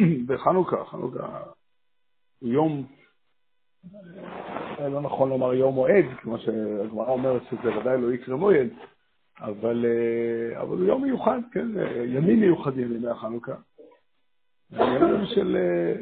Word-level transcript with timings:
בחנוכה, 0.26 0.84
חנוכה 0.84 1.42
יום, 2.42 2.86
לא 4.80 5.00
נכון 5.00 5.28
לומר 5.28 5.54
יום 5.54 5.74
מועד, 5.74 6.04
כמו 6.20 6.38
שהגמרא 6.38 7.08
אומרת 7.08 7.42
שזה 7.50 7.78
ודאי 7.78 8.00
לא 8.00 8.12
יקרה 8.12 8.36
מועד, 8.36 8.68
אבל, 9.40 9.84
אה, 9.86 10.62
אבל 10.62 10.76
הוא 10.76 10.86
יום 10.86 11.02
מיוחד, 11.02 11.40
כן, 11.52 11.68
ימים 12.06 12.40
מיוחדים 12.40 12.96
ימי 12.96 13.08
החנוכה. 13.08 13.54
ימים 14.70 15.26
של, 15.34 15.56
אה, 15.56 15.94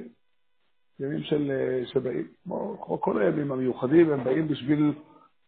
ימים 1.01 1.23
של, 1.23 1.51
אה, 1.51 1.87
שבאים, 1.87 2.29
כמו 2.45 3.01
כל 3.01 3.23
הימים 3.23 3.53
המיוחדים, 3.53 4.11
הם 4.11 4.25
באים 4.25 4.49
בשביל 4.49 4.93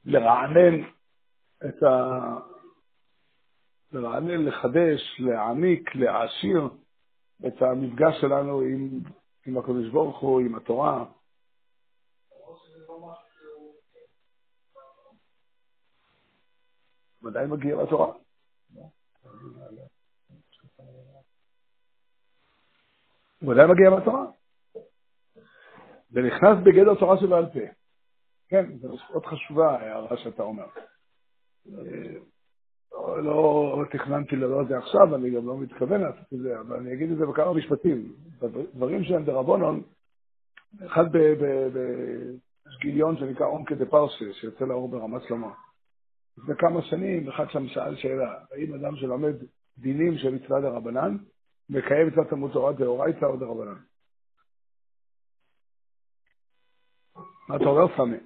לרענן 0.04 0.82
את 1.64 1.82
ה... 1.82 2.20
לרענן, 3.92 4.44
לחדש, 4.44 5.20
להעמיק, 5.20 5.94
להעשיר 5.94 6.68
את 7.46 7.62
המפגש 7.62 8.20
שלנו 8.20 8.60
עם, 8.60 9.00
עם 9.46 9.58
הקדוש 9.58 9.88
ברוך 9.92 10.20
הוא, 10.20 10.40
עם 10.40 10.54
התורה. 10.54 11.04
ודאי 17.22 17.46
מגיע 17.46 17.82
לתורה. 17.82 18.12
הוא 23.40 23.52
ודאי 23.52 23.66
מגיע 23.66 23.90
מהתורה. 23.90 24.26
זה 26.10 26.20
נכנס 26.20 26.58
בגדר 26.64 26.94
תורה 27.00 27.16
שבעל 27.20 27.46
פה. 27.46 27.72
כן, 28.48 28.78
זו 28.78 28.96
מאוד 29.10 29.26
חשובה 29.26 29.70
ההערה 29.70 30.16
שאתה 30.16 30.42
אומר. 30.42 30.66
לא, 33.18 33.84
תכננתי 33.90 34.36
לדבר 34.36 34.62
את 34.62 34.68
זה 34.68 34.78
עכשיו, 34.78 35.14
אני 35.14 35.30
גם 35.30 35.46
לא 35.46 35.58
מתכוון 35.58 36.00
לעשות 36.00 36.32
את 36.34 36.38
זה, 36.38 36.60
אבל 36.60 36.76
אני 36.76 36.92
אגיד 36.92 37.10
את 37.10 37.18
זה 37.18 37.26
בכמה 37.26 37.52
משפטים. 37.52 38.12
דברים 38.74 39.04
שהם 39.04 39.24
דרבונון, 39.24 39.82
אחד 40.86 41.04
בגיליון 42.78 43.16
שנקרא 43.16 43.46
עומקה 43.46 43.74
דה 43.74 43.86
פרסה, 43.86 44.24
שיוצא 44.32 44.64
לאור 44.64 44.88
ברמת 44.88 45.22
שלמה. 45.28 45.54
לפני 46.38 46.54
כמה 46.58 46.82
שנים, 46.82 47.28
אחד 47.28 47.50
שם 47.50 47.68
שאל 47.68 47.96
שאלה, 47.96 48.34
האם 48.52 48.74
אדם 48.74 48.96
שלומד 48.96 49.34
דינים 49.78 50.18
של 50.18 50.34
מצווה 50.34 50.60
דרבנן, 50.60 51.16
מקיים 51.70 52.06
מצוות 52.06 52.28
תלמוד 52.28 52.52
תורה 52.52 52.72
דאורייתא 52.72 53.24
או 53.24 53.36
דרבנן? 53.36 53.78
מה 57.48 57.56
אתה 57.56 57.64
אומר, 57.64 57.96
סמי? 57.96 58.16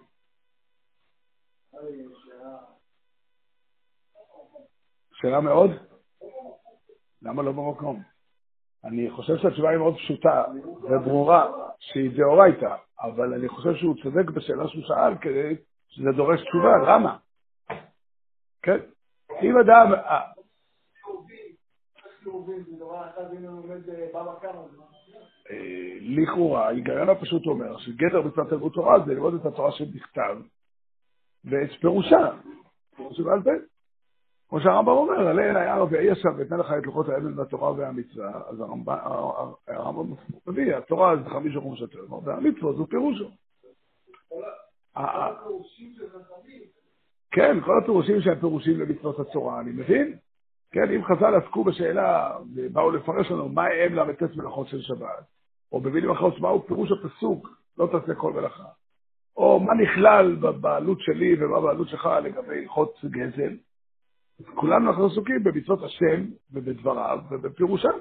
שאלה 5.24 5.40
מאוד? 5.40 5.70
למה 7.22 7.42
לא 7.42 7.52
במקום? 7.52 8.02
אני 8.84 9.10
חושב 9.10 9.36
שהתשובה 9.36 9.70
היא 9.70 9.78
מאוד 9.78 9.96
פשוטה 9.96 10.44
וברורה, 10.82 11.52
שהיא 11.80 12.10
דאורייתא, 12.16 12.74
אבל 13.00 13.34
אני 13.34 13.48
חושב 13.48 13.74
שהוא 13.74 13.94
צודק 14.02 14.30
בשאלה 14.30 14.68
שהוא 14.68 14.82
שאל 14.82 15.18
כדי 15.20 15.56
שזה 15.88 16.10
דורש 16.16 16.40
תשובה, 16.40 16.72
למה? 16.86 17.16
כן, 18.62 18.78
אם 19.42 19.58
אדם... 19.58 19.92
לכאורה, 26.00 26.66
ההיגיון 26.66 27.08
הפשוט 27.08 27.46
אומר 27.46 27.78
שגדר 27.78 28.22
מצוות 28.22 28.48
תלמוד 28.48 28.72
תורה 28.72 28.98
זה 29.06 29.14
ללמוד 29.14 29.34
את 29.34 29.46
התורה 29.46 29.72
שבכתב 29.72 30.36
ואת 31.44 31.70
פירושה, 31.80 32.30
פירושה 32.96 33.22
בעל 33.22 33.42
פה. 33.42 33.73
כמו 34.48 34.60
שהרמב"ם 34.60 34.92
אומר, 34.92 35.28
עלה 35.28 35.42
אל 35.42 35.56
היער 35.56 35.86
ואי 35.90 36.10
עכשיו 36.10 36.32
ואתן 36.36 36.58
לך 36.58 36.72
את 36.78 36.86
לוחות 36.86 37.08
האבן 37.08 37.38
והתורה 37.38 37.72
והמצווה, 37.72 38.40
אז 38.48 38.60
הרמב"ם 39.68 40.14
מביא, 40.46 40.76
התורה 40.76 41.16
זה 41.16 41.30
חמישה 41.30 41.60
חומשת 41.60 41.94
והמצווה 42.24 42.72
זו 42.72 42.86
פירושו. 42.86 43.30
כן, 47.30 47.60
כל 47.64 47.78
הפירושים 47.78 48.20
שהם 48.20 48.40
פירושים 48.40 48.80
למצוות 48.80 49.20
התורה, 49.20 49.60
אני 49.60 49.70
מבין? 49.70 50.16
כן, 50.72 50.90
אם 50.90 51.04
חז"ל 51.04 51.34
עסקו 51.34 51.64
בשאלה, 51.64 52.38
באו 52.72 52.90
לפרש 52.90 53.30
לנו 53.30 53.48
מה 53.48 53.66
הם 53.66 53.94
ל"ט 53.94 54.22
מלאכות 54.36 54.68
של 54.68 54.80
שבת, 54.80 55.24
או 55.72 55.80
במילים 55.80 56.10
אחרות, 56.10 56.40
מהו 56.40 56.66
פירוש 56.66 56.90
הפסוק, 56.92 57.48
לא 57.78 57.88
תעשה 57.92 58.14
כל 58.14 58.32
מלאכה, 58.32 58.64
או 59.36 59.60
מה 59.60 59.74
נכלל 59.74 60.34
בבעלות 60.34 61.00
שלי 61.00 61.44
ומה 61.44 61.60
בבעלות 61.60 61.88
שלך 61.88 62.08
לגבי 62.22 62.58
הלכות 62.62 62.94
גזל, 63.04 63.56
כולנו 64.54 64.90
אנחנו 64.90 65.06
עסוקים 65.06 65.44
במצוות 65.44 65.82
השם 65.82 66.24
ובדבריו 66.50 67.18
ובפירושם. 67.30 67.98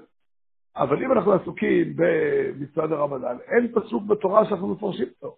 אבל 0.75 1.03
אם 1.03 1.11
אנחנו 1.11 1.33
עסוקים 1.33 1.93
במצוות 1.95 2.91
הרמדאן, 2.91 3.37
אין 3.47 3.71
פסוק 3.75 4.03
בתורה 4.03 4.45
שאנחנו 4.45 4.67
מפרשים 4.67 5.07
אותו. 5.21 5.37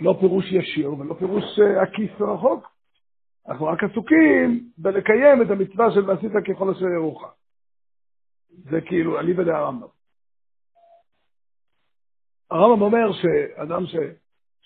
לא 0.00 0.16
פירוש 0.20 0.52
ישיר 0.52 0.92
ולא 0.92 1.14
פירוש 1.14 1.44
אה, 1.58 1.82
עקיף 1.82 2.20
ורחוק. 2.20 2.68
אנחנו 3.48 3.66
רק 3.66 3.84
עסוקים 3.84 4.70
בלקיים 4.78 5.42
את 5.42 5.50
המצווה 5.50 5.90
של 5.94 6.10
ועשית 6.10 6.32
ככל 6.48 6.70
אשר 6.70 6.86
ירוחך. 6.86 7.32
זה 8.48 8.80
כאילו 8.80 9.18
אליבא 9.18 9.44
דהרמב"ם. 9.44 9.86
הרמב"ם 12.50 12.82
אומר 12.82 13.12
שאדם 13.12 13.86
ש... 13.86 13.94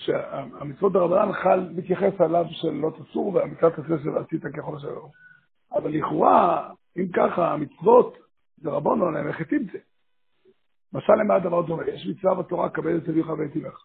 שהמצוות 0.04 0.92
ברמדאן 0.92 1.32
חל, 1.32 1.68
מתייחס 1.76 2.20
עליו 2.20 2.44
של 2.50 2.70
לא 2.70 2.90
תסור 2.90 3.34
והמצוות 3.34 3.78
הזה 3.78 3.94
של 4.02 4.18
עשית 4.18 4.42
ככל 4.42 4.76
ירוחך. 4.88 5.16
אבל 5.74 5.90
לכאורה, 5.90 6.70
אם 6.96 7.06
ככה, 7.12 7.52
המצוות 7.52 8.16
דרבנון 8.58 9.16
הם 9.16 9.28
מחטאים 9.28 9.64
זה. 9.72 9.78
משל 10.92 11.12
למה 11.12 11.34
הדבר 11.34 11.62
דומה? 11.62 11.88
יש 11.88 12.06
מצווה 12.06 12.34
בתורה, 12.34 12.70
כבד 12.70 12.94
את 12.94 13.08
אביך 13.08 13.28
ואת 13.28 13.56
אמך. 13.56 13.84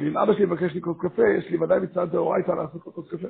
ואם 0.00 0.18
אבא 0.18 0.32
שלי 0.32 0.46
מבקש 0.46 0.76
לקרות 0.76 0.96
קפה, 1.00 1.22
יש 1.38 1.50
לי 1.50 1.56
ודאי 1.56 1.80
מצוות 1.80 2.10
דאורייתא 2.10 2.50
לעשות 2.50 2.82
כוס 2.82 3.10
קפה. 3.10 3.28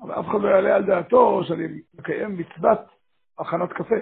אבל 0.00 0.12
אף 0.20 0.24
אחד 0.30 0.40
לא 0.42 0.48
יעלה 0.48 0.76
על 0.76 0.86
דעתו 0.86 1.44
שאני 1.44 1.80
מקיים 1.94 2.38
מצוות 2.38 2.78
הכנת 3.38 3.72
קפה, 3.72 3.96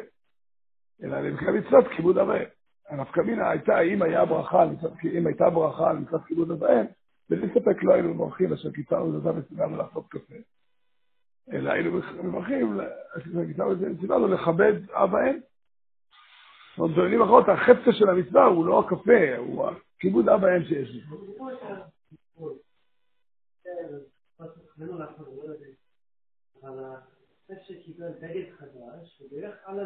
אלא 1.02 1.16
אני 1.16 1.30
מקיים 1.30 1.54
מצוות 1.54 1.84
כיבוד 1.96 2.18
אביהם. 2.18 2.48
הנפקא 2.88 3.20
מינה 3.20 3.50
הייתה, 3.50 3.80
אם 3.80 4.02
היה 4.02 4.24
ברכה, 4.24 4.64
אם 5.18 5.26
הייתה 5.26 5.50
ברכה 5.50 5.90
על 5.90 5.98
מצוות 5.98 6.24
כיבוד 6.26 6.50
אביהם, 6.50 6.86
בלי 7.30 7.48
ספק 7.54 7.82
לא 7.82 7.94
היינו 7.94 8.14
מברכים 8.14 8.52
אשר 8.52 8.70
קיצרנו 8.70 9.18
את 9.18 9.22
וציוונו 9.36 9.76
לעשות 9.76 10.08
קפה. 10.08 10.34
אלא 11.52 11.70
היינו 11.70 12.00
מברכים, 12.22 12.80
אשר 13.16 13.46
קיצרנו 13.46 13.74
וציוונו 13.80 14.28
לכבד 14.28 14.90
אב 14.90 15.14
ואם. 15.14 15.38
זאת 16.76 16.78
אומרת, 16.78 16.96
במילים 16.98 17.22
אחרות, 17.22 17.48
החפצה 17.48 17.92
של 17.92 18.08
המצווה 18.08 18.44
הוא 18.44 18.66
לא 18.66 18.80
הקפה, 18.80 19.36
הוא 19.36 19.70
כיבוד 19.98 20.28
אב 20.28 20.42
ואם 20.42 20.64
שיש 20.64 20.90
לי. 20.90 21.02
ובירך 29.20 29.56
על. 29.64 29.76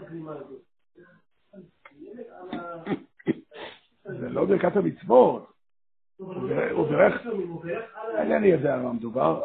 זה 4.05 4.29
לא 4.29 4.45
ברכת 4.45 4.77
המצוות. 4.77 5.53
הוא 6.17 6.89
בירך, 6.89 7.27
אינני 8.19 8.47
יודע 8.47 8.75
על 8.75 8.81
מה 8.81 8.93
מדובר. 8.93 9.43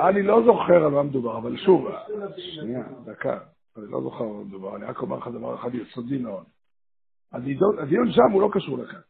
אני 0.00 0.22
לא 0.22 0.42
זוכר 0.44 0.84
על 0.84 0.90
מה 0.90 1.02
מדובר, 1.02 1.38
אבל 1.38 1.56
שוב, 1.56 1.88
שנייה, 2.36 2.84
דקה, 3.04 3.38
אני 3.76 3.90
לא 3.90 4.00
זוכר 4.00 4.24
על 4.24 4.30
מה 4.30 4.44
מדובר, 4.44 4.76
אני 4.76 4.84
רק 4.84 5.02
אומר 5.02 5.18
לך 5.18 5.28
דבר 5.28 5.54
אחד 5.54 5.74
יסודי 5.74 6.18
מאוד. 6.18 6.44
הדיון 7.32 8.12
שם 8.12 8.32
הוא 8.32 8.42
לא 8.42 8.48
קשור 8.52 8.78
לכאן, 8.78 9.00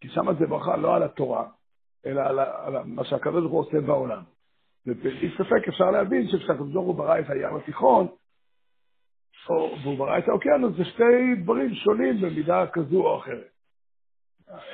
כי 0.00 0.08
שם 0.08 0.34
זה 0.38 0.46
ברכה 0.46 0.76
לא 0.76 0.96
על 0.96 1.02
התורה, 1.02 1.48
אלא 2.06 2.22
על 2.22 2.82
מה 2.84 3.04
שהקדוש 3.04 3.40
ברוך 3.40 3.52
הוא 3.52 3.60
עושה 3.60 3.80
בעולם. 3.80 4.22
ובלי 4.86 5.30
ספק 5.34 5.68
אפשר 5.68 5.90
להבין 5.90 6.28
שכשהקדוש 6.28 6.72
ברוך 6.72 6.86
הוא 6.86 6.94
ברא 6.94 7.18
את 7.18 7.30
הים 7.30 7.56
התיכון, 7.56 8.06
או, 9.48 9.76
והוא 9.82 9.98
ברא 9.98 10.18
את 10.18 10.28
האוקיינוס, 10.28 10.76
זה 10.76 10.84
שתי 10.84 11.34
דברים 11.42 11.74
שונים 11.74 12.20
במידה 12.20 12.66
כזו 12.66 13.06
או 13.06 13.18
אחרת. 13.18 13.48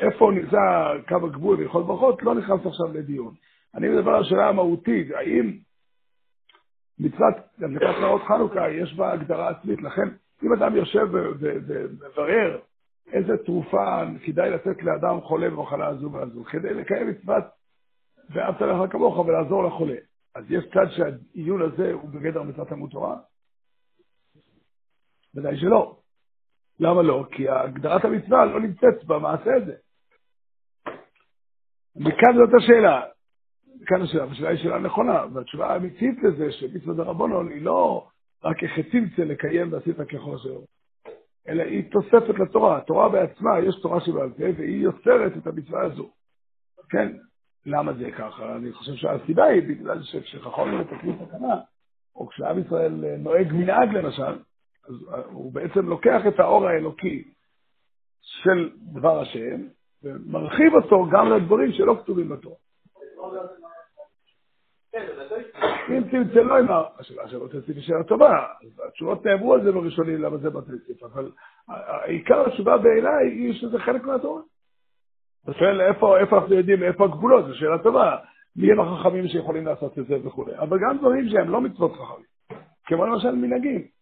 איפה 0.01 0.31
נמצא 0.31 0.93
קו 1.09 1.27
הגבול 1.27 1.57
ויכול 1.57 1.83
ברכות, 1.83 2.23
לא 2.23 2.35
נכנס 2.35 2.67
עכשיו 2.67 2.93
לדיון. 2.95 3.35
אני 3.75 3.89
מדבר 3.89 4.11
על 4.11 4.23
השאלה 4.23 4.49
המהותית, 4.49 5.11
האם 5.11 5.53
מצוות 6.99 7.35
הדלקת 7.59 8.01
נרות 8.01 8.23
חנוכה 8.23 8.71
יש 8.71 8.95
בה 8.95 9.13
הגדרה 9.13 9.49
עצמית, 9.49 9.83
לכן 9.83 10.09
אם 10.45 10.53
אדם 10.53 10.77
יושב 10.77 11.07
ומברר 11.13 12.59
איזה 13.13 13.37
תרופה 13.37 14.03
כדאי 14.25 14.51
לתת 14.51 14.83
לאדם 14.83 15.21
חולה 15.21 15.51
במחלה 15.51 15.87
הזו 15.87 16.13
והזו, 16.13 16.45
כדי 16.45 16.75
לקיים 16.75 17.09
מצוות 17.09 17.45
ואהבת 18.31 18.61
לך 18.61 18.93
כמוך 18.93 19.19
ולעזור 19.19 19.65
לחולה. 19.65 19.97
אז 20.35 20.45
יש 20.51 20.65
צד 20.75 20.87
שהעיון 20.91 21.63
הזה 21.63 21.93
הוא 21.93 22.11
בגדר 22.11 22.43
מצוות 22.43 22.69
תלמוד 22.69 22.91
תורה? 22.91 23.17
ודאי 25.37 25.57
שלא. 25.57 25.97
למה 26.81 27.03
לא? 27.03 27.27
כי 27.31 27.49
הגדרת 27.49 28.05
המצווה 28.05 28.45
לא 28.45 28.61
נמצאת 28.61 29.05
במעשה 29.05 29.51
הזה. 29.57 29.75
מכאן 31.97 32.37
זאת 32.37 32.51
השאלה. 32.59 33.03
מכאן 33.81 34.03
השאלה, 34.03 34.27
והשאלה 34.27 34.49
היא 34.49 34.59
שאלה 34.59 34.79
נכונה, 34.79 35.25
והתשובה 35.33 35.67
האמיתית 35.67 36.23
לזה 36.23 36.53
שמצווה 36.53 36.95
דרבנון 36.95 37.49
היא 37.49 37.63
לא 37.63 38.09
רק 38.45 38.57
צמצה 38.93 39.25
לקיים 39.25 39.73
ועשית 39.73 39.97
ככל 39.97 40.35
אשר, 40.35 40.59
אלא 41.49 41.63
היא 41.63 41.91
תוספת 41.91 42.39
לתורה. 42.39 42.77
התורה 42.79 43.09
בעצמה, 43.09 43.59
יש 43.61 43.75
תורה 43.83 44.01
שבעל 44.01 44.31
פה, 44.31 44.45
והיא 44.57 44.83
יוצרת 44.83 45.33
את 45.37 45.47
המצווה 45.47 45.83
הזו. 45.83 46.11
כן, 46.91 47.13
למה 47.67 47.93
זה 47.93 48.11
ככה? 48.11 48.57
אני 48.57 48.73
חושב 48.73 48.95
שהסיבה 48.95 49.45
היא 49.45 49.63
בגלל 49.63 50.03
שכשחכמים 50.03 50.81
מתקנים 50.81 51.17
תקנה, 51.27 51.61
או 52.17 52.29
כשעם 52.29 52.59
ישראל 52.59 53.17
נוהג 53.19 53.53
מנהג 53.53 53.89
למשל, 53.95 54.39
אז 54.89 54.95
הוא 55.31 55.53
בעצם 55.53 55.89
לוקח 55.89 56.23
את 56.29 56.41
האור 56.41 56.69
האלוקי 56.69 57.25
של 58.21 58.71
דבר 58.93 59.21
השם, 59.21 59.61
ומרחיב 60.03 60.75
אותו 60.75 61.07
גם 61.11 61.33
לדברים 61.33 61.73
שלא 61.73 61.97
כתובים 62.03 62.29
בתורה. 62.29 62.57
אם 65.89 66.03
צלצלו 66.11 66.57
עם 66.57 66.67
השאלה 66.99 67.29
שלא 67.29 67.47
תציף 67.49 67.77
שאלה 67.79 68.05
טובה, 68.05 68.47
התשובות 68.89 69.27
נאמרו 69.27 69.55
על 69.55 69.65
זה 69.65 69.73
בראשונים, 69.73 70.23
למה 70.23 70.37
זה 70.37 70.51
בתציף, 70.51 71.03
אבל 71.03 71.31
העיקר 71.69 72.47
התשובה 72.47 72.79
בעיניי 72.79 73.29
היא 73.29 73.53
שזה 73.53 73.79
חלק 73.79 74.05
מהתורה. 74.05 74.41
אתה 75.45 75.53
שואל 75.53 75.81
איפה 75.81 76.19
אנחנו 76.33 76.55
יודעים, 76.55 76.83
איפה 76.83 77.05
הגבולות, 77.05 77.47
זו 77.47 77.55
שאלה 77.55 77.79
טובה. 77.83 78.17
מי 78.57 78.73
הם 78.73 78.81
החכמים 78.81 79.29
שיכולים 79.29 79.67
לעשות 79.67 79.99
את 79.99 80.07
זה 80.07 80.15
וכו'. 80.25 80.47
אבל 80.59 80.79
גם 80.79 80.99
דברים 80.99 81.29
שהם 81.29 81.51
לא 81.51 81.61
מצוות 81.61 81.93
חכמים, 81.93 82.27
כמו 82.87 83.07
למשל 83.07 83.33
מנהגים. 83.33 83.96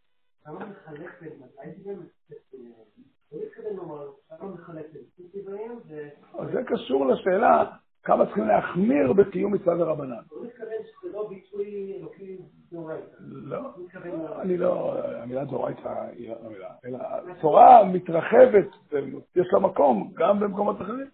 זה 6.52 6.62
קשור 6.66 7.06
לשאלה 7.06 7.70
כמה 8.02 8.26
צריכים 8.26 8.46
להחמיר 8.46 9.12
בקיום 9.12 9.54
מצוות 9.54 9.80
הרבנן. 9.80 10.22
לא, 13.20 13.58
אני 14.40 14.56
לא, 14.56 14.98
המילה 15.22 15.44
דאורייתא 15.44 16.08
היא 16.12 16.30
לא 16.30 16.36
המילה, 16.44 16.68
אלא 16.84 16.98
התורה 17.30 17.84
מתרחבת, 17.84 18.68
יש 19.36 19.46
לה 19.52 19.58
מקום 19.60 20.12
גם 20.14 20.40
במקומות 20.40 20.80
אחרים. 20.80 21.06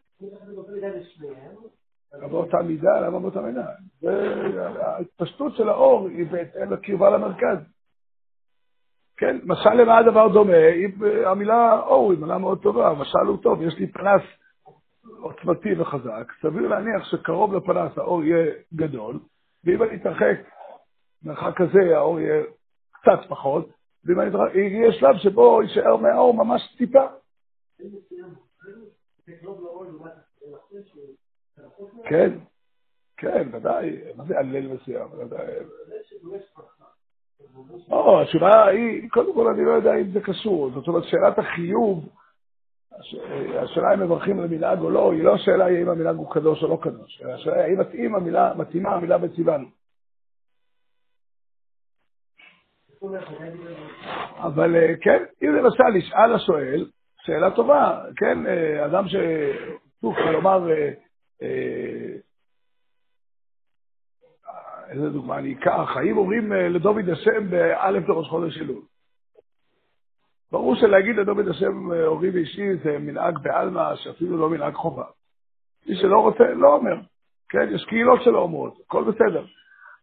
באותה 2.30 2.62
מידה, 2.62 3.00
למה 3.00 3.18
באותה 3.18 3.40
מידה? 3.40 3.66
ההתפשטות 4.80 5.56
של 5.56 5.68
האור 5.68 6.08
היא 6.08 6.26
בהתאם 6.30 6.72
לקרבה 6.72 7.10
למרכז. 7.10 7.58
כן, 9.20 9.38
משל 9.44 9.74
למה 9.74 9.98
הדבר 9.98 10.28
דומה? 10.28 10.56
המילה 11.26 11.80
אור 11.80 12.12
היא 12.12 12.20
מילה 12.20 12.38
מאוד 12.38 12.62
טובה, 12.62 12.94
משל 12.94 13.26
הוא 13.26 13.42
טוב, 13.42 13.62
יש 13.62 13.74
לי 13.74 13.92
פנס 13.92 14.22
עוצמתי 15.20 15.80
וחזק, 15.80 16.32
סביר 16.42 16.68
להניח 16.68 17.04
שקרוב 17.04 17.54
לפנס 17.54 17.98
האור 17.98 18.24
יהיה 18.24 18.52
גדול, 18.74 19.18
ואם 19.64 19.82
אני 19.82 19.96
אתרחק 19.96 20.36
מרחק 21.22 21.56
כזה 21.56 21.96
האור 21.96 22.20
יהיה 22.20 22.42
קצת 22.92 23.28
פחות, 23.28 23.68
ואם 24.04 24.20
אני 24.20 24.30
אתרחק, 24.30 24.54
יהיה 24.54 24.92
שלב 24.92 25.16
שבו 25.16 25.62
יישאר 25.62 25.96
מהאור 25.96 26.34
ממש 26.34 26.74
טיפה. 26.78 27.06
כן, 32.04 32.38
כן, 33.16 33.48
ודאי, 33.52 33.96
מה 34.16 34.24
זה 34.24 34.38
הלל 34.38 34.68
מסוים? 34.68 35.08
לא, 37.90 38.22
התשובה 38.22 38.66
היא, 38.66 39.10
קודם 39.10 39.34
כל 39.34 39.46
אני 39.46 39.64
לא 39.64 39.70
יודע 39.70 39.94
אם 39.94 40.10
זה 40.10 40.20
קשור, 40.20 40.70
זאת 40.70 40.88
אומרת, 40.88 41.04
שאלת 41.04 41.38
החיוב, 41.38 42.08
השאלה 43.62 43.94
אם 43.94 44.00
מברכים 44.00 44.40
על 44.40 44.48
מנהג 44.48 44.80
או 44.80 44.90
לא, 44.90 45.12
היא 45.12 45.24
לא 45.24 45.34
השאלה 45.34 45.66
האם 45.66 45.88
המנהג 45.88 46.16
הוא 46.16 46.30
קדוש 46.30 46.62
או 46.62 46.68
לא 46.68 46.78
קדוש, 46.82 47.22
אלא 47.22 47.32
השאלה 47.32 47.64
האם 47.64 47.80
מתאים 47.80 48.14
המילה, 48.14 48.52
מתאימה 48.56 48.90
המילה 48.94 49.18
בציוונו. 49.18 49.66
אבל 54.36 54.76
אה, 54.76 54.94
כן, 55.00 55.24
אם 55.42 55.54
למשל 55.54 55.96
ישאל 55.96 56.34
השואל, 56.34 56.86
שאלה 57.22 57.50
טובה, 57.50 58.00
כן, 58.16 58.46
אה, 58.46 58.86
אדם 58.86 59.08
ש... 59.08 59.14
שוב, 60.00 60.14
כלומר, 60.14 60.70
אה, 61.42 62.09
איזה 64.90 65.10
דוגמה 65.10 65.38
אני 65.38 65.54
אקח? 65.54 65.96
האם 65.96 66.18
אומרים 66.18 66.52
לדוד 66.52 67.08
השם 67.08 67.50
באלף 67.50 68.08
לראש 68.08 68.28
חודש 68.28 68.58
אלול? 68.58 68.82
ברור 70.52 70.74
שלהגיד 70.74 71.16
לדוד 71.16 71.48
השם 71.48 71.90
אורי 72.06 72.30
ואישי 72.30 72.76
זה 72.84 72.98
מנהג 72.98 73.38
בעלמא, 73.42 73.96
שאפילו 73.96 74.36
לא 74.36 74.50
מנהג 74.50 74.74
חובה. 74.74 75.04
מי 75.86 75.96
שלא 75.96 76.20
רוצה, 76.20 76.44
לא 76.54 76.74
אומר. 76.76 76.96
כן, 77.48 77.74
יש 77.74 77.84
קהילות 77.84 78.22
שלא 78.22 78.38
אומרות, 78.38 78.74
הכל 78.86 79.04
בסדר. 79.04 79.44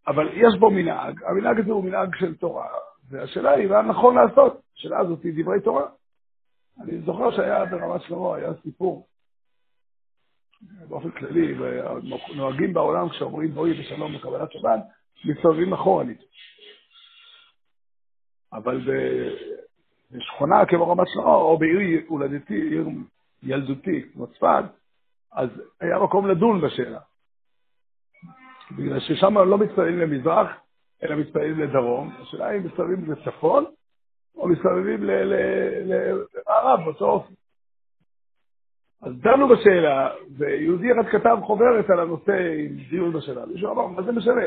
אבל 0.07 0.29
יש 0.33 0.59
בו 0.59 0.69
מנהג, 0.69 1.23
המנהג 1.23 1.59
הזה 1.59 1.71
הוא 1.71 1.83
מנהג 1.83 2.15
של 2.15 2.35
תורה, 2.35 2.67
והשאלה 3.09 3.51
היא 3.51 3.67
מה 3.67 3.81
נכון 3.81 4.15
לעשות. 4.15 4.61
השאלה 4.77 4.99
הזאת 4.99 5.23
היא 5.23 5.43
דברי 5.43 5.61
תורה. 5.61 5.85
אני 6.81 7.01
זוכר 7.01 7.31
שהיה 7.31 7.65
ברמת 7.65 8.01
שלמה, 8.01 8.35
היה 8.35 8.53
סיפור, 8.63 9.07
באופן 10.61 11.11
כללי, 11.11 11.55
נוהגים 12.35 12.73
בעולם 12.73 13.09
כשאומרים 13.09 13.51
בואי 13.51 13.73
בשלום 13.73 14.17
בקבלת 14.17 14.51
שבת, 14.51 14.79
מסתובבים 15.25 15.73
אחורנית. 15.73 16.21
אבל 18.53 18.81
בשכונה 20.11 20.65
כמו 20.65 20.91
רמת 20.91 21.07
שלמה, 21.13 21.35
או 21.35 21.57
בעיר 21.57 22.05
הולדתי, 22.07 22.53
עיר 22.53 22.87
ילדותי, 23.43 24.03
כמו 24.13 24.27
צפת, 24.27 24.63
אז 25.31 25.49
היה 25.81 25.99
מקום 25.99 26.27
לדון 26.27 26.61
בשאלה. 26.61 26.99
בגלל 28.71 28.99
ששם 28.99 29.37
לא 29.37 29.57
מתפללים 29.57 29.99
למזרח, 29.99 30.47
אלא 31.03 31.15
מתפללים 31.15 31.59
לדרום. 31.59 32.15
השאלה 32.21 32.55
אם 32.55 32.65
מסתובבים 32.65 33.11
לצפון, 33.11 33.65
או 34.35 34.47
מסתובבים 34.47 35.03
למערב, 35.03 36.79
באותו 36.85 37.05
אופן. 37.05 37.33
אז 39.01 39.13
דנו 39.21 39.47
בשאלה, 39.47 40.09
ויהודי 40.37 40.87
אחד 40.91 41.09
כתב 41.09 41.37
חוברת 41.43 41.89
על 41.89 41.99
הנושא 41.99 42.31
עם 42.31 42.77
דיון 42.89 43.13
בשאלה. 43.13 43.45
מישהו 43.45 43.71
אמר, 43.71 43.87
מה 43.87 44.01
זה 44.01 44.11
משנה? 44.11 44.45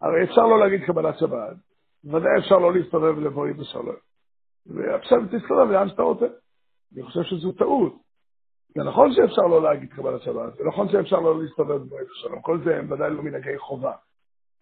הרי 0.00 0.24
אפשר 0.24 0.42
לא 0.46 0.58
להגיד 0.58 0.84
קבלת 0.84 1.18
שבת, 1.18 1.56
ודאי 2.04 2.38
אפשר 2.38 2.58
לא 2.58 2.72
להסתובב 2.72 3.18
לבואי 3.18 3.52
בשלום. 3.52 3.96
ועכשיו 4.66 5.18
תסתובב 5.30 5.70
לאן 5.70 5.88
שאתה 5.88 6.02
רוצה. 6.02 6.26
אני 6.94 7.02
חושב 7.02 7.22
שזו 7.22 7.52
טעות. 7.52 7.94
זה 8.74 8.82
נכון 8.84 9.12
שאפשר 9.12 9.42
לא 9.42 9.62
להגיד 9.62 9.92
קבלת 9.92 10.22
שבת, 10.22 10.54
זה 10.54 10.64
נכון 10.64 10.88
שאפשר 10.88 11.20
לא 11.20 11.42
להסתובב 11.42 11.76
בבית 11.76 12.08
השלום, 12.10 12.40
כל 12.40 12.58
זה 12.64 12.76
הם 12.76 12.92
ודאי 12.92 13.10
לא 13.10 13.22
מנהגי 13.22 13.58
חובה 13.58 13.92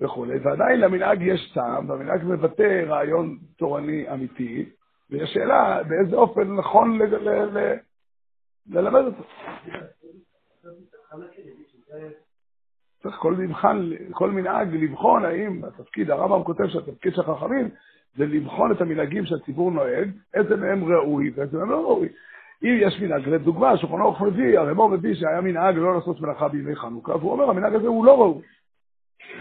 וכולי, 0.01 0.39
ועדיין 0.39 0.81
למנהג 0.81 1.23
יש 1.23 1.53
טעם, 1.55 1.91
והמנהג 1.91 2.21
מבטא 2.25 2.85
רעיון 2.87 3.39
תורני 3.59 4.13
אמיתי, 4.13 4.69
ויש 5.11 5.31
שאלה 5.35 5.83
באיזה 5.89 6.17
אופן 6.17 6.57
נכון 6.57 6.99
ללמד 8.71 9.01
אותו. 9.05 9.23
צריך 13.03 13.17
כל 13.17 13.35
מבחן, 13.35 13.91
כל 14.11 14.31
מנהג 14.31 14.75
לבחון 14.75 15.25
האם 15.25 15.65
התפקיד, 15.65 16.11
הרמב"ם 16.11 16.45
כותב 16.45 16.69
שהתפקיד 16.69 17.15
של 17.15 17.21
החכמים 17.21 17.69
זה 18.17 18.27
לבחון 18.27 18.73
את 18.73 18.81
המנהגים 18.81 19.27
שהציבור 19.27 19.71
נוהג, 19.71 20.11
איזה 20.35 20.57
מהם 20.57 20.85
ראוי 20.85 21.31
ואיזה 21.35 21.59
מהם 21.59 21.71
לא 21.71 21.81
ראוי. 21.81 22.09
אם 22.63 22.79
יש 22.81 23.01
מנהג, 23.01 23.29
לדוגמה, 23.29 23.77
שולחן 23.77 24.01
ערוך 24.01 24.21
מביא, 24.21 24.59
הרמור 24.59 24.89
מביא 24.89 25.15
שהיה 25.15 25.41
מנהג 25.41 25.75
לא 25.77 25.95
לעשות 25.95 26.21
מלאכה 26.21 26.49
בימי 26.49 26.77
חנוכה, 26.77 27.17
והוא 27.17 27.33
אומר, 27.33 27.51
המנהג 27.51 27.75
הזה 27.75 27.87
הוא 27.87 28.07
לא 28.07 28.21
ראוי. 28.21 28.43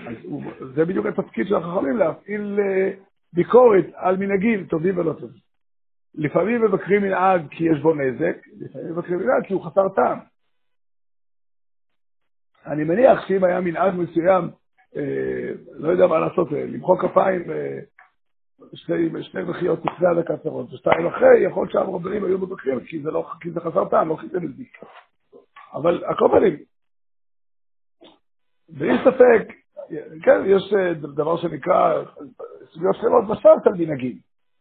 אז 0.08 0.16
הוא, 0.24 0.44
זה 0.76 0.86
בדיוק 0.86 1.06
התפקיד 1.06 1.48
של 1.48 1.56
החכמים, 1.56 1.98
להפעיל 1.98 2.60
uh, 2.60 3.04
ביקורת 3.34 3.86
על 3.96 4.18
מנהגים 4.18 4.66
טובים 4.66 4.98
ולא 4.98 5.14
טובים. 5.14 5.51
לפעמים 6.16 6.62
מבקרים 6.62 7.02
מנהג 7.02 7.42
כי 7.52 7.64
יש 7.64 7.80
בו 7.82 7.94
נזק, 7.94 8.38
לפעמים 8.60 8.92
מבקרים 8.92 9.20
מנהג 9.20 9.46
כי 9.48 9.54
הוא 9.54 9.66
חסר 9.66 9.90
טעם. 9.90 10.20
אני 12.66 12.84
מניח 12.84 13.28
שאם 13.28 13.44
היה 13.44 13.62
מנהג 13.62 13.94
מסוים, 13.94 14.50
אה, 14.96 15.52
לא 15.74 15.90
יודע 15.90 16.08
מה 16.08 16.20
לעשות, 16.20 16.54
אה, 16.54 16.66
למחוא 16.66 16.98
כפיים 16.98 17.52
אה, 17.52 17.80
שני, 18.74 19.24
שני 19.24 19.44
מחיות 19.44 19.80
לפני 19.86 20.08
הדקת 20.08 20.42
פירות, 20.44 20.74
ושתיים 20.74 21.08
אחרי, 21.08 21.40
יכול 21.46 21.64
להיות 21.64 21.72
שהרבנים 21.72 22.26
היו 22.26 22.38
מבקרים, 22.38 22.80
כי 22.80 23.02
זה, 23.02 23.12
לא, 23.12 23.30
כי 23.42 23.52
זה 23.52 23.60
חסר 23.60 23.90
טעם, 23.90 24.10
לא 24.10 24.18
את 24.24 24.32
זה. 24.32 24.64
אבל 25.74 26.04
הכל 26.06 26.28
פנים. 26.32 26.58
בלי 28.70 28.94
ספק, 29.06 29.54
כן, 30.24 30.42
יש 30.46 30.74
אה, 30.74 30.94
דבר 30.94 31.38
שנקרא 31.38 32.04
סוגיות 32.74 32.96
שלמות 32.96 33.24
בשרת 33.28 33.68
על 33.68 33.74
מנהגים. 33.74 34.18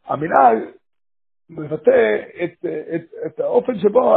המנהג 0.06 0.58
מבטא 1.50 2.16
את, 2.44 2.66
את, 2.94 3.14
את 3.26 3.40
האופן 3.40 3.78
שבו 3.78 4.16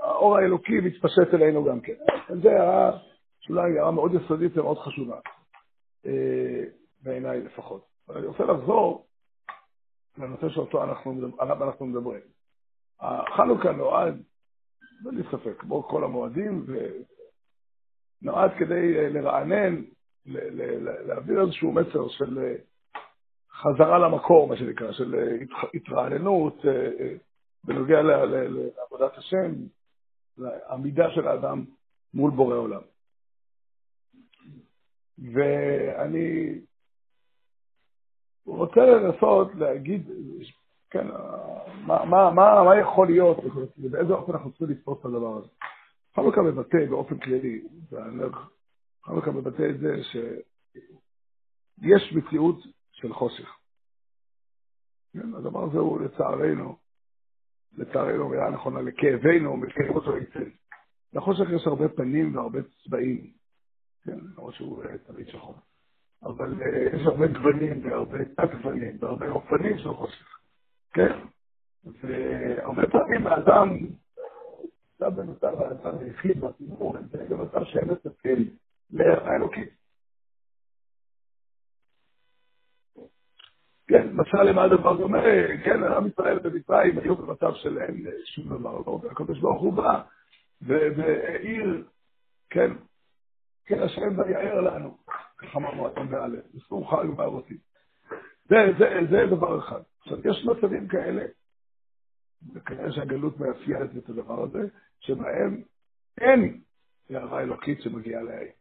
האור 0.00 0.36
האלוקי 0.36 0.80
מתפשט 0.80 1.34
אלינו 1.34 1.64
גם 1.64 1.80
כן. 1.80 1.94
זה 2.42 2.50
הערה 2.50 2.98
שאולי 3.40 3.78
הערה 3.78 3.90
מאוד 3.90 4.12
יסודית 4.14 4.56
ומאוד 4.58 4.78
חשובה, 4.78 5.18
אה, 6.06 6.64
בעיניי 7.02 7.40
לפחות. 7.40 7.84
אני 8.10 8.26
רוצה 8.26 8.44
לחזור 8.44 9.06
לנושא 10.18 10.48
שאותו 10.48 10.84
אנחנו, 10.84 11.14
עליו 11.38 11.64
אנחנו 11.64 11.86
מדברים. 11.86 12.20
החנוכה 13.00 13.72
נועד, 13.72 14.22
בלי 15.04 15.22
ספק, 15.32 15.54
כמו 15.58 15.82
כל 15.82 16.04
המועדים, 16.04 16.66
ונועד 18.22 18.50
כדי 18.58 19.10
לרענן, 19.10 19.82
להעביר 21.06 21.40
איזשהו 21.40 21.72
מסר 21.72 22.08
של 22.08 22.38
אה, 22.38 22.54
חזרה 23.62 23.98
למקור, 23.98 24.48
מה 24.48 24.56
שנקרא, 24.56 24.92
של 24.92 25.14
אה, 25.14 25.36
התרעננות, 25.74 26.66
אה, 26.66 27.14
בנוגע 27.64 28.02
לעבודת 28.02 29.18
השם, 29.18 29.52
לעמידה 30.38 31.10
של 31.10 31.28
האדם 31.28 31.64
מול 32.14 32.30
בורא 32.30 32.56
עולם. 32.56 32.80
ואני 35.18 36.58
רוצה 38.46 38.80
לנסות 38.80 39.54
להגיד, 39.54 40.10
כן, 40.90 41.06
מה, 41.86 42.04
מה, 42.04 42.30
מה, 42.30 42.64
מה 42.64 42.80
יכול 42.80 43.06
להיות, 43.06 43.38
ובאיזה 43.78 44.12
אופן 44.12 44.32
אנחנו 44.32 44.50
צריכים 44.50 44.68
לתפוס 44.68 44.98
את 45.00 45.04
הדבר 45.04 45.36
הזה. 45.36 45.48
חנוכה 46.16 46.42
מבטא 46.42 46.86
באופן 46.90 47.18
כללי, 47.18 47.62
חנוכה 49.04 49.30
מבטא 49.30 49.70
את 49.70 49.78
זה 49.78 49.96
שיש 50.04 52.12
מציאות 52.12 52.56
של 53.02 53.12
חושך. 53.12 53.56
כן, 55.12 55.34
הדבר 55.34 55.64
הזה 55.64 55.78
הוא 55.78 56.00
לצערנו, 56.00 56.76
לצערנו 57.78 58.28
מילה 58.28 58.50
נכונה, 58.50 58.80
לכאבנו, 58.80 59.56
מכאב 59.56 59.94
אותו 59.94 60.14
היטב. 60.14 60.48
לחושך 61.12 61.44
יש 61.56 61.66
הרבה 61.66 61.88
פנים 61.88 62.36
והרבה 62.36 62.58
צבעים, 62.84 63.30
כן, 64.04 64.18
למרות 64.18 64.54
שהוא 64.54 64.84
אה, 64.84 64.98
תמיד 64.98 65.28
שחור. 65.28 65.54
אבל 66.22 66.62
אה, 66.62 66.96
יש 66.96 67.06
הרבה 67.06 67.26
גוונים 67.26 67.86
והרבה 67.86 68.24
תת-גוונים 68.24 68.96
והרבה 69.00 69.30
אופנים 69.30 69.78
של 69.78 69.94
חושך, 69.94 70.38
כן? 70.92 71.18
והרבה 71.84 72.82
פעמים 72.90 73.26
האדם 73.26 73.68
נמצא 73.68 75.08
במצב 75.08 75.60
האדם 75.60 75.98
היחיד 75.98 76.40
בציבור, 76.40 76.98
נמצא 76.98 77.24
במצב 77.24 77.64
שאין 77.64 77.88
לטפל 77.88 78.44
לערך 78.90 79.22
האלוקית. 79.22 79.81
כן, 83.88 84.08
משל 84.12 84.42
למה 84.42 84.62
הדבר 84.64 84.96
דומה, 84.96 85.22
כן, 85.64 85.84
עם 85.84 86.06
ישראל 86.06 86.38
במצרים 86.38 86.98
היו 86.98 87.16
במצב 87.16 87.52
של 87.54 87.78
אין 87.78 88.06
שום 88.24 88.58
דבר, 88.58 88.78
לא, 88.86 89.00
והקדוש 89.02 89.38
ברוך 89.38 89.62
הוא 89.62 89.72
בא 89.72 90.02
והעיר, 90.62 91.84
כן, 92.50 92.70
כן, 93.66 93.82
השם 93.82 94.18
ויער 94.18 94.60
לנו, 94.60 94.96
ככה 95.38 95.58
אמרנו 95.58 95.88
אתם 95.88 96.10
באלף, 96.10 96.44
בסכום 96.54 96.86
חג 96.86 97.06
בערותים. 97.16 97.56
זה, 98.44 98.56
זה, 98.78 98.98
זה 99.10 99.36
דבר 99.36 99.58
אחד. 99.58 99.80
עכשיו, 100.00 100.18
יש 100.24 100.46
מצבים 100.46 100.88
כאלה, 100.88 101.24
וכנראה 102.54 102.92
שהגלות 102.92 103.40
מאפיינת 103.40 103.96
את 103.96 104.08
הדבר 104.08 104.42
הזה, 104.42 104.60
שבהם 105.00 105.62
אין 106.20 106.60
הערה 107.10 107.40
אלוקית 107.40 107.80
שמגיעה 107.82 108.22
לעין. 108.22 108.52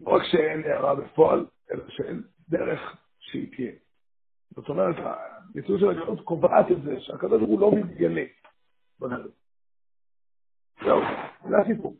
לא 0.00 0.10
רק 0.10 0.22
שאין 0.24 0.62
הערה 0.64 0.94
בפועל, 0.94 1.46
אלא 1.72 1.84
שאין 1.88 2.22
דרך 2.48 2.96
שהיא 3.32 3.56
תהיה. 3.56 3.72
זאת 4.50 4.68
אומרת, 4.68 4.96
המציאות 4.98 5.80
של 5.80 5.90
הגלות 5.90 6.20
קובעת 6.20 6.70
את 6.70 6.82
זה 6.82 7.00
שהקדוש 7.00 7.40
הוא 7.40 7.60
לא 7.60 7.72
מתגלה 7.72 8.24
בגלות. 9.00 9.32
זהו, 10.84 11.00
זה 11.48 11.58
הסיפור. 11.58 11.96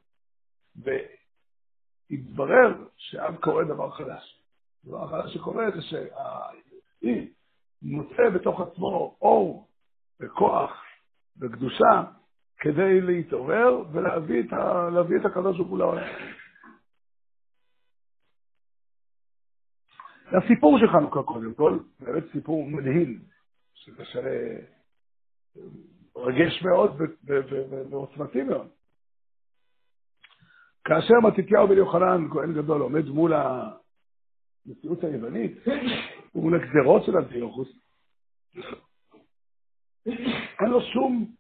והתברר 2.11 2.85
שאז 2.97 3.35
קורה 3.41 3.65
דבר 3.65 3.91
חדש. 3.91 4.43
דבר 4.85 5.09
חדש 5.09 5.35
שקורה 5.35 5.71
זה 5.75 5.83
שהאי 5.83 7.29
מוצא 7.83 8.31
בתוך 8.35 8.61
עצמו 8.61 9.17
אור 9.21 9.69
וכוח 10.21 10.85
וקדושה 11.41 12.03
כדי 12.59 13.01
להתעורר 13.01 13.83
ולהביא 13.93 14.41
את, 14.41 14.53
ה... 14.53 14.89
את 15.21 15.25
הקדוש 15.25 15.57
ברוך 15.57 15.71
הוא 15.71 15.79
לעולם. 15.79 16.07
הסיפור 20.33 20.79
של 20.79 20.89
חנוכה 20.89 21.23
קודם 21.23 21.55
כל, 21.55 21.79
באמת 22.01 22.25
סיפור 22.33 22.67
מדהים, 22.67 23.19
שקשה 23.75 24.21
רגש 26.17 26.63
מאוד 26.63 27.01
ועוצמתי 27.91 28.43
מאוד. 28.43 28.69
כאשר 30.85 31.15
מתתיהו 31.23 31.69
בן 31.69 31.77
יוחנן, 31.77 32.29
כהן 32.33 32.53
גדול, 32.55 32.81
עומד 32.81 33.07
מול 33.09 33.33
המציאות 33.35 35.05
היוונית, 35.05 35.59
ומול 36.35 36.55
הגזרות 36.55 37.05
של 37.05 37.17
אנטיוכוס, 37.17 37.69
אין 40.07 40.71
לו 40.71 40.81
שום 40.81 41.35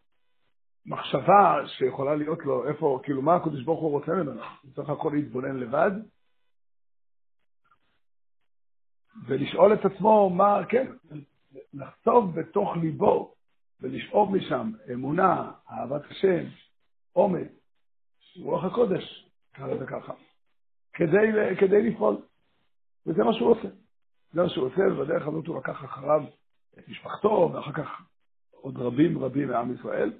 מחשבה 0.86 1.62
שיכולה 1.66 2.14
להיות 2.14 2.44
לו, 2.44 2.68
איפה, 2.68 3.00
כאילו, 3.02 3.22
מה 3.22 3.34
הקדוש 3.34 3.62
ברוך 3.62 3.80
הוא 3.80 3.90
רוצה 3.90 4.12
ממנו? 4.12 4.42
הוא 4.62 4.72
צריך 4.74 4.88
הכל 4.88 5.10
להתבונן 5.14 5.56
לבד, 5.56 5.90
ולשאול 9.26 9.74
את 9.74 9.84
עצמו 9.84 10.30
מה, 10.30 10.60
כן, 10.68 10.86
לחצוב 11.74 12.40
בתוך 12.40 12.76
ליבו 12.76 13.34
ולשאוב 13.80 14.36
משם 14.36 14.70
אמונה, 14.92 15.50
אהבת 15.70 16.02
השם, 16.10 16.44
עומד, 17.12 17.46
רוח 18.36 18.64
הקודש, 18.64 19.28
קרא 19.52 19.66
לזה 19.66 19.86
ככה, 19.86 20.12
כדי, 20.92 21.56
כדי 21.60 21.90
לפעול. 21.90 22.16
וזה 23.06 23.24
מה 23.24 23.32
שהוא 23.32 23.50
עושה. 23.50 23.68
זה 24.32 24.42
מה 24.42 24.48
שהוא 24.48 24.66
עושה, 24.66 24.82
ובדרך 24.92 25.26
הזאת 25.26 25.46
הוא 25.46 25.56
לקח 25.58 25.84
אחריו 25.84 26.22
את 26.78 26.88
משפחתו, 26.88 27.50
ואחר 27.52 27.72
כך 27.72 28.02
עוד 28.50 28.78
רבים 28.78 29.18
רבים 29.18 29.48
מעם 29.48 29.74
ישראל, 29.74 30.12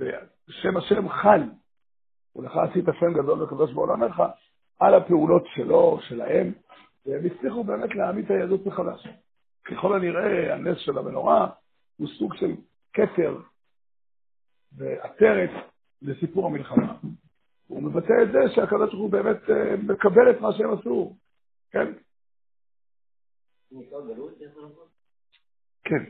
ושם 0.00 0.76
השם 0.76 1.08
חל. 1.08 1.42
ולך 2.36 2.52
עשית 2.56 2.84
שם 3.00 3.12
גדול 3.12 3.42
וקדוש 3.42 3.72
בעולמך, 3.72 4.22
על 4.78 4.94
הפעולות 4.94 5.42
שלו, 5.54 5.98
שלהם, 6.00 6.52
והם 7.06 7.26
הצליחו 7.26 7.64
באמת 7.64 7.94
להעמיד 7.94 8.24
את 8.24 8.30
היהדות 8.30 8.66
מחדש. 8.66 9.06
ככל 9.64 9.96
הנראה, 9.96 10.54
הנס 10.54 10.78
של 10.78 10.98
המנורה 10.98 11.50
הוא 11.96 12.08
סוג 12.08 12.34
של 12.34 12.52
כתר 12.92 13.36
ועטרת 14.76 15.50
לסיפור 16.02 16.46
המלחמה. 16.46 16.98
הוא 17.66 17.82
מבטא 17.82 18.12
את 18.22 18.32
זה 18.32 18.38
שהקדוש 18.54 18.90
ברוך 18.90 19.02
הוא 19.02 19.10
באמת 19.10 19.50
אה, 19.50 19.76
מקבל 19.76 20.30
את 20.30 20.40
מה 20.40 20.48
שהם 20.52 20.72
עשו, 20.72 21.16
כן? 21.70 21.92
כן. 25.84 26.04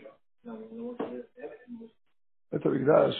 בית 2.52 2.66
המקדש, 2.66 3.14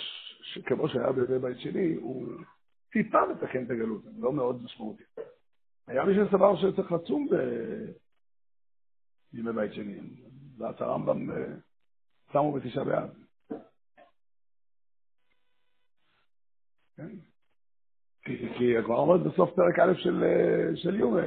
כמו 0.66 0.88
שהיה 0.88 1.12
בימי 1.12 1.38
בית 1.38 1.59
שני, 1.59 1.95
הוא 1.95 2.26
טיפה 2.90 3.18
מתקן 3.26 3.64
את 3.64 3.71
הגלות, 3.71 4.02
לא 4.18 4.33
מאוד 4.33 4.62
משמעותי. 4.62 5.04
היה 5.87 6.05
מי 6.05 6.14
שסבר 6.14 6.57
שצריך 6.57 6.93
לצום 6.93 7.28
בימי 9.33 9.52
בית 9.52 9.73
שני. 9.73 10.00
ואז 10.59 10.75
הרמב"ם 10.78 11.31
אה, 11.31 11.47
שמו 12.33 12.52
בתשעה 12.52 12.85
באב. 12.85 13.11
כן? 16.97 17.09
כי 18.25 18.78
הגמרא 18.78 18.99
אומרת 18.99 19.21
בסוף 19.21 19.50
פרק 19.55 19.78
א' 19.78 19.95
של, 19.95 20.25
אה, 20.25 20.76
של 20.76 20.95
יומי, 20.95 21.21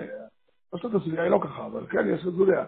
לא 0.73 0.79
שאתה 0.79 0.97
הסוגיה 0.97 1.23
היא 1.23 1.31
לא 1.31 1.39
ככה, 1.43 1.65
אבל 1.65 1.87
כן, 1.87 2.07
יש 2.13 2.25
לזוליה. 2.25 2.65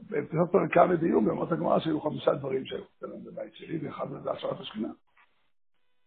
בסוף 0.00 0.50
פרק 0.52 0.72
כ' 0.72 1.00
דיומי, 1.00 1.30
אומרת 1.30 1.52
הגמרא 1.52 1.80
שהיו 1.80 2.00
חמישה 2.00 2.34
דברים 2.34 2.66
שהיו 2.66 2.84
קטנים 2.96 3.24
בבית 3.24 3.54
שלי, 3.54 3.86
ואחד 3.86 4.12
מזה 4.12 4.30
השערת 4.30 4.60
השכינה. 4.60 4.88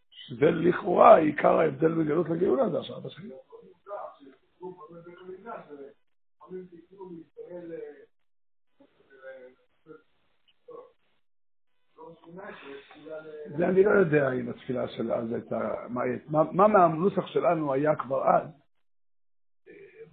שזה 0.09 0.45
לכאורה 0.45 1.17
עיקר 1.17 1.59
ההבדל 1.59 1.93
בגלות 1.93 2.29
לגאולה, 2.29 2.69
זה 2.69 2.79
השערת 2.79 3.05
השכינה. 3.05 3.35
זה 13.57 13.67
אני 13.67 13.83
לא 13.83 13.91
יודע 13.91 14.31
אם 14.31 14.49
התפילה 14.49 14.87
של 14.87 15.11
אז 15.11 15.31
הייתה, 15.31 15.87
מה 16.51 16.67
מהנוסח 16.67 17.27
שלנו 17.27 17.73
היה 17.73 17.95
כבר 17.95 18.23
אז. 18.27 18.49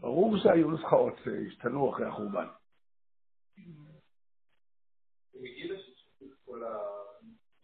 ברור 0.00 0.36
שהיו 0.36 0.70
נוסחאות 0.70 1.14
שהשתנו 1.24 1.90
אחרי 1.90 2.06
החורבן. 2.06 2.46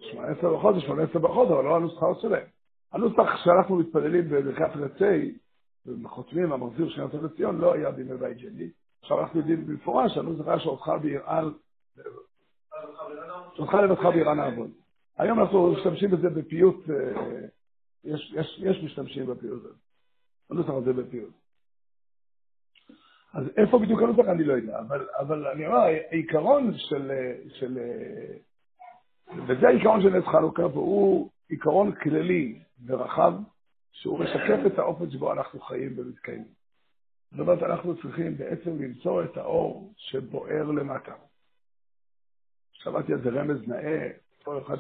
שמונה 0.01 0.29
עשר 0.29 0.57
בחודש, 0.57 0.83
שמונה 0.85 1.03
עשר 1.03 1.19
בחודש, 1.19 1.51
אבל 1.51 1.65
לא 1.65 1.77
הנוסחאות 1.77 2.21
שלהם. 2.21 2.47
הנוסח 2.93 3.45
שאנחנו 3.45 3.77
מתפללים 3.77 4.25
בברכת 4.31 4.77
רצי, 4.77 5.39
וחותמים, 6.05 6.53
המחזיר 6.53 6.89
של 6.89 7.01
יוצא 7.01 7.17
לציון, 7.17 7.59
לא 7.59 7.75
היה 7.75 7.91
בימי 7.91 8.17
בית 8.17 8.39
שני. 8.39 8.71
עכשיו 9.01 9.21
אנחנו 9.21 9.41
יודעים 9.41 9.67
במפורש, 9.67 10.17
הנוסח 10.17 10.49
היה 10.49 10.61
שאותך 10.61 10.91
בירעל, 11.03 11.55
שאותך 13.55 13.75
לבדך 13.75 14.05
בירען 14.05 14.39
העבוד. 14.39 14.71
היום 15.19 15.41
אנחנו 15.41 15.73
משתמשים 15.73 16.11
בזה 16.11 16.31
בפיוט, 16.31 16.91
אה, 16.91 17.47
יש, 18.05 18.81
משתמשים 18.85 19.27
בפיוט 19.27 19.65
הזה. 19.65 19.75
הנוסח 20.51 20.71
הזה 20.71 20.93
בפיוט. 20.93 21.35
אז 23.35 23.45
איפה 23.57 23.79
בדיוק 23.79 24.03
הנוסח 24.03 24.29
אני 24.29 24.45
לא 24.45 24.53
יודע, 24.53 24.79
אבל, 25.19 25.47
אני 25.47 25.67
אומר, 25.67 25.79
העיקרון 25.79 26.73
של, 26.77 27.13
של, 27.49 27.79
וזה 29.47 29.69
העיקרון 29.69 30.03
של 30.03 30.09
נס 30.09 30.25
חנוכה, 30.25 30.67
והוא 30.67 31.31
עיקרון 31.49 31.95
כללי 31.95 32.59
ורחב, 32.87 33.33
שהוא 33.93 34.19
משקף 34.19 34.59
את 34.67 34.79
האופן 34.79 35.11
שבו 35.11 35.33
אנחנו 35.33 35.61
חיים 35.61 35.95
ומתקיימים. 35.97 36.49
זאת 37.31 37.41
אומרת, 37.41 37.63
אנחנו 37.63 37.97
צריכים 38.03 38.39
בעצם 38.39 38.83
למצוא 38.83 39.25
את 39.25 39.37
האור 39.37 39.93
שבוער 39.97 40.65
למטה. 40.65 41.15
שמעתי 42.73 43.13
על 43.13 43.23
זה 43.23 43.31
רמז 43.31 43.69
נאה, 43.69 44.11
כל 44.45 44.59
אחד 44.59 44.77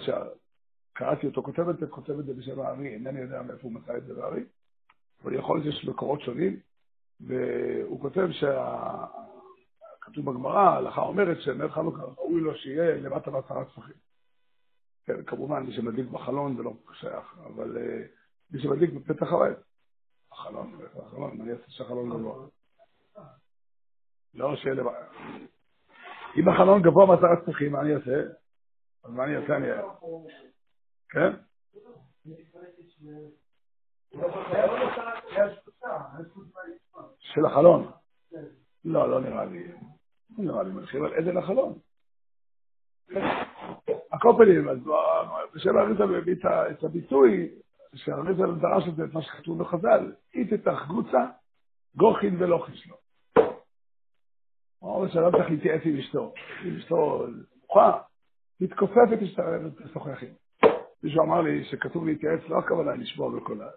קראתי 0.93 1.27
אותו 1.27 1.43
כותב 1.43 1.69
את 1.69 1.79
זה, 1.79 1.87
כותב 1.87 2.19
את 2.19 2.25
זה 2.25 2.35
בשם 2.35 2.61
הארי, 2.61 2.95
אינני 2.95 3.21
יודע 3.21 3.43
מאיפה 3.43 3.63
הוא 3.63 3.73
מצא 3.73 3.97
את 3.97 4.05
זה 4.07 4.15
בארי, 4.15 4.45
אבל 5.23 5.35
יכול 5.35 5.59
להיות 5.59 5.75
שיש 5.75 5.89
מקורות 5.89 6.21
שונים, 6.21 6.61
והוא 7.21 8.01
כותב 8.01 8.29
שה... 8.31 9.05
כתוב 10.01 10.31
בגמרא, 10.31 10.61
ההלכה 10.61 11.01
אומרת 11.01 11.41
שנר 11.41 11.69
חנוכה 11.69 12.03
ראוי 12.03 12.41
לו 12.41 12.55
שיהיה 12.55 12.97
למטה 12.97 13.31
בעשרה 13.31 13.65
טפחים. 13.65 13.95
כן, 15.05 15.23
כמובן, 15.23 15.63
מי 15.63 15.73
שמדליק 15.73 16.09
בחלון 16.09 16.57
זה 16.57 16.63
לא 16.63 16.73
שייך, 16.93 17.39
אבל 17.47 17.77
uh, 17.77 18.18
מי 18.51 18.63
שמדליק 18.63 18.91
בפתח 18.91 19.33
הבית, 19.33 19.59
החלון, 20.33 20.81
החלון, 21.07 21.41
אני 21.41 21.53
אעשה 21.53 21.65
שהחלון 21.69 22.11
גבוה. 22.11 22.47
לא 24.35 24.57
שיהיה 24.57 24.75
לבעיה. 24.75 25.07
אם 26.37 26.49
החלון 26.49 26.83
גבוה 26.83 27.07
בעשרה 27.07 27.47
טפחים, 27.47 27.73
מה 27.73 27.81
אני 27.81 27.95
אעשה? 27.95 28.21
אז 29.05 29.11
מה 29.11 29.25
אני 29.25 29.37
אעשה? 29.37 29.57
אני... 29.57 29.67
כן? 31.09 31.33
של 37.19 37.47
החלון. 37.47 37.91
לא, 38.85 39.11
לא 39.11 39.21
נראה 39.21 39.45
לי. 39.45 39.69
לא 40.39 40.45
נראה 40.45 40.63
לי 40.63 40.71
מרחיב 40.71 41.05
על 41.05 41.15
עדן 41.15 41.37
החלון. 41.37 41.79
הקופלים, 44.13 44.69
אז 44.69 44.79
האריזה 45.77 46.07
מביא 46.07 46.35
את 46.71 46.85
הביטוי, 46.85 47.55
שהאריזה 47.95 48.43
דרש 48.61 48.89
את 48.89 48.97
זה, 48.97 49.05
את 49.05 49.15
מה 49.15 49.23
שכתוב 49.23 49.63
בחז"ל, 49.63 50.13
אית 50.35 50.53
את 50.53 50.67
החגוצה, 50.67 51.27
גוכין 51.97 52.43
ולא 52.43 52.67
חיסלו. 52.67 52.97
הוא 54.79 54.95
אומר 54.95 55.09
שאדם 55.13 55.31
צריך 55.33 55.51
להתייעץ 55.51 55.83
עם 55.85 55.97
אשתו. 55.97 56.33
אם 56.65 56.77
אשתו 56.77 57.27
נמוכה, 57.27 58.01
מתכופפת, 58.61 59.19
לשוחח 59.85 60.23
עם. 60.23 60.29
מישהו 61.03 61.23
אמר 61.23 61.41
לי 61.41 61.65
שכתוב 61.65 62.07
להתייעץ, 62.07 62.41
לא 62.49 62.59
הכוונה 62.59 62.95
לשמוע 62.95 63.37
בקולה, 63.37 63.69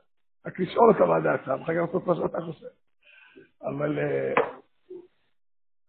רק 0.45 0.59
לשאול 0.59 0.93
אותה 0.93 1.05
מה 1.05 1.19
דעתה, 1.19 1.55
ואחר 1.55 1.73
כך 1.73 1.79
לעשות 1.81 2.07
מה 2.07 2.15
שאתה 2.15 2.41
חושב. 2.41 2.67
אבל 3.61 3.99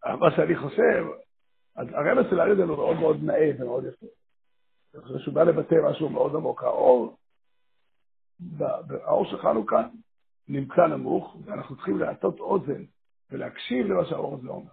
מה 0.05 0.31
שאני 0.37 0.57
חושב, 0.57 1.07
הרמז 1.77 2.27
של 2.31 2.41
האריזה 2.41 2.63
הוא 2.63 2.77
מאוד 2.77 2.97
מאוד 2.97 3.17
נאה 3.23 3.51
ומאוד 3.59 3.85
יפה. 3.85 4.07
אני 4.95 5.03
חושב 5.03 5.19
שהוא 5.19 5.35
בא 5.35 5.43
לבטא 5.43 5.75
משהו 5.91 6.09
מאוד 6.09 6.35
עמוק. 6.35 6.63
האור, 6.63 7.17
האור 9.05 9.25
של 9.25 9.39
חנוכה 9.39 9.87
נמצא 10.49 10.87
נמוך, 10.87 11.37
ואנחנו 11.45 11.77
צריכים 11.77 11.99
להטות 11.99 12.41
אוזן 12.41 12.85
ולהקשיב 13.31 13.87
למה 13.87 14.05
שהאור 14.05 14.35
הזה 14.35 14.49
אומר. 14.49 14.71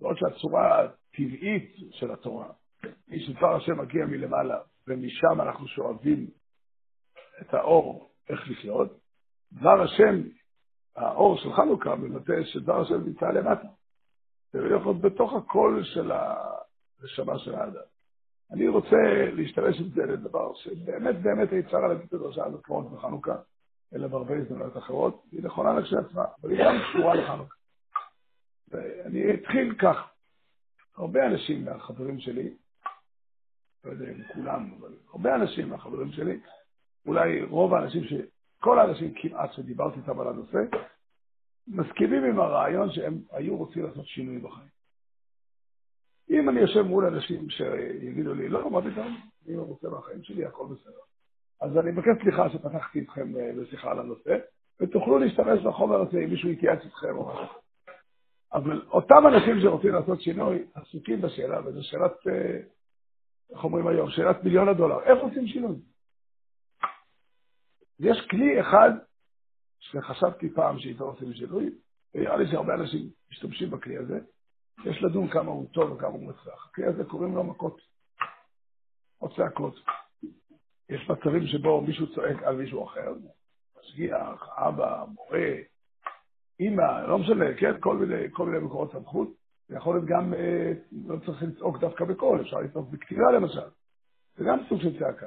בעוד 0.00 0.16
שהצורה 0.16 0.84
הטבעית 0.84 1.76
של 1.90 2.12
התורה 2.12 2.48
היא 3.08 3.26
שדבר 3.26 3.56
השם 3.56 3.78
מגיע 3.78 4.06
מלמעלה, 4.06 4.58
ומשם 4.88 5.40
אנחנו 5.40 5.68
שואבים 5.68 6.26
את 7.40 7.54
האור 7.54 8.10
איך 8.28 8.50
לחיות, 8.50 8.98
דבר 9.52 9.82
השם, 9.82 10.20
האור 10.96 11.36
של 11.36 11.52
חנוכה 11.52 11.94
מבטא 11.94 12.44
שדבר 12.44 12.80
השם 12.80 13.04
נמצא 13.06 13.26
למטה. 13.26 13.68
זה 14.52 14.58
יכול 14.58 14.68
להיות 14.68 15.00
בתוך 15.00 15.32
הקול 15.32 15.84
של 15.84 16.12
הנשמה 16.12 17.38
של 17.38 17.54
האדם. 17.54 17.91
אני 18.52 18.68
רוצה 18.68 18.96
להשתמש 19.32 19.80
עם 19.80 19.88
זה 19.88 20.06
לדבר 20.06 20.54
שבאמת 20.54 21.22
באמת 21.22 21.52
אפשר 21.52 21.78
להגיד 21.78 22.06
את 22.08 22.14
הדרשה 22.14 22.44
הזאת 22.44 22.64
כמו 22.64 22.82
בחנוכה, 22.82 23.34
אלא 23.94 24.08
בהרבה 24.08 24.36
הזדמנויות 24.36 24.76
אחרות, 24.76 25.22
היא 25.32 25.42
נכונה 25.44 25.78
לכשעצמה, 25.78 26.24
אבל 26.42 26.50
היא 26.50 26.64
גם 26.64 26.74
קשורה 26.88 27.14
לחנוכה. 27.14 27.54
ואני 28.68 29.34
אתחיל 29.34 29.74
כך. 29.74 30.08
הרבה 30.96 31.26
אנשים 31.26 31.64
מהחברים 31.64 32.20
שלי, 32.20 32.54
לא 33.84 33.90
יודע 33.90 34.06
אם 34.10 34.22
כולם, 34.34 34.70
אבל 34.80 34.94
הרבה 35.12 35.34
אנשים 35.34 35.68
מהחברים 35.68 36.12
שלי, 36.12 36.40
אולי 37.06 37.42
רוב 37.42 37.74
האנשים, 37.74 38.04
ש... 38.04 38.12
כל 38.60 38.78
האנשים 38.78 39.14
כמעט 39.14 39.52
שדיברתי 39.52 40.00
איתם 40.00 40.20
על 40.20 40.28
הנושא, 40.28 40.58
מסכימים 41.68 42.24
עם 42.24 42.40
הרעיון 42.40 42.92
שהם 42.92 43.18
היו 43.30 43.56
רוצים 43.56 43.84
לעשות 43.84 44.06
שינוי 44.06 44.38
בחיים. 44.38 44.81
אם 46.30 46.48
אני 46.48 46.60
יושב 46.60 46.82
מול 46.82 47.06
אנשים 47.06 47.50
שיגידו 47.50 48.34
לי, 48.34 48.48
לא, 48.48 48.70
מה 48.70 48.82
פתאום, 48.82 49.16
אני 49.46 49.56
רוצה 49.56 49.88
מהחיים 49.88 50.22
שלי, 50.22 50.44
הכל 50.44 50.66
בסדר. 50.66 51.00
אז 51.60 51.78
אני 51.78 51.90
מבקש 51.90 52.22
סליחה 52.22 52.50
שפתחתי 52.50 52.98
איתכם 52.98 53.36
אה, 53.36 53.50
בשיחה 53.60 53.90
על 53.90 53.98
הנושא, 53.98 54.36
ותוכלו 54.80 55.18
להשתמש 55.18 55.62
בחומר 55.62 56.00
הזה 56.00 56.18
אם 56.18 56.30
מישהו 56.30 56.48
יתייעץ 56.48 56.80
איתכם 56.84 57.16
או 57.16 57.28
משהו. 57.28 57.58
אבל 58.52 58.82
אותם 58.90 59.26
אנשים 59.26 59.60
שרוצים 59.60 59.92
לעשות 59.92 60.20
שינוי, 60.20 60.64
עסוקים 60.74 61.20
בשאלה, 61.20 61.66
וזו 61.66 61.82
שאלת, 61.82 62.26
אה, 62.26 62.60
איך 63.50 63.64
אומרים 63.64 63.86
היום, 63.86 64.10
שאלת 64.10 64.44
מיליון 64.44 64.68
הדולר, 64.68 65.02
איך 65.02 65.18
עושים 65.18 65.46
שינוי? 65.46 65.76
יש 68.00 68.26
כלי 68.30 68.60
אחד 68.60 68.90
שחשבתי 69.80 70.50
פעם 70.50 70.78
שאיתו 70.78 71.04
עושים 71.04 71.34
שינוי, 71.34 71.70
ונראה 72.14 72.36
לי 72.36 72.50
שהרבה 72.50 72.74
אנשים 72.74 73.08
משתמשים 73.30 73.70
בכלי 73.70 73.96
הזה, 73.96 74.18
יש 74.84 75.02
לדון 75.02 75.28
כמה 75.28 75.50
הוא 75.50 75.68
טוב 75.72 75.92
וכמה 75.92 76.08
הוא 76.08 76.28
מצליח. 76.28 76.66
הכלי 76.70 76.86
הזה 76.86 77.04
קוראים 77.04 77.34
לו 77.34 77.44
מכות, 77.44 77.80
או 79.20 79.34
צעקות. 79.34 79.74
יש 80.88 81.10
מצבים 81.10 81.46
שבו 81.46 81.80
מישהו 81.80 82.14
צועק 82.14 82.42
על 82.42 82.56
מישהו 82.56 82.84
אחר, 82.84 83.12
משגיח, 83.80 84.48
אבא, 84.56 85.04
מורה, 85.14 85.54
אימא, 86.60 87.06
לא 87.08 87.18
משנה, 87.18 87.44
כן, 87.60 87.80
כל 87.80 87.96
מיני, 87.96 88.22
כל 88.32 88.46
מיני 88.46 88.64
מקורות 88.64 88.92
סמכות. 88.92 89.28
זה 89.68 89.76
יכול 89.76 89.94
להיות 89.94 90.08
גם, 90.08 90.34
אה, 90.34 90.72
לא 91.06 91.16
צריך 91.26 91.42
לצעוק 91.42 91.78
דווקא 91.78 92.04
בקול, 92.04 92.40
אפשר 92.40 92.56
לצעוק 92.56 92.88
בכתיבה 92.88 93.32
למשל. 93.32 93.68
זה 94.36 94.44
גם 94.44 94.58
סוג 94.68 94.80
של 94.80 94.98
צעקה. 94.98 95.26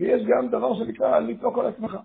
ויש 0.00 0.22
גם 0.28 0.48
דבר 0.48 0.74
שנקרא 0.74 1.18
לצעוק 1.18 1.58
על 1.58 1.66
עצמך. 1.66 1.96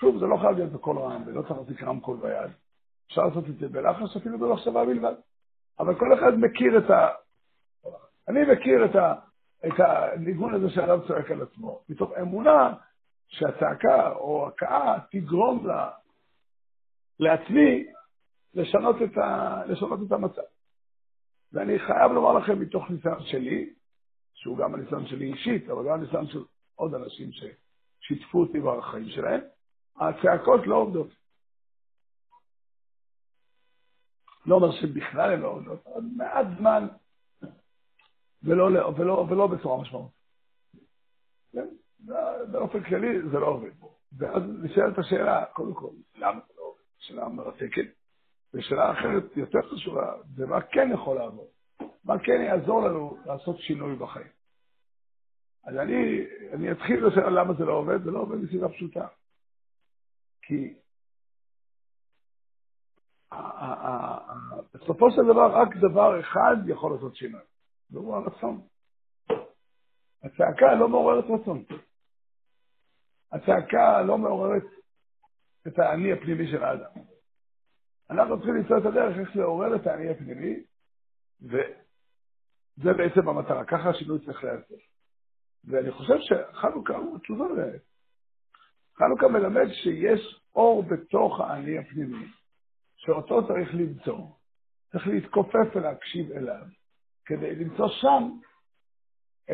שוב, 0.00 0.18
זה 0.18 0.26
לא 0.26 0.36
חייב 0.36 0.56
להיות 0.56 0.72
בקול 0.72 0.98
רם, 0.98 1.22
ולא 1.26 1.42
צריך 1.42 1.58
להחזיק 1.58 1.82
רמקול 1.82 2.16
ביד. 2.16 2.50
אפשר 3.06 3.22
לעשות 3.26 3.44
את 3.48 3.58
זה 3.58 3.68
בלחש, 3.68 4.16
אפילו 4.16 4.38
במחשבה 4.38 4.84
בלבד. 4.84 5.14
אבל 5.78 5.98
כל 5.98 6.14
אחד 6.14 6.32
מכיר 6.38 6.78
את 6.78 6.90
ה... 6.90 7.08
אני 8.28 8.40
מכיר 8.52 8.84
את, 8.84 8.96
ה... 8.96 9.14
את 9.66 9.80
הניגון 9.80 10.54
הזה 10.54 10.70
שעליו 10.70 11.00
צועק 11.08 11.30
על 11.30 11.42
עצמו, 11.42 11.80
מתוך 11.88 12.10
אמונה 12.20 12.74
שהצעקה 13.28 14.12
או 14.12 14.48
הכאה 14.48 14.98
תגרום 15.10 15.66
לה, 15.66 15.90
לעצמי 17.20 17.86
לשנות 18.54 18.96
את, 19.02 19.18
ה... 19.18 19.62
לשנות 19.66 20.00
את 20.06 20.12
המצב. 20.12 20.42
ואני 21.52 21.78
חייב 21.78 22.12
לומר 22.12 22.32
לכם 22.32 22.60
מתוך 22.60 22.90
ניסיון 22.90 23.22
שלי, 23.22 23.70
שהוא 24.34 24.58
גם 24.58 24.74
הניסיון 24.74 25.06
שלי 25.06 25.32
אישית, 25.32 25.70
אבל 25.70 25.88
גם 25.88 25.94
הניסיון 25.94 26.26
של 26.26 26.42
עוד 26.74 26.94
אנשים 26.94 27.30
ששיתפו 27.32 28.40
אותי 28.40 28.60
בחיים 28.60 29.08
שלהם, 29.08 29.40
הצעקות 29.96 30.66
לא 30.66 30.76
עובדות. 30.76 31.21
לא 34.46 34.54
אומר 34.54 34.72
שבכלל 34.72 35.32
הן 35.32 35.40
לא 35.40 35.48
עובדות, 35.48 35.86
אבל 35.86 36.02
מעט 36.16 36.46
זמן 36.58 36.88
ולא, 38.42 38.64
ולא, 38.96 39.26
ולא 39.30 39.46
בצורה 39.46 39.82
משמעותית. 39.82 40.16
כן? 41.52 41.66
באופן 42.52 42.82
כללי 42.82 43.22
זה 43.30 43.38
לא 43.38 43.46
עובד. 43.46 43.70
ואז 44.18 44.42
נשאלת 44.62 44.98
השאלה, 44.98 45.44
קודם 45.52 45.74
כל, 45.74 45.90
למה 46.16 46.40
זה 46.48 46.54
לא 46.56 46.62
עובד? 46.62 46.80
שאלה 46.98 47.28
מרתקת. 47.28 47.86
ושאלה 48.54 48.92
אחרת 48.92 49.36
יותר 49.36 49.62
חשובה, 49.62 50.14
זה 50.34 50.46
מה 50.46 50.60
כן 50.60 50.90
יכול 50.94 51.16
לעבוד. 51.16 51.46
מה 52.04 52.18
כן 52.18 52.40
יעזור 52.40 52.82
לנו 52.82 53.16
לעשות 53.26 53.58
שינוי 53.58 53.96
בחיים. 53.96 54.32
אז 55.64 55.76
אני, 55.76 56.24
אני 56.52 56.72
אתחיל 56.72 57.06
לשאלה 57.06 57.30
למה 57.30 57.54
זה 57.54 57.64
לא 57.64 57.72
עובד, 57.72 58.02
זה 58.04 58.10
לא 58.10 58.18
עובד 58.18 58.36
מסיבה 58.36 58.68
פשוטה. 58.68 59.06
כי 60.42 60.74
בסופו 64.74 65.10
של 65.10 65.22
דבר 65.22 65.60
רק 65.60 65.76
דבר 65.76 66.20
אחד 66.20 66.56
יכול 66.66 66.92
לעשות 66.92 67.16
שינוי, 67.16 67.40
והוא 67.90 68.16
הרצון. 68.16 68.60
הצעקה 70.22 70.74
לא 70.74 70.88
מעוררת 70.88 71.24
רצון. 71.24 71.64
הצעקה 73.32 74.02
לא 74.02 74.18
מעוררת 74.18 74.62
את 75.66 75.78
האני 75.78 76.12
הפנימי 76.12 76.50
של 76.50 76.64
האדם. 76.64 77.00
אנחנו 78.10 78.36
צריכים 78.36 78.54
למצוא 78.54 78.78
את 78.78 78.86
הדרך 78.86 79.18
איך 79.18 79.36
לעורר 79.36 79.76
את 79.76 79.86
האני 79.86 80.10
הפנימי, 80.10 80.62
וזה 81.42 82.92
בעצם 82.96 83.28
המטרה, 83.28 83.64
ככה 83.64 83.90
השינוי 83.90 84.18
צריך 84.24 84.44
להיעשות. 84.44 84.78
ואני 85.64 85.90
חושב 85.90 86.14
שחנוכה 86.20 86.96
הוא 86.96 87.16
התשובה 87.16 87.44
לזה. 87.48 87.78
חנוכה 88.98 89.28
מלמד 89.28 89.68
שיש 89.72 90.40
אור 90.54 90.82
בתוך 90.82 91.40
האני 91.40 91.78
הפנימי, 91.78 92.26
שאותו 93.04 93.46
צריך 93.46 93.74
למצוא. 93.74 94.18
צריך 94.92 95.06
להתכופף 95.06 95.76
ולהקשיב 95.76 96.32
אליו, 96.32 96.64
כדי 97.24 97.54
למצוא 97.54 97.88
שם 97.88 98.30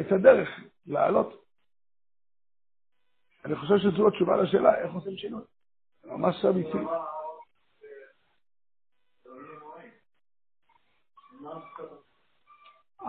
את 0.00 0.12
הדרך 0.12 0.48
לעלות. 0.86 1.44
אני 3.44 3.56
חושב 3.56 3.78
שזו 3.78 4.08
התשובה 4.08 4.36
לשאלה, 4.36 4.78
איך 4.78 4.92
עושים 4.92 5.16
שינוי. 5.16 5.42
ממש 6.04 6.44
אמיתי. 6.44 6.78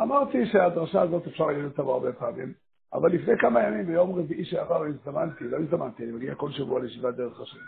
אמרתי 0.02 0.38
שהדרשה 0.52 1.02
הזאת 1.02 1.28
אפשר 1.28 1.46
להגיד 1.46 1.66
אותה 1.66 1.82
הרבה 1.82 2.14
פעמים. 2.14 2.54
אבל 2.94 3.12
לפני 3.12 3.34
כמה 3.40 3.64
ימים, 3.64 3.86
ביום 3.86 4.20
רביעי 4.20 4.46
שעבר, 4.46 4.84
הזדמנתי, 4.84 5.44
לא 5.44 5.58
הזדמנתי, 5.58 6.04
אני 6.04 6.12
מגיע 6.12 6.36
כל 6.36 6.52
שבוע 6.52 6.80
לישיבת 6.80 7.16
דרך 7.16 7.40
השם. 7.40 7.60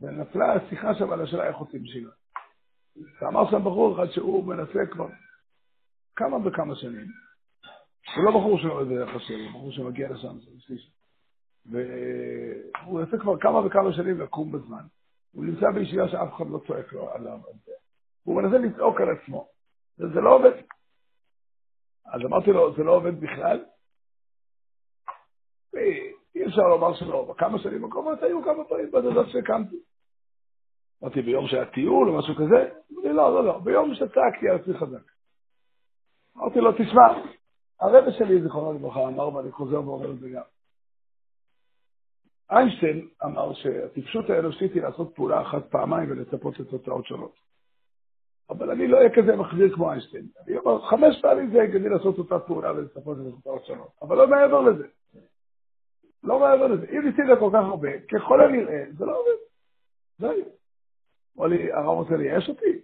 ונפלה 0.00 0.52
השיחה 0.52 0.94
שם 0.94 1.12
על 1.12 1.20
השאלה 1.20 1.46
איך 1.48 1.56
עושים 1.56 1.86
שירה. 1.86 2.12
ואמר 3.20 3.50
שם 3.50 3.60
בחור 3.60 3.94
אחד 3.94 4.12
שהוא 4.12 4.44
מנסה 4.44 4.86
כבר 4.90 5.08
כמה 6.16 6.36
וכמה 6.44 6.74
שנים. 6.74 7.06
הוא 8.16 8.24
לא 8.24 8.30
בחור 8.30 8.58
שעובד 8.58 8.86
בדרך 8.86 9.16
השם, 9.16 9.34
הוא 9.34 9.50
בחור 9.50 9.72
שמגיע 9.72 10.08
לשם, 10.10 10.36
והוא 11.66 13.00
יוצא 13.00 13.16
כבר 13.18 13.38
כמה 13.40 13.66
וכמה 13.66 13.92
שנים 13.92 14.20
לקום 14.20 14.52
בזמן. 14.52 14.84
הוא 15.32 15.44
נמצא 15.44 15.70
בישיבה 15.74 16.08
שאף 16.08 16.34
אחד 16.36 16.44
לא 16.50 16.60
צועק 16.66 16.92
לו 16.92 17.10
עליו. 17.10 17.38
הוא 18.22 18.42
מנסה 18.42 18.58
לצעוק 18.58 19.00
על 19.00 19.08
עצמו, 19.10 19.48
וזה 19.98 20.20
לא 20.20 20.34
עובד. 20.34 20.52
אז 22.06 22.20
אמרתי 22.20 22.50
לו, 22.50 22.74
זה 22.76 22.84
לא 22.84 22.96
עובד 22.96 23.20
בכלל? 23.20 23.64
אי 26.34 26.46
אפשר 26.46 26.62
לומר 26.62 26.94
שלא. 26.94 27.24
בכמה 27.24 27.58
שנים 27.58 27.84
הקרובות 27.84 28.22
היו 28.22 28.44
כמה 28.44 28.64
פעמים 28.64 28.90
בדודות 28.90 29.26
שהקמתי. 29.30 29.76
אמרתי, 31.02 31.22
ביום 31.22 31.46
שהיה 31.46 31.64
טיול 31.64 32.08
או 32.08 32.18
משהו 32.18 32.34
כזה? 32.34 32.70
אמרתי, 32.92 33.08
לא, 33.08 33.34
לא, 33.34 33.44
לא, 33.44 33.58
ביום 33.58 33.94
שצעקתי 33.94 34.48
על 34.48 34.56
עצמי 34.56 34.74
חזק. 34.74 35.10
אמרתי 36.36 36.60
לו, 36.60 36.72
תשמע, 36.72 37.06
הרבי 37.80 38.12
שלי, 38.12 38.42
זיכרונו 38.42 38.72
לברכה, 38.72 39.00
אמר, 39.00 39.34
ואני 39.34 39.52
חוזר 39.52 39.88
ואומר 39.88 40.10
את 40.10 40.18
זה 40.18 40.28
גם. 40.28 40.42
איינשטיין 42.50 43.08
אמר 43.24 43.54
שהטיפשות 43.54 44.30
האנושית 44.30 44.74
היא 44.74 44.82
לעשות 44.82 45.14
פעולה 45.14 45.42
אחת 45.42 45.70
פעמיים 45.70 46.10
ולצפות 46.10 46.60
לתוצאות 46.60 47.06
שונות. 47.06 47.34
אבל 48.50 48.70
אני 48.70 48.88
לא 48.88 48.96
אהיה 48.96 49.14
כזה 49.14 49.36
מחזיר 49.36 49.74
כמו 49.74 49.90
איינשטיין. 49.90 50.26
אני 50.46 50.56
אומר, 50.56 50.86
חמש 50.90 51.22
פעמים 51.22 51.50
זה 51.50 51.62
הגיוני 51.62 51.88
לעשות 51.88 52.18
אותה 52.18 52.38
פעולה 52.38 52.72
ולצפות 52.72 53.18
לתוצאות 53.18 53.64
שונות, 53.64 53.90
אבל 54.02 54.16
לא 54.16 54.28
מעבר 54.28 54.60
לזה. 54.60 54.86
לא 56.22 56.38
מעבר 56.38 56.66
לזה. 56.66 56.86
אם 56.90 57.04
ניסית 57.04 57.38
כל 57.38 57.50
כך 57.52 57.64
הרבה, 57.64 57.88
ככל 58.00 58.40
הנראה, 58.40 58.84
זה 58.98 59.04
לא 59.04 59.18
עובד. 59.18 59.38
זהו. 60.18 60.56
אמר 61.38 61.46
לי, 61.46 61.72
הרב 61.72 61.86
רוצה 61.86 62.16
לייאש 62.16 62.48
אותי? 62.48 62.80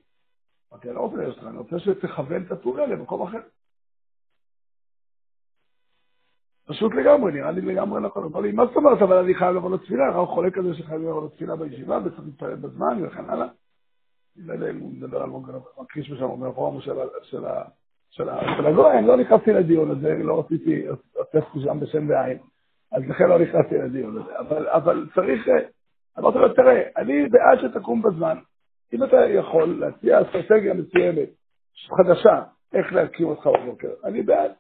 אמרתי, 0.73 0.88
אני 0.88 0.97
לא 0.97 1.01
רוצה 1.01 1.17
לייאש 1.17 1.35
אותך, 1.35 1.47
אני 1.47 1.59
רוצה 1.59 1.79
שתכוון 1.79 2.43
את 2.47 2.53
הפעולה 2.53 2.87
למקום 2.87 3.23
אחר. 3.23 3.41
פשוט 6.67 6.93
לגמרי, 6.95 7.33
נראה 7.33 7.51
לי 7.51 7.61
לגמרי 7.61 8.01
נכון. 8.01 8.25
אמר 8.25 8.41
לי, 8.41 8.53
מה 8.53 8.67
זאת 8.67 8.77
אומרת, 8.77 9.03
אבל 9.03 9.17
אני 9.17 9.35
חייב 9.35 9.57
לבוא 9.57 9.71
לתפילה, 9.71 10.07
הרב 10.07 10.29
חולק 10.29 10.59
על 10.59 10.65
זה 10.65 10.75
שחייב 10.75 11.01
לבוא 11.01 11.27
לתפילה 11.27 11.57
בישיבה 11.57 11.99
וצריך 12.05 12.21
להתפלל 12.25 12.55
בזמן 12.55 13.05
וכן 13.05 13.31
הלאה. 13.31 13.47
אני 14.37 14.47
לא 14.47 14.53
יודע 14.53 14.71
אם 14.71 14.79
הוא 14.79 14.93
מדבר 14.93 15.23
על 15.23 15.31
מקריש 15.81 16.11
בשם, 16.11 16.23
אומר 16.23 16.53
פורום 16.53 16.81
של 18.11 18.29
הגוי, 18.67 18.99
אני 18.99 19.07
לא 19.07 19.17
נכנסתי 19.17 19.53
לדיון 19.53 19.91
הזה, 19.91 20.15
לא 20.23 20.41
רציתי, 20.41 20.87
עוטפתי 21.15 21.61
שם 21.65 21.81
בשם 21.81 22.09
בעין, 22.09 22.38
אז 22.93 23.03
לכן 23.09 23.29
לא 23.29 23.38
נכנסתי 23.38 23.79
לדיון 23.79 24.19
הזה. 24.19 24.38
אבל 24.73 25.09
צריך, 25.15 25.49
אמרתי 26.18 26.38
לו, 26.38 26.55
תראה, 26.55 26.83
אני 26.96 27.29
בעד 27.29 27.59
שתקום 27.61 28.03
בזמן. 28.03 28.38
אם 28.92 29.05
אתה 29.05 29.16
יכול 29.16 29.79
להציע 29.81 30.22
אסטרטגיה 30.22 30.75
מסוימת, 30.75 31.29
חדשה, 31.98 32.42
איך 32.72 32.92
להקים 32.92 33.27
אותך 33.27 33.46
בבוקר, 33.46 33.88
אני 34.05 34.22
בעד. 34.22 34.53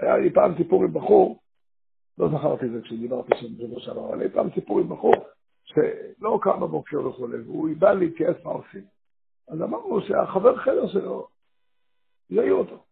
היה 0.00 0.18
לי 0.18 0.32
פעם 0.32 0.54
סיפור 0.56 0.84
עם 0.84 0.92
בחור, 0.92 1.40
לא 2.18 2.28
זכרתי 2.28 2.66
את 2.66 2.70
זה 2.70 2.82
כשדיברתי 2.82 3.32
שם 3.36 3.46
בשבוע 3.56 3.80
שעבר, 3.80 4.08
אבל 4.08 4.18
היה 4.18 4.28
לי 4.28 4.34
פעם 4.34 4.50
סיפור 4.54 4.80
עם 4.80 4.88
בחור 4.88 5.14
שלא 5.64 6.38
קם 6.42 6.60
בבוקר 6.60 7.06
וכולי, 7.06 7.40
והוא 7.40 7.68
בא 7.78 7.92
להתייעץ 7.92 8.36
מה 8.44 8.50
עושים. 8.50 8.84
אז 9.48 9.62
אמרנו 9.62 10.00
שהחבר 10.00 10.56
חדר 10.56 10.86
שלו 10.86 11.26
יעיר 12.30 12.54
אותו. 12.54 12.84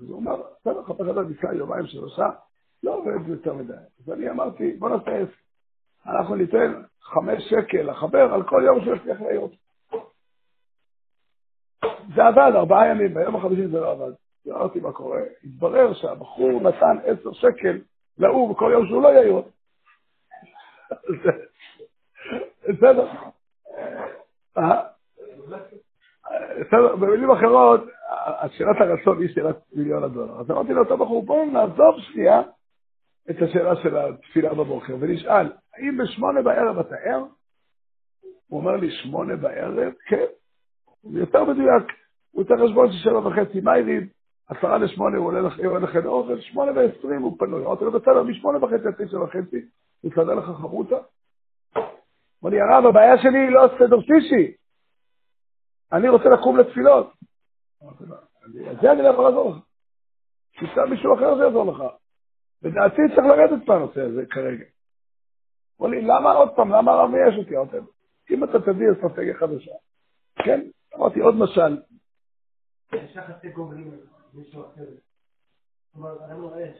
אז 0.00 0.10
הוא 0.10 0.18
אמר, 0.18 0.42
בסדר, 0.60 0.82
חבר 0.82 1.12
חדר 1.12 1.22
ניסה 1.22 1.54
יומיים 1.54 1.86
שלושה, 1.86 2.30
לא 2.82 2.94
עובד 2.94 3.28
יותר 3.28 3.54
מדי. 3.54 3.72
אז 3.72 4.12
אני 4.12 4.30
אמרתי, 4.30 4.72
בוא 4.72 4.88
נעשה 4.88 5.10
עסק. 5.10 5.49
אנחנו 6.06 6.34
ניתן 6.34 6.82
חמש 7.02 7.42
שקל 7.50 7.82
לחבר 7.82 8.34
על 8.34 8.42
כל 8.42 8.62
יום 8.66 8.80
שהוא 8.84 8.96
יצליח 8.96 9.20
להעיר 9.20 9.40
אותו. 9.40 9.56
זה 12.14 12.24
עבד 12.24 12.52
ארבעה 12.54 12.88
ימים, 12.88 13.14
ביום 13.14 13.36
החמישי 13.36 13.66
זה 13.66 13.80
לא 13.80 13.90
עבד. 13.90 14.12
שאלתי 14.44 14.80
מה 14.80 14.92
קורה, 14.92 15.20
התברר 15.44 15.94
שהבחור 15.94 16.60
נתן 16.60 16.96
עשר 17.04 17.32
שקל 17.32 17.78
להוא 18.18 18.54
בכל 18.54 18.70
יום 18.72 18.86
שהוא 18.86 19.02
לא 19.02 19.08
יעיר. 19.08 19.42
בסדר. 22.68 23.08
אה? 24.58 24.82
בסדר, 26.60 26.96
במילים 26.96 27.30
אחרות, 27.30 27.80
שאלת 28.48 28.80
הרצון 28.80 29.22
היא 29.22 29.34
שאלת 29.34 29.56
מיליון 29.72 30.04
הדולר. 30.04 30.40
אז 30.40 30.50
אמרתי 30.50 30.72
לאותו 30.72 30.96
בחור, 30.96 31.26
בואו 31.26 31.46
נעזוב 31.46 32.00
שנייה 32.00 32.42
את 33.30 33.42
השאלה 33.42 33.76
של 33.76 33.96
התפילה 33.96 34.54
בבוקר 34.54 34.96
ונשאל, 35.00 35.52
האם 35.74 35.96
בשמונה 35.96 36.42
בערב 36.42 36.78
אתה 36.78 36.96
ער? 36.96 37.24
הוא 38.48 38.60
אומר 38.60 38.76
לי, 38.76 38.90
שמונה 38.90 39.36
בערב? 39.36 39.92
כן. 40.06 40.26
זה 41.02 41.18
יותר 41.18 41.44
מדויק. 41.44 41.84
הוא 42.30 42.42
יותר 42.42 42.54
חשבון 42.66 42.92
של 42.92 42.98
שבע 42.98 43.18
וחצי 43.18 43.60
מיילים, 43.60 44.08
עשרה 44.48 44.78
לשמונה 44.78 45.16
הוא 45.18 45.26
עולה 45.26 45.40
לכם 45.80 46.06
אוכל, 46.06 46.40
שמונה 46.40 46.72
ועשרים 46.72 47.22
הוא 47.22 47.38
פנוי. 47.38 47.64
אמרתי 47.64 47.84
לו, 47.84 47.92
בסדר, 47.92 48.22
משמונה 48.22 48.64
וחצי 48.64 48.86
עד 48.86 49.06
תשע 49.06 49.22
וחצי, 49.22 49.66
יסדר 50.04 50.34
לך 50.34 50.44
חמוטה? 50.44 50.96
אמר 52.42 52.50
לי, 52.50 52.60
הרב, 52.60 52.86
הבעיה 52.86 53.18
שלי 53.18 53.38
היא 53.38 53.50
לא 53.50 53.68
סדר 53.78 54.00
שישי. 54.00 54.52
אני 55.92 56.08
רוצה 56.08 56.28
לקום 56.28 56.56
לתפילות. 56.56 57.12
אמרתי 57.82 58.04
לו, 58.04 58.16
זה 58.82 58.92
אני 58.92 59.02
לא 59.02 59.08
יכול 59.08 59.24
לעזור 59.24 59.50
לך. 59.50 59.56
תמצא 60.60 60.84
מישהו 60.90 61.14
אחר 61.14 61.36
שיעזור 61.36 61.72
לך. 61.72 61.82
לדעתי 62.62 63.02
צריך 63.08 63.26
לרדת 63.26 63.68
מהנושא 63.68 64.00
הזה 64.00 64.26
כרגע. 64.30 64.64
אמר 65.80 65.88
לי, 65.88 66.02
למה 66.02 66.32
עוד 66.32 66.48
פעם, 66.56 66.72
למה 66.72 66.92
הרב 66.92 67.10
מייאש 67.10 67.34
אותי? 67.38 67.56
אמרתי 67.56 67.76
לו, 67.76 67.82
אם 68.30 68.44
אתה 68.44 68.60
תביא 68.60 68.86
אסטרטגיה 68.92 69.34
חדשה. 69.34 69.72
כן, 70.36 70.60
אמרתי 70.96 71.20
עוד 71.20 71.34
משל. 71.34 71.76
יש 72.92 73.16
יחסי 73.16 73.48
גומלין. 73.48 73.90
מישהו 74.34 74.62
אחר. 74.62 74.84
כלומר, 75.92 76.24
אני 76.24 76.40
רואה 76.40 76.70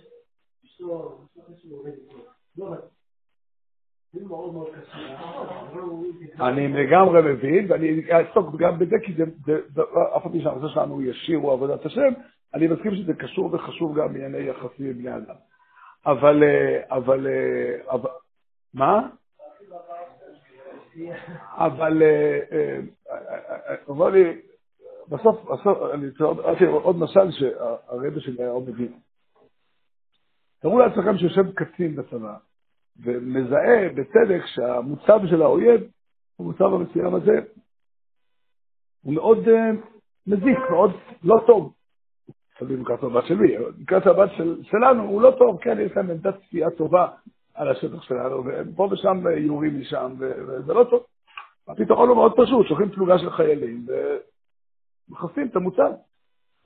אשתו, 0.65 1.27
אשתו. 1.55 1.85
לא 2.57 2.75
אני 6.41 6.69
לגמרי 6.69 7.33
מבין, 7.33 7.73
ואני 7.73 8.03
אעסוק 8.13 8.57
גם 8.59 8.79
בזה, 8.79 8.97
כי 9.05 9.15
זה, 9.15 9.25
אף 10.17 10.27
אחד 10.27 10.31
שהנושא 10.43 10.75
שלנו 10.75 11.03
ישיר, 11.03 11.39
הוא 11.39 11.53
עבודת 11.53 11.87
השם, 11.87 12.13
אני 12.55 12.67
מסכים 12.67 12.95
שזה 12.95 13.15
קשור 13.15 13.55
וחשוב 13.55 13.99
גם 13.99 14.13
בענייני 14.13 14.39
יחסים 14.39 14.87
עם 14.87 14.99
בני 14.99 15.17
אדם. 15.17 15.35
אבל, 16.07 16.43
אבל, 16.91 17.27
אבל, 17.91 18.11
מה? 18.75 19.09
אבל, 21.57 22.03
אמר 23.91 24.09
לי, 24.09 24.41
בסוף, 25.09 25.45
בסוף, 25.45 25.79
אני 25.95 26.07
רוצה 26.09 26.67
עוד 26.67 26.97
משל 26.97 27.31
שהרבא 27.31 28.21
שלי 28.21 28.43
היה 28.43 28.51
עוד 28.51 28.69
מבין. 28.69 28.93
תראו 30.61 30.79
לעצמכם 30.79 31.19
שיושב 31.19 31.53
קצין 31.55 31.97
בצבא, 31.97 32.37
ומזהה 33.03 33.89
בצדק 33.95 34.47
שהמוצב 34.47 35.21
של 35.31 35.43
האויב, 35.43 35.81
המוצב 36.39 36.65
המסוים 36.65 37.15
הזה, 37.15 37.39
הוא 39.03 39.15
מאוד 39.15 39.39
מזיק, 40.27 40.59
מאוד 40.71 40.91
לא 41.25 41.43
טוב. 41.47 41.73
תלוי 42.59 42.77
לקראת 42.77 43.03
הבת 43.03 43.27
שלי, 43.27 43.57
לקראת 43.79 44.07
הבת 44.07 44.31
של, 44.37 44.63
שלנו 44.63 45.03
הוא 45.03 45.23
לא 45.23 45.35
טוב, 45.39 45.61
כן, 45.61 45.81
יש 45.81 45.93
להם 45.97 46.11
עמדת 46.11 46.35
צפייה 46.47 46.71
טובה 46.71 47.09
על 47.61 47.69
השטח 47.69 48.03
שלנו, 48.03 48.45
ופה 48.47 48.89
ושם 48.91 49.23
יורים 49.37 49.81
משם, 49.81 50.15
וזה 50.19 50.75
לא 50.75 50.85
טוב. 50.85 51.03
הפתרון 51.69 52.09
הוא 52.09 52.17
מאוד 52.17 52.33
פשוט, 52.37 52.67
שולחים 52.67 52.91
פלוגה 52.91 53.19
של 53.19 53.31
חיילים, 53.31 53.87
מכסים 55.09 55.47
את 55.47 55.57
המוצב. 55.57 55.93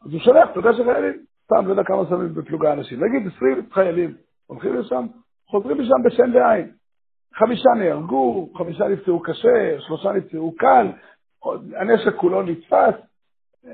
אז 0.04 0.12
הוא 0.12 0.20
שולח 0.20 0.48
פלוגה 0.52 0.72
של 0.72 0.85
חיילים, 0.85 1.24
סתם, 1.44 1.66
לא 1.66 1.70
יודע 1.70 1.85
כמה 1.85 2.02
שמים 2.09 2.35
בפלוגה 2.35 2.72
אנשים, 2.72 3.04
נגיד 3.04 3.33
20 3.37 3.66
חיילים, 3.72 4.14
הולכים 4.46 4.74
לשם, 4.74 5.07
חוזרים 5.50 5.80
משם 5.80 6.02
בשן 6.04 6.37
ועין. 6.37 6.72
חמישה 7.35 7.70
נהרגו, 7.78 8.48
חמישה 8.57 8.88
נפצעו 8.88 9.22
קשה, 9.22 9.76
שלושה 9.78 10.12
נפצעו 10.12 10.54
קל, 10.59 10.87
הנשק 11.76 12.16
כולו 12.16 12.42
נתפס. 12.42 12.94
אה, 13.66 13.70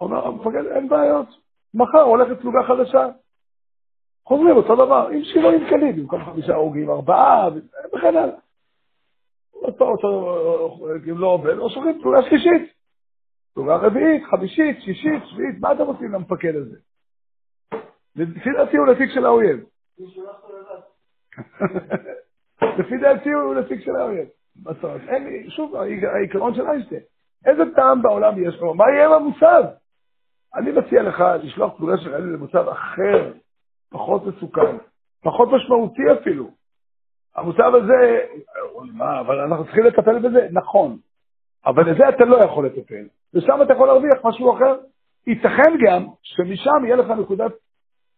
אומר 0.00 0.26
המפקד, 0.26 0.66
אין 0.66 0.88
בעיות, 0.88 1.26
מחר 1.74 2.00
הולכת 2.00 2.40
פלוגה 2.40 2.62
חדשה. 2.62 3.08
חוזרים 4.26 4.56
אותו 4.56 4.74
דבר, 4.74 5.08
עם 5.12 5.24
שינויים 5.24 5.68
קלים, 5.68 5.96
במקום 5.96 6.24
חמישה 6.24 6.54
הרוגים, 6.54 6.90
ארבעה, 6.90 7.48
וכן 7.94 8.16
הלאה. 8.16 8.36
עוד 9.52 9.74
פעם, 9.74 9.88
אם 11.10 11.18
לא 11.18 11.26
עובד, 11.26 11.58
או 11.58 11.70
שולחים 11.70 12.02
פלוגה 12.02 12.22
שלישית. 12.22 12.72
פלוגה 13.54 13.76
רביעית, 13.76 14.24
חמישית, 14.24 14.80
שישית, 14.80 15.22
שביעית, 15.24 15.60
מה 15.60 15.72
אתם 15.72 15.82
רוצים 15.82 16.12
למפקד 16.12 16.54
הזה? 16.56 16.76
לפי 18.16 18.50
דעתי 18.56 18.76
הוא 18.76 18.86
נציג 18.86 19.10
של 19.14 19.26
האויב. 19.26 19.64
לפי 22.78 22.96
דעתי 23.00 23.32
הוא 23.32 23.54
נציג 23.54 23.80
של 23.80 23.96
האויב. 23.96 24.28
בסוף, 24.62 25.02
אין 25.08 25.24
לי, 25.24 25.50
שוב, 25.50 25.76
העיקרון 25.76 26.54
של 26.54 26.66
איינשטיין. 26.66 27.00
איזה 27.46 27.62
טעם 27.76 28.02
בעולם 28.02 28.48
יש 28.48 28.60
לו? 28.60 28.74
מה 28.74 28.84
יהיה 28.90 29.06
עם 29.06 29.12
המוצב? 29.12 29.64
אני 30.54 30.72
מציע 30.72 31.02
לך 31.02 31.24
לשלוח 31.42 31.76
פלוגה 31.76 31.96
של 31.96 32.10
חיילים 32.10 32.32
למוצב 32.32 32.68
אחר, 32.68 33.32
פחות 33.96 34.22
מסוכן, 34.26 34.76
פחות 35.22 35.48
משמעותי 35.52 36.02
אפילו. 36.20 36.50
המוצב 37.36 37.72
הזה, 37.74 38.26
מה, 38.92 39.20
אבל 39.20 39.40
אנחנו 39.40 39.64
צריכים 39.64 39.84
לטפל 39.84 40.18
בזה, 40.18 40.48
נכון. 40.52 40.98
אבל 41.66 41.90
לזה 41.90 42.08
אתה 42.08 42.24
לא 42.24 42.36
יכול 42.36 42.66
לטפל, 42.66 43.08
ושם 43.34 43.62
אתה 43.62 43.72
יכול 43.72 43.86
להרוויח 43.86 44.24
משהו 44.24 44.56
אחר. 44.56 44.80
ייתכן 45.26 45.72
גם 45.86 46.06
שמשם 46.22 46.84
יהיה 46.84 46.96
לך 46.96 47.10
נקודת 47.10 47.52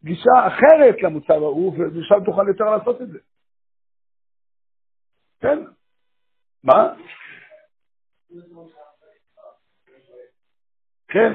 גישה 0.05 0.47
אחרת 0.47 1.03
למוצב 1.03 1.33
ההוא, 1.33 1.73
ומשם 1.79 2.25
תוכל 2.25 2.49
יותר 2.49 2.65
לעשות 2.65 3.03
את 3.03 3.09
זה. 3.09 3.19
כן? 5.41 5.59
מה? 6.65 6.95
כן. 11.09 11.33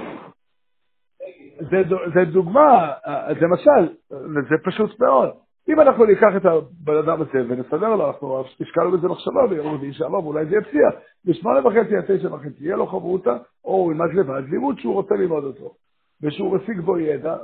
זה, 1.70 1.96
זה 2.14 2.32
דוגמה, 2.32 2.92
זה 3.40 3.48
משל, 3.48 3.94
וזה 4.12 4.56
פשוט 4.64 5.00
מאוד. 5.00 5.30
אם 5.70 5.80
אנחנו 5.80 6.06
ניקח 6.06 6.30
את 6.38 6.46
הבן 6.46 6.98
אדם 6.98 7.22
הזה 7.22 7.46
ונסדר 7.50 7.96
לו, 7.96 8.08
אנחנו 8.08 8.44
השקענו 8.62 8.92
בזה 8.92 9.08
מחשבה 9.08 9.48
ביום 9.50 9.76
רביעי 9.76 9.94
שעבר, 9.94 10.24
ואולי 10.24 10.46
זה 10.46 10.56
יפציע, 10.56 10.90
בשמונה 11.26 11.68
וחצי 11.68 11.94
תשע 12.08 12.34
וחצי 12.34 12.64
יהיה 12.64 12.76
לו 12.76 12.88
חברותא, 12.88 13.38
או 13.66 13.72
הוא 13.72 13.92
ילמד 13.92 14.14
לבד, 14.14 14.50
לימוד 14.50 14.80
שהוא 14.80 14.94
רוצה 14.94 15.16
ללמוד 15.16 15.44
אותו, 15.44 15.74
ושהוא 16.22 16.58
משיג 16.58 16.80
בו 16.80 17.00
ידע, 17.00 17.38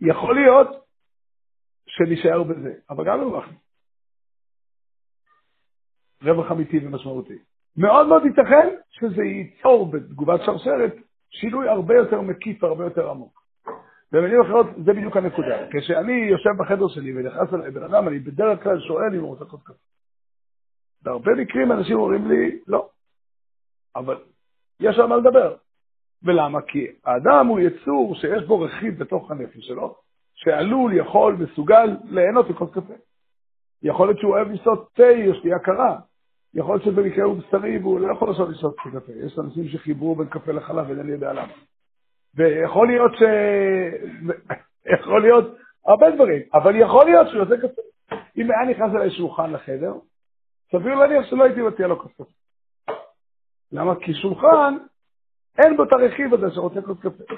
יכול 0.00 0.34
להיות 0.34 0.68
שנשאר 1.86 2.42
בזה, 2.42 2.72
אבל 2.90 3.04
גם 3.04 3.20
הרווחנו. 3.20 3.56
רווח 6.22 6.52
אמיתי 6.52 6.86
ומשמעותי. 6.86 7.38
מאוד 7.76 8.06
מאוד 8.06 8.22
ייתכן 8.24 8.68
שזה 8.90 9.22
ייצור 9.22 9.90
בתגובת 9.90 10.40
שרשרת 10.44 10.94
שינוי 11.30 11.68
הרבה 11.68 11.94
יותר 11.94 12.20
מקיף 12.20 12.62
והרבה 12.62 12.84
יותר 12.84 13.10
עמוק. 13.10 13.40
במילים 14.12 14.40
אחרות, 14.40 14.66
זה 14.84 14.92
בדיוק 14.92 15.16
הנקודה. 15.16 15.66
כשאני 15.70 16.12
יושב 16.12 16.50
בחדר 16.58 16.88
שלי 16.88 17.12
ונכנס 17.16 17.54
אליי 17.54 17.70
בן 17.70 17.82
אדם, 17.82 18.08
אני 18.08 18.18
בדרך 18.18 18.62
כלל 18.62 18.80
שואל 18.80 19.14
אם 19.14 19.20
הוא 19.20 19.28
רוצה 19.28 19.44
לעשות 19.44 19.60
כזה. 19.64 19.78
בהרבה 21.02 21.32
מקרים 21.34 21.72
אנשים 21.72 21.96
אומרים 21.96 22.28
לי, 22.30 22.58
לא. 22.66 22.88
אבל 23.96 24.16
יש 24.80 24.98
על 24.98 25.06
מה 25.06 25.16
לדבר. 25.16 25.56
ולמה? 26.22 26.62
כי 26.62 26.86
האדם 27.04 27.46
הוא 27.46 27.60
יצור 27.60 28.14
שיש 28.14 28.44
בו 28.44 28.60
רכיב 28.60 28.98
בתוך 28.98 29.30
הנפש 29.30 29.66
שלו, 29.66 29.94
שעלול, 30.34 30.96
יכול, 30.96 31.34
מסוגל 31.34 31.96
ליהנות 32.04 32.50
מכוס 32.50 32.70
קפה. 32.70 32.94
יכול 33.82 34.08
להיות 34.08 34.18
שהוא 34.18 34.32
אוהב 34.32 34.50
לשתות 34.50 34.92
תה 34.94 35.28
או 35.28 35.34
שתייה 35.34 35.58
קרה. 35.58 35.98
יכול 36.54 36.74
להיות 36.74 36.84
שבמקרה 36.84 37.24
הוא 37.24 37.36
בשרי 37.36 37.78
והוא 37.78 38.00
לא 38.00 38.12
יכול 38.12 38.28
לעשות 38.28 38.48
לשתות 38.48 38.76
קפה. 38.76 39.12
יש 39.12 39.38
אנשים 39.38 39.68
שחיברו 39.68 40.14
בין 40.14 40.28
קפה 40.28 40.52
לחלב 40.52 40.88
ואינני 40.88 41.12
יודע 41.12 41.32
למה. 41.32 41.52
ויכול 42.34 42.86
להיות 42.86 43.12
ש... 43.14 43.22
יכול 44.94 45.22
להיות 45.22 45.56
הרבה 45.86 46.10
דברים, 46.10 46.42
אבל 46.54 46.76
יכול 46.76 47.04
להיות 47.04 47.28
שהוא 47.28 47.42
עושה 47.42 47.56
קפה. 47.56 47.82
אם 48.36 48.50
היה 48.50 48.70
נכנס 48.70 48.94
אליי 48.94 49.10
שולחן 49.10 49.52
לחדר, 49.52 49.92
סביר 50.72 50.94
להניח 50.94 51.26
שלא 51.30 51.44
הייתי 51.44 51.62
מציע 51.62 51.86
לו 51.86 51.98
קפה. 51.98 52.24
למה? 53.72 53.94
כי 54.00 54.14
שולחן, 54.14 54.76
אין 55.58 55.76
בו 55.76 55.82
את 55.82 55.92
הרכיב 55.92 56.34
הזה 56.34 56.46
שרוצה 56.54 56.82
כוס 56.82 56.98
קפה. 57.00 57.34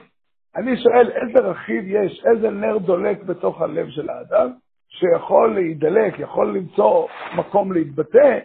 אני 0.57 0.77
שואל 0.77 1.11
איזה 1.11 1.39
רכיב 1.49 1.85
יש, 1.87 2.25
איזה 2.27 2.51
נר 2.51 2.79
דולק 2.79 3.23
בתוך 3.23 3.61
הלב 3.61 3.89
של 3.91 4.11
האדם, 4.11 4.53
שיכול 4.89 5.55
להידלק, 5.55 6.19
יכול 6.19 6.57
למצוא 6.57 7.09
מקום 7.37 7.73
להתבטא 7.73 8.39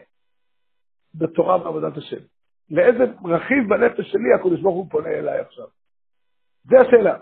בתורה 1.17 1.63
ועבודת 1.63 1.97
השם. 1.97 2.23
לאיזה 2.69 3.03
רכיב 3.25 3.69
בנפש 3.69 4.11
שלי 4.11 4.33
הקדוש 4.33 4.61
ברוך 4.61 4.75
הוא 4.75 4.87
פונה 4.91 5.09
אליי 5.09 5.39
עכשיו. 5.39 5.65
זה 6.63 6.79
השאלה. 6.79 7.17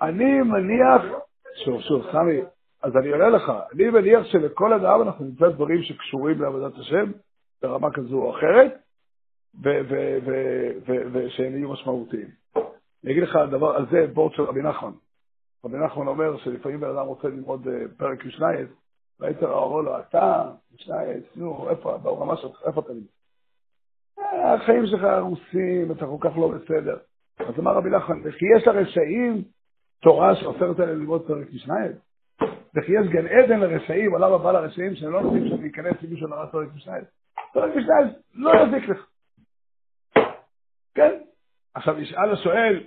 אני 0.00 0.40
מניח, 0.42 1.02
שוב, 1.64 1.80
שוב, 1.80 2.02
סמי, 2.12 2.40
אז 2.82 2.96
אני 2.96 3.10
עונה 3.10 3.28
לך, 3.28 3.52
אני 3.72 3.90
מניח 3.90 4.24
שלכל 4.24 4.72
אדם 4.72 5.02
אנחנו 5.02 5.24
נמצא 5.24 5.48
דברים 5.48 5.82
שקשורים 5.82 6.42
לעבודת 6.42 6.78
השם 6.78 7.12
ברמה 7.62 7.92
כזו 7.92 8.16
או 8.16 8.30
אחרת, 8.30 8.85
ושהם 11.12 11.56
יהיו 11.56 11.72
משמעותיים. 11.72 12.28
אני 13.04 13.12
אגיד 13.12 13.22
לך 13.22 13.38
דבר, 13.50 13.76
על 13.76 13.86
זה 13.90 14.06
בורד 14.12 14.32
של 14.32 14.42
רבי 14.42 14.62
נחמן. 14.62 14.92
רבי 15.64 15.78
נחמן 15.78 16.06
אומר 16.06 16.36
שלפעמים 16.36 16.80
בן 16.80 16.88
אדם 16.88 17.06
רוצה 17.06 17.28
ללמוד 17.28 17.68
אה, 17.68 17.74
פרק 17.96 18.24
משנייס, 18.24 18.68
והיית 19.20 19.42
אומר 19.42 19.80
לו, 19.80 19.98
אתה, 19.98 20.50
משנייס, 20.74 21.24
נו, 21.36 21.70
איפה, 21.70 21.98
ברמה 21.98 22.36
שלך, 22.36 22.62
איפה 22.66 22.80
אתה 22.80 22.92
נמצא? 22.92 23.12
אה, 24.18 24.54
החיים 24.54 24.86
שלך 24.86 25.04
הרוסים, 25.04 25.92
אתה 25.92 26.06
כל 26.06 26.16
כך 26.20 26.36
לא 26.36 26.48
בסדר. 26.48 26.96
אז 27.38 27.58
אמר 27.58 27.72
רבי 27.72 27.90
נחמן, 27.90 28.20
וכי 28.24 28.44
יש 28.56 28.66
לרשעים 28.66 29.42
תורה 30.02 30.36
שאוסרת 30.36 30.80
עליהם 30.80 30.98
ללמוד 30.98 31.26
פרק 31.26 31.46
משנייס? 31.54 31.96
וכי 32.76 32.92
יש 32.92 33.06
גן 33.08 33.26
עדן 33.26 33.60
לרשעים, 33.60 34.12
עולם 34.12 34.32
הבא 34.32 34.52
לרשעים, 34.52 34.94
שהם 34.94 35.12
לא 35.12 35.22
נותנים 35.22 35.48
שם 35.48 35.60
להיכנס 35.60 35.94
עם 36.02 36.10
מישהו 36.10 36.28
לרעת 36.28 36.52
פרק 36.52 36.68
משנייס? 36.74 37.04
פרק 37.52 37.70
משנייס 37.76 38.22
לא 38.34 38.52
יזיק 38.62 38.88
לך. 38.88 39.05
עכשיו 41.76 42.00
ישאל 42.00 42.32
השואל, 42.32 42.84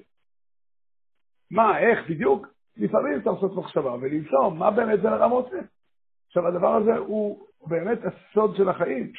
מה, 1.51 1.79
איך, 1.79 2.09
בדיוק? 2.09 2.47
לפעמים 2.77 3.21
צריך 3.21 3.35
לעשות 3.35 3.55
מחשבה 3.55 3.93
ולמצוא 3.93 4.49
מה 4.49 4.71
באמת 4.71 5.01
זה 5.01 5.15
אדם 5.15 5.29
רוצה. 5.29 5.59
עכשיו, 6.27 6.47
הדבר 6.47 6.75
הזה 6.75 6.97
הוא 6.97 7.47
באמת 7.67 7.99
הסוד 8.05 8.55
של 8.55 8.69
החיים. 8.69 9.11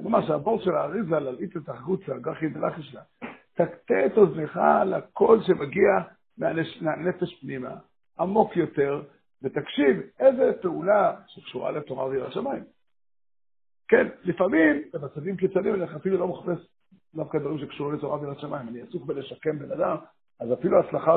ממש, 0.00 0.30
הבור 0.30 0.60
של 0.60 0.74
האריזה, 0.74 1.18
להלעיט 1.18 1.56
את 1.56 1.68
החוצה, 1.68 2.12
גחי 2.20 2.48
דלחי 2.48 2.82
שלה. 2.82 3.02
תקטה 3.54 4.06
את 4.06 4.16
אוזנך 4.16 4.60
לקול 4.86 5.42
שמגיע 5.42 5.90
מהנש... 6.38 6.82
מהנפש 6.82 7.40
פנימה, 7.40 7.74
עמוק 8.20 8.56
יותר, 8.56 9.02
ותקשיב 9.42 10.00
איזה 10.18 10.52
פעולה 10.62 11.16
שקשורה 11.26 11.70
לתורה 11.70 12.06
ויראת 12.06 12.32
שמיים. 12.32 12.64
כן, 13.88 14.08
לפעמים, 14.22 14.82
במצבים 14.92 15.36
קיצוניים, 15.36 15.74
אני 15.74 15.96
אפילו 15.96 16.18
לא 16.18 16.28
מחפש 16.28 16.66
דווקא 17.14 17.38
דברים 17.38 17.58
שקשורים 17.58 17.94
לתורה 17.94 18.20
ויראת 18.20 18.38
שמיים. 18.38 18.68
אני 18.68 18.80
עסוק 18.80 19.04
בלשקם 19.06 19.58
בן 19.58 19.72
אדם, 19.72 19.96
אז 20.40 20.52
אפילו 20.52 20.80
הצלחה 20.80 21.16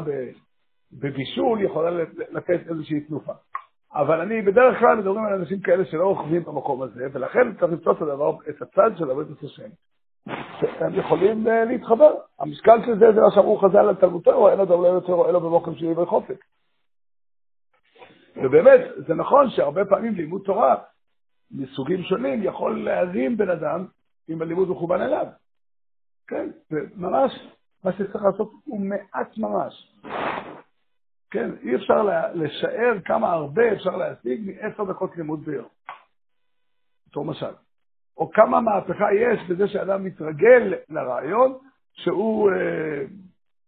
בבישול 0.91 1.61
יכולה 1.61 2.03
לתת 2.31 2.59
איזושהי 2.69 3.01
תנופה. 3.01 3.33
אבל 3.95 4.21
אני 4.21 4.41
בדרך 4.41 4.79
כלל 4.79 4.97
מדברים 4.97 5.25
על 5.25 5.33
אנשים 5.33 5.59
כאלה 5.59 5.85
שלא 5.85 6.07
רוכבים 6.07 6.43
במקום 6.43 6.81
הזה, 6.81 7.07
ולכן 7.13 7.53
צריך 7.53 7.71
למצוא 7.71 7.91
את 7.91 8.01
הדבר, 8.01 8.37
את 8.49 8.61
הצד 8.61 8.97
של 8.97 9.11
עבודת 9.11 9.43
השם, 9.43 9.69
שהם 10.59 10.95
יכולים 10.95 11.47
אה, 11.47 11.65
להתחבר. 11.65 12.11
המשקל 12.39 12.85
של 12.85 12.99
זה 12.99 13.05
זה 13.15 13.21
מה 13.21 13.31
שאמרו 13.35 13.57
חז"ל 13.57 13.77
על 13.77 13.95
תלמודו, 13.95 14.49
אין 14.49 14.59
עולה 14.59 14.89
יותר 14.89 15.13
או 15.13 15.25
אין 15.25 15.33
לו 15.33 15.41
במוחם 15.41 15.75
שלי 15.75 15.93
וחופק. 15.93 16.45
ובאמת, 18.35 18.79
זה 19.07 19.13
נכון 19.13 19.49
שהרבה 19.49 19.85
פעמים 19.85 20.13
לימוד 20.13 20.41
תורה 20.45 20.75
מסוגים 21.51 22.03
שונים 22.03 22.43
יכול 22.43 22.83
להרים 22.83 23.37
בן 23.37 23.49
אדם 23.49 23.85
אם 24.29 24.41
הלימוד 24.41 24.69
מכוון 24.69 25.01
אליו. 25.01 25.25
כן, 26.33 26.49
זה 26.69 26.79
ממש 26.95 27.31
מה 27.83 27.93
שצריך 27.93 28.23
לעשות 28.23 28.51
הוא 28.65 28.81
מעט 28.81 29.37
ממש. 29.37 29.93
כן, 31.31 31.49
אי 31.61 31.75
אפשר 31.75 32.03
לשער 32.33 33.01
כמה 33.05 33.31
הרבה 33.31 33.73
אפשר 33.73 33.97
להשיג 33.97 34.41
מעשר 34.45 34.83
דקות 34.83 35.17
לימוד 35.17 35.45
ביום. 35.45 35.67
בתור 37.07 37.25
משל. 37.25 37.53
או 38.17 38.31
כמה 38.31 38.61
מהפכה 38.61 39.13
יש 39.13 39.49
בזה 39.49 39.67
שאדם 39.67 40.03
מתרגל 40.03 40.73
לרעיון 40.89 41.57
שהוא, 41.93 42.51
אה, 42.51 43.05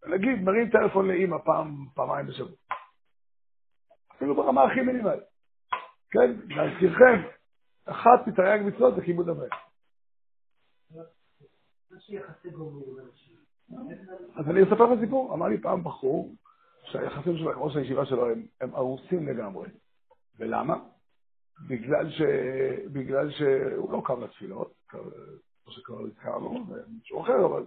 נגיד, 0.08 0.44
מרים 0.44 0.70
טלפון 0.70 1.08
לאימא 1.08 1.38
פעם, 1.38 1.86
פעמיים 1.94 2.28
בשבוע. 2.28 2.58
אפילו 4.16 4.36
ברמה 4.36 4.64
הכי 4.64 4.82
מינימלית. 4.82 5.24
כן, 6.12 6.32
להזכירכם, 6.48 7.22
אחת 7.86 8.28
מתרי"ג 8.28 8.62
מצוות 8.66 8.96
זה 8.96 9.02
כיבוד 9.02 9.30
אברך. 9.30 9.54
אז 14.36 14.50
אני 14.50 14.64
אספר 14.64 14.94
לך 14.94 15.00
סיפור. 15.00 15.34
אמר 15.34 15.48
לי 15.48 15.62
פעם 15.62 15.84
בחור 15.84 16.36
שהיחסים 16.84 17.36
עם 17.36 17.48
ראש 17.48 17.76
הישיבה 17.76 18.06
שלו 18.06 18.32
הם, 18.32 18.46
הם 18.62 18.76
הרוסים 18.76 19.28
לגמרי. 19.28 19.70
ולמה? 20.40 20.76
בגלל, 21.70 22.10
ש... 22.10 22.22
בגלל 22.94 23.32
שהוא 23.32 23.92
לא 23.92 24.02
קם 24.06 24.24
לתפילות, 24.24 24.74
כמו 24.90 25.72
שכבר 25.72 26.00
הזכרנו, 26.06 26.66
מישהו 27.00 27.22
אחר, 27.22 27.46
אבל 27.46 27.64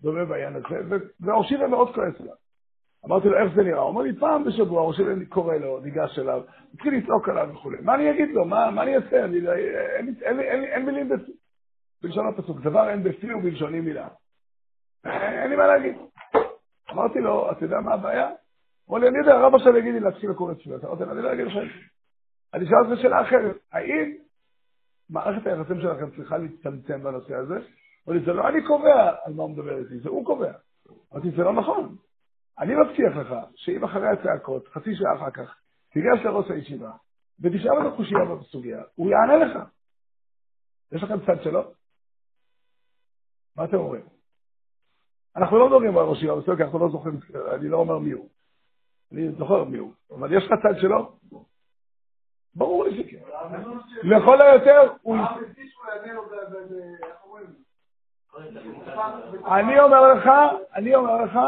דומה 0.00 0.24
בעניין 0.24 0.56
הזה, 0.56 0.96
שלהם 1.42 1.70
מאוד 1.70 1.94
כועס 1.94 2.20
עליו. 2.20 2.34
אמרתי 3.06 3.28
לו, 3.28 3.38
איך 3.38 3.54
זה 3.54 3.62
נראה? 3.62 3.78
הוא 3.78 3.88
אומר 3.88 4.02
לי, 4.02 4.16
פעם 4.20 4.44
בשבוע 4.44 4.94
שלהם 4.94 5.24
קורא 5.24 5.54
לו, 5.54 5.80
ניגש 5.80 6.18
אליו, 6.18 6.42
התחיל 6.74 6.94
לצעוק 6.94 7.28
עליו 7.28 7.48
וכו'. 7.52 7.70
מה 7.82 7.94
אני 7.94 8.10
אגיד 8.10 8.28
לו? 8.30 8.44
מה, 8.44 8.70
מה 8.70 8.82
אני 8.82 8.96
אעשה? 8.96 9.24
אני, 9.24 9.38
אין, 9.96 10.14
אין, 10.22 10.40
אין, 10.40 10.64
אין 10.64 10.86
מילים 10.86 11.08
בלשון 12.02 12.28
הפסוק, 12.28 12.60
דבר 12.60 12.90
אין 12.90 13.02
בפי 13.02 13.34
ובלשוני 13.34 13.80
מילה. 13.80 14.08
אין 15.04 15.50
לי 15.50 15.56
מה 15.56 15.66
להגיד. 15.66 15.96
אמרתי 16.90 17.18
לו, 17.18 17.52
אתה 17.52 17.64
יודע 17.64 17.80
מה 17.80 17.94
הבעיה? 17.94 18.30
אמר 18.90 18.98
לי, 18.98 19.08
אני 19.08 19.18
יודע, 19.18 19.34
הרב 19.34 19.54
עכשיו 19.54 19.76
יגיד 19.76 19.94
לי 19.94 20.00
להתחיל 20.00 20.30
לקרוא 20.30 20.54
תפילות. 20.54 20.84
אמרתי 20.84 21.04
לו, 21.04 21.12
אני 21.12 21.22
לא 21.22 21.32
אגיד 21.32 21.46
לך 21.46 21.56
את. 21.56 21.90
אני 22.54 22.64
אשאל 22.64 22.76
אותך 22.76 23.02
שאלה 23.02 23.22
אחרת, 23.22 23.56
האם 23.72 24.14
מערכת 25.10 25.46
היחסים 25.46 25.80
שלכם 25.80 26.10
צריכה 26.16 26.38
להצטמצם 26.38 27.02
בנושא 27.02 27.34
הזה? 27.34 27.58
או 28.06 28.12
זה 28.26 28.32
לא 28.32 28.48
אני 28.48 28.66
קובע 28.66 29.14
על 29.24 29.32
מה 29.32 29.42
הוא 29.42 29.50
מדבר 29.50 29.78
איתי, 29.78 29.98
זה 29.98 30.08
הוא 30.08 30.26
קובע. 30.26 30.52
אמרתי, 31.12 31.30
זה 31.30 31.42
לא 31.42 31.52
נכון. 31.52 31.96
אני 32.58 32.74
מבטיח 32.74 33.16
לך 33.16 33.34
שאם 33.54 33.84
אחרי 33.84 34.08
הצעקות, 34.08 34.68
חצי 34.68 34.94
שעה 34.94 35.16
אחר 35.16 35.30
כך, 35.30 35.56
תיגש 35.92 36.24
לראש 36.24 36.50
הישיבה 36.50 36.90
ותשאל 37.40 37.76
אותו 37.76 37.96
קושייה 37.96 38.24
בסוגיה, 38.24 38.82
הוא 38.94 39.10
יענה 39.10 39.36
לך. 39.36 39.58
יש 40.92 41.02
לכם 41.02 41.20
צד 41.26 41.42
שלו? 41.42 41.79
מה 43.56 43.64
אתם 43.64 43.76
אומרים? 43.76 44.02
אנחנו 45.36 45.58
לא 45.58 45.66
מדברים 45.66 45.98
על 45.98 46.04
ראש 46.04 46.18
ישיבה 46.18 46.36
בסדר, 46.36 46.56
כי 46.56 46.62
אנחנו 46.62 46.78
לא 46.78 46.88
זוכרים, 46.88 47.18
אני 47.54 47.68
לא 47.68 47.76
אומר 47.76 47.98
מי 47.98 48.10
הוא. 48.10 48.28
אני 49.12 49.32
זוכר 49.32 49.64
מי 49.64 49.78
הוא. 49.78 49.92
אבל 50.10 50.36
יש 50.36 50.44
לך 50.44 50.52
צד 50.62 50.80
שלו? 50.80 51.12
ברור 52.54 52.84
לי 52.84 53.02
שכן. 53.02 53.18
לכל 54.02 54.42
היותר, 54.42 54.92
הוא... 55.02 55.16
אני 59.46 59.80
אומר 59.80 60.14
לך, 60.14 60.28
אני 60.74 60.94
אומר 60.94 61.24
לך, 61.24 61.38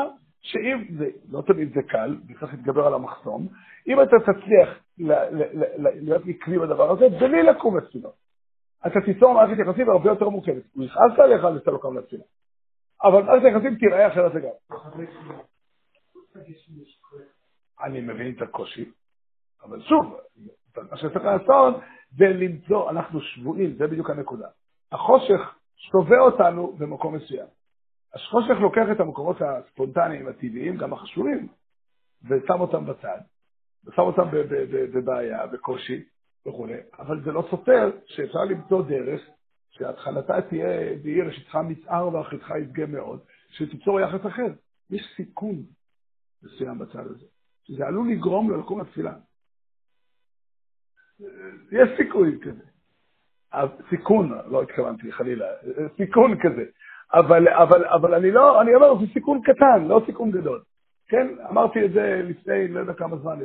שאם 0.43 0.85
זה, 0.99 1.07
לא 1.31 1.43
תמיד 1.43 1.75
זה 1.75 1.83
קל, 1.83 2.17
וצריך 2.29 2.53
להתגבר 2.55 2.87
על 2.87 2.95
המחסום, 2.95 3.49
אם 3.87 4.03
אתה 4.03 4.17
תצליח 4.19 4.69
להיות 5.79 6.27
מקרי 6.27 6.59
בדבר 6.59 6.91
הזה, 6.91 7.09
בלי 7.09 7.43
לקום 7.43 7.79
לתפילה. 7.79 8.09
אתה 8.87 9.01
תיצור 9.05 9.35
מערכת 9.35 9.59
יחסים 9.59 9.91
הרבה 9.91 10.11
יותר 10.11 10.29
מורכבת. 10.29 10.63
הוא 10.75 10.85
יכעס 10.85 11.19
עליך, 11.19 11.45
אז 11.45 11.57
אתה 11.57 11.71
לא 11.71 11.79
קם 11.83 11.99
לתפילה. 11.99 12.25
אבל 13.05 13.23
מערכת 13.23 13.45
היחסים 13.45 13.75
תיראה 13.75 14.09
אחרת 14.09 14.35
לגמרי. 14.35 14.57
אני 17.83 18.01
מבין 18.01 18.35
את 18.37 18.43
הקושי, 18.43 18.91
אבל 19.63 19.83
שוב, 19.83 20.17
מה 20.91 20.97
שצריך 20.97 21.25
לעשות 21.25 21.75
זה 22.17 22.25
למצוא, 22.25 22.91
אנחנו 22.91 23.21
שבויים, 23.21 23.75
זה 23.75 23.87
בדיוק 23.87 24.11
הנקודה. 24.11 24.49
החושך 24.93 25.41
שווה 25.77 26.21
אותנו 26.21 26.73
במקום 26.73 27.15
מסוים. 27.15 27.47
החושך 28.15 28.61
לוקח 28.61 28.87
את 28.93 29.01
המקומות 29.01 29.37
הספונטניים, 29.41 30.29
הטבעיים, 30.29 30.77
גם 30.77 30.93
החשובים, 30.93 31.49
ושם 32.25 32.61
אותם 32.61 32.87
בצד, 32.87 33.19
ושם 33.85 34.03
אותם 34.03 34.29
בבעיה, 34.93 35.47
בקושי 35.47 36.05
וכו', 36.47 36.67
אבל 36.99 37.25
זה 37.25 37.33
לא 37.33 37.47
סותר 37.51 37.91
שאפשר 38.07 38.45
למצוא 38.45 38.83
דרך 38.83 39.21
שהתחלתה 39.71 40.43
תהיה 40.49 40.97
בעיר 41.03 41.31
שטחה 41.31 41.63
מצער 41.63 42.15
ואחיתך 42.15 42.53
יפגה 42.63 42.87
מאוד, 42.87 43.21
שתיצור 43.51 44.01
יחס 44.01 44.27
אחר. 44.27 44.53
יש 44.91 45.03
סיכון 45.17 45.63
מסוים 46.43 46.79
בצד 46.79 47.07
הזה, 47.07 47.27
שזה 47.65 47.87
עלול 47.87 48.11
לגרום 48.11 48.51
לו 48.51 48.61
לקום 48.61 48.81
לתפילה. 48.81 49.13
יש 51.73 51.89
סיכוי 51.97 52.39
כזה. 52.43 52.65
סיכון, 53.91 54.33
לא 54.47 54.63
התכוונתי 54.63 55.13
חלילה, 55.13 55.47
סיכון 55.97 56.39
כזה. 56.43 56.65
אבל, 57.15 57.49
אבל, 57.49 57.85
אבל 57.85 58.15
אני 58.15 58.31
לא, 58.31 58.63
אני 58.63 58.75
אומר, 58.75 58.99
זה 59.01 59.13
סיכון 59.13 59.41
קטן, 59.43 59.85
לא 59.89 60.03
סיכון 60.07 60.31
גדול. 60.31 60.63
כן, 61.09 61.27
אמרתי 61.51 61.85
את 61.85 61.93
זה 61.93 62.21
לפני, 62.25 62.69
לא 62.69 62.81
יודע 62.81 62.95
כמה 62.95 63.17
זמן, 63.17 63.39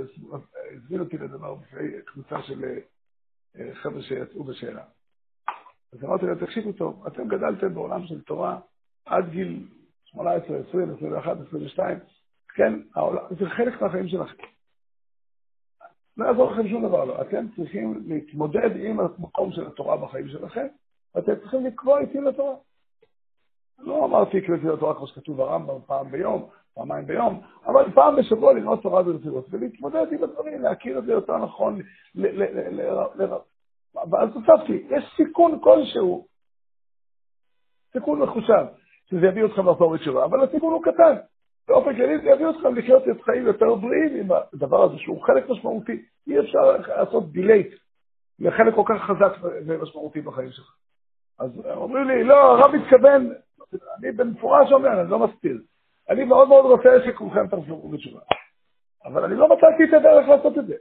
הזמין 0.75 0.99
אותי 0.99 1.17
לדבר 1.17 1.55
בפני 1.55 1.87
קבוצה 2.05 2.41
של 2.41 2.63
אה, 3.59 3.75
חבר'ה 3.75 4.01
שיצאו 4.01 4.43
בשאלה. 4.43 4.83
אז 5.93 6.03
אמרתי 6.03 6.25
להם, 6.25 6.45
תקשיבו 6.45 6.71
טוב, 6.71 7.07
אתם 7.07 7.27
גדלתם 7.27 7.73
בעולם 7.73 8.07
של 8.07 8.21
תורה 8.21 8.59
עד 9.05 9.29
גיל 9.29 9.67
18, 10.05 10.57
20, 10.69 10.93
21, 10.97 11.37
22, 11.47 11.99
כן, 12.55 12.73
העולם, 12.95 13.23
זה 13.39 13.49
חלק 13.49 13.81
מהחיים 13.81 14.07
שלכם. 14.07 14.43
לא 16.17 16.25
יעזור 16.25 16.51
לכם 16.51 16.67
שום 16.69 16.87
דבר, 16.87 17.05
לא. 17.05 17.21
אתם 17.21 17.45
צריכים 17.55 18.03
להתמודד 18.07 18.75
עם 18.75 18.99
המקום 18.99 19.51
של 19.51 19.67
התורה 19.67 19.97
בחיים 19.97 20.27
שלכם, 20.27 20.67
ואתם 21.15 21.35
צריכים 21.35 21.65
לקבוע 21.65 21.99
איתי 21.99 22.21
לתורה. 22.21 22.55
לא 23.79 24.05
אמרתי 24.05 24.41
קבעתי 24.41 24.67
לתורה 24.67 24.95
כמו 24.95 25.07
שכתוב 25.07 25.37
ברמב"ם 25.37 25.81
פעם 25.85 26.11
ביום, 26.11 26.49
פעמיים 26.77 27.05
ביום, 27.05 27.41
אבל 27.65 27.91
פעם 27.91 28.15
בשבוע 28.15 28.53
ללמוד 28.53 28.79
תורה 28.79 29.03
ברצינות 29.03 29.45
ולהתמודד 29.49 30.05
עם 30.11 30.23
הדברים, 30.23 30.61
להכיר 30.61 30.99
את 30.99 31.05
זה 31.05 31.11
יותר 31.11 31.37
נכון, 31.37 31.79
ואז 34.11 34.29
הוספתי, 34.33 34.87
יש 34.89 35.13
סיכון 35.15 35.59
כלשהו, 35.63 36.27
סיכון 37.93 38.19
מחושב, 38.19 38.65
שזה 39.09 39.25
יביא 39.25 39.45
אתכם 39.45 39.65
לאותו 39.65 39.97
שאול, 39.97 40.25
אבל 40.25 40.43
הסיכון 40.43 40.73
הוא 40.73 40.83
קטן. 40.83 41.15
באופן 41.67 41.95
כללי 41.95 42.19
זה 42.19 42.29
יביא 42.29 42.49
אתכם 42.49 42.75
לחיות 42.75 43.03
את 43.07 43.21
חיים 43.21 43.45
יותר 43.45 43.75
בריאים 43.75 44.15
עם 44.15 44.27
הדבר 44.31 44.83
הזה, 44.83 44.97
שהוא 44.97 45.21
חלק 45.23 45.49
משמעותי. 45.49 46.01
אי 46.27 46.39
אפשר 46.39 46.77
לעשות 46.87 47.31
delete 47.31 47.73
לחלק 48.39 48.73
כל 48.75 48.83
כך 48.85 49.01
חזק 49.03 49.31
ומשמעותי 49.41 50.21
בחיים 50.21 50.51
שלך. 50.51 50.75
אז 51.39 51.51
אומרים 51.65 52.07
לי, 52.07 52.23
לא, 52.23 52.35
הרב 52.35 52.75
מתכוון, 52.75 53.33
אני 53.99 54.11
במפורש 54.11 54.71
אומר, 54.71 55.01
אני 55.01 55.09
לא 55.09 55.27
מסתיר. 55.27 55.57
אני 56.09 56.23
מאוד 56.23 56.47
מאוד 56.47 56.65
רוצה 56.65 56.89
שכולכם 57.05 57.47
תחזרו 57.47 57.89
בתשובה. 57.89 58.21
אבל 59.05 59.23
אני 59.23 59.35
לא 59.35 59.47
מצאתי 59.47 59.83
את 59.83 59.93
הדרך 59.93 60.27
לעשות 60.27 60.57
את 60.57 60.67
זה. 60.67 60.75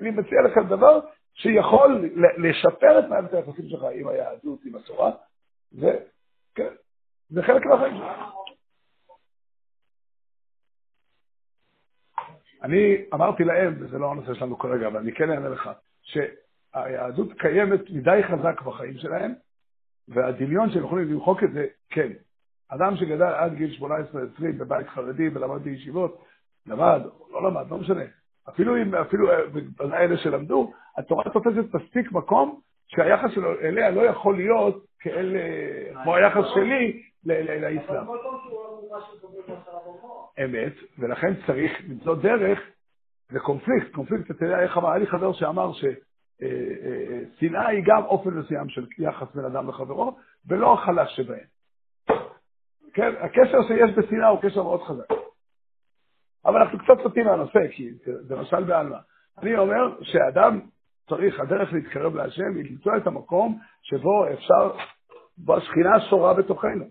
אני 0.00 0.10
מציע 0.10 0.38
לכם 0.42 0.68
דבר 0.68 1.00
שיכול 1.34 2.10
לשפר 2.38 2.98
את 2.98 3.04
מערכת 3.04 3.34
היחסים 3.34 3.68
שלך 3.68 3.82
עם 3.94 4.08
היהדות, 4.08 4.58
עם 4.64 4.76
התורה, 4.76 5.10
וכן, 5.72 6.74
זה 7.30 7.42
חלק 7.42 7.66
מהחיים 7.66 7.96
שלך. 7.96 8.34
אני 12.62 13.04
אמרתי 13.14 13.44
להם, 13.44 13.74
וזה 13.80 13.98
לא 13.98 14.10
הנושא 14.10 14.34
שלנו 14.34 14.58
כרגע, 14.58 14.86
אבל 14.86 15.00
אני 15.00 15.12
כן 15.12 15.30
אענה 15.30 15.48
לך, 15.48 15.70
שהיהדות 16.02 17.28
קיימת 17.38 17.80
מדי 17.90 18.20
חזק 18.22 18.62
בחיים 18.62 18.98
שלהם, 18.98 19.34
והדמיון 20.08 20.70
שהם 20.70 20.84
יכולים 20.84 21.12
למחוק 21.12 21.42
את 21.44 21.52
זה, 21.52 21.66
כן. 21.90 22.12
אדם 22.68 22.96
שגדל 22.96 23.22
עד 23.22 23.54
גיל 23.54 23.76
18-20 23.80 23.84
בבית 24.58 24.88
חרדי 24.88 25.28
ולמד 25.28 25.62
בישיבות, 25.62 26.24
למד, 26.66 27.00
לא 27.32 27.50
למד, 27.50 27.70
לא 27.70 27.78
משנה. 27.78 28.04
אפילו 28.48 28.76
אם, 28.76 28.94
אפילו 28.94 29.28
אלה 29.80 30.16
שלמדו, 30.16 30.72
התורה 30.96 31.24
תופסת 31.24 31.74
מספיק 31.74 32.12
מקום 32.12 32.60
שהיחס 32.86 33.30
שלו 33.34 33.60
אליה 33.60 33.90
לא 33.90 34.00
יכול 34.00 34.36
להיות 34.36 34.84
כאל, 35.00 35.36
כמו 36.02 36.16
היחס 36.16 36.44
שלי 36.54 37.02
לאסלאם. 37.24 38.06
אמת, 40.44 40.72
ולכן 40.98 41.34
צריך 41.46 41.72
למצוא 41.88 42.14
דרך, 42.14 42.58
זה 43.28 43.40
קונפליקט, 43.40 43.92
קונפליקט, 43.94 44.30
אתה 44.30 44.44
יודע 44.44 44.60
איך 44.60 44.78
אמר, 44.78 44.88
היה 44.90 44.98
לי 44.98 45.06
חבר 45.06 45.32
שאמר 45.32 45.70
ששנאה 45.72 47.66
היא 47.68 47.84
גם 47.86 48.04
אופן 48.04 48.30
מסוים 48.30 48.68
של 48.68 48.86
יחס 48.98 49.34
בין 49.34 49.44
אדם 49.44 49.68
לחברו, 49.68 50.16
ולא 50.48 50.74
החלש 50.74 51.16
שבהם. 51.16 51.53
כן, 52.94 53.12
הקשר 53.20 53.62
שיש 53.68 53.90
בשנאה 53.96 54.28
הוא 54.28 54.40
קשר 54.42 54.62
מאוד 54.62 54.82
חזק. 54.82 55.10
אבל 56.44 56.62
אנחנו 56.62 56.78
קצת 56.78 57.02
סוטים 57.02 57.26
מהנושא, 57.26 57.58
כי 57.70 57.90
זה 58.04 58.36
משל 58.36 58.64
בעלמא. 58.64 58.96
אני 59.38 59.56
אומר 59.56 60.02
שאדם 60.02 60.60
צריך, 61.08 61.40
הדרך 61.40 61.72
להתקרב 61.72 62.14
להשם 62.14 62.56
היא 62.56 62.70
למצוא 62.70 62.96
את 62.96 63.06
המקום 63.06 63.58
שבו 63.82 64.32
אפשר, 64.32 64.76
בו 65.38 65.56
השכינה 65.56 66.00
שורה 66.00 66.34
בתוכנו. 66.34 66.84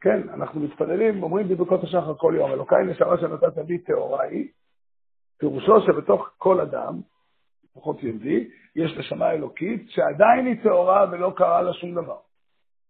כן, 0.00 0.28
אנחנו 0.28 0.60
מתפללים, 0.60 1.22
אומרים 1.22 1.48
בברכות 1.48 1.84
השחר 1.84 2.14
כל 2.14 2.34
יום, 2.36 2.52
אלוקיי 2.52 2.84
נשמה 2.84 3.18
שנתת 3.20 3.58
בי 3.58 3.78
טהורה 3.78 4.22
היא, 4.22 4.48
פירושו 5.38 5.80
שבתוך 5.80 6.30
כל 6.38 6.60
אדם, 6.60 7.00
לפחות 7.64 8.02
יהודי, 8.02 8.48
יש 8.76 8.98
נשמה 8.98 9.30
אלוקית 9.30 9.90
שעדיין 9.90 10.46
היא 10.46 10.62
טהורה 10.62 11.06
ולא 11.10 11.32
קרה 11.36 11.62
לה 11.62 11.72
שום 11.72 11.94
דבר. 11.94 12.18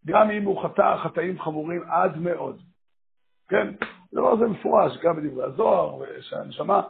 גם 0.05 0.31
אם 0.31 0.43
הוא 0.43 0.63
חטא 0.63 0.97
חטאים 1.03 1.39
חמורים 1.39 1.81
עד 1.89 2.17
מאוד. 2.17 2.61
כן, 3.49 3.67
הדבר 4.13 4.31
הזה 4.31 4.45
מפורש 4.45 4.97
גם 5.03 5.15
בדברי 5.15 5.43
הזוהר, 5.45 6.03
שהנשמה, 6.21 6.81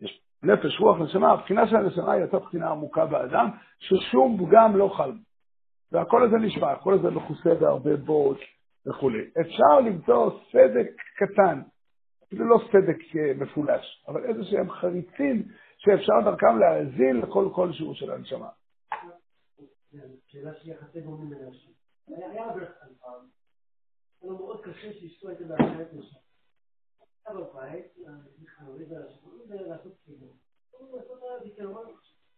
יש 0.00 0.20
נפש, 0.42 0.80
רוח, 0.80 0.98
נשמה, 1.00 1.32
הבחינה 1.32 1.68
של 1.68 1.76
הנשמה 1.76 2.12
היא 2.12 2.24
אותה 2.24 2.38
בחינה 2.38 2.70
עמוקה 2.70 3.06
באדם, 3.06 3.50
ששום 3.78 4.46
פגם 4.46 4.76
לא 4.76 4.94
חל. 4.96 5.12
והכל 5.92 6.24
הזה 6.24 6.36
נשמע, 6.36 6.72
הכל 6.72 6.94
הזה 6.94 7.10
מכוסה 7.10 7.54
בהרבה 7.60 7.96
בוץ 7.96 8.38
וכולי. 8.86 9.24
אפשר 9.40 9.80
למצוא 9.86 10.40
סדק 10.52 10.90
קטן, 11.16 11.62
אפילו 12.26 12.48
לא 12.48 12.58
סדק 12.72 13.16
אה, 13.16 13.32
מפולש, 13.36 14.04
אבל 14.08 14.24
איזה 14.24 14.44
שהם 14.44 14.70
חריצים 14.70 15.42
שאפשר 15.78 16.20
דרכם 16.24 16.58
להאזין 16.58 17.16
לכל 17.16 17.48
כלשהו 17.54 17.94
של 17.94 18.10
הנשמה. 18.10 18.48
שאלה 20.26 20.54
של 20.54 20.70
יחסי 20.70 21.00
גורמים 21.00 21.30
לנשים. 22.08 22.30
היה 22.30 22.52
פעם, 23.00 23.26
היה 24.22 24.32
מאוד 24.32 24.64
קשה 24.64 24.92
שאשתו 24.92 25.28
הייתה 25.28 25.44
שם. 26.02 26.16
היה 27.26 27.36
בבית, 27.36 27.84
לעשות 29.66 29.92
כאילו. 30.04 30.26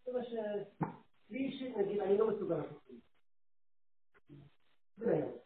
זה 0.05 0.12
מה 0.12 0.25
ש... 0.25 0.33
לי 1.31 1.39
אישית, 1.39 1.77
נגיד, 1.77 2.01
אני 2.01 2.19
לא 2.19 2.31
מסוגל 2.31 2.57
לעשות 2.57 2.83
כאילו. 2.87 3.01
זה 4.97 5.12
היום. 5.12 5.39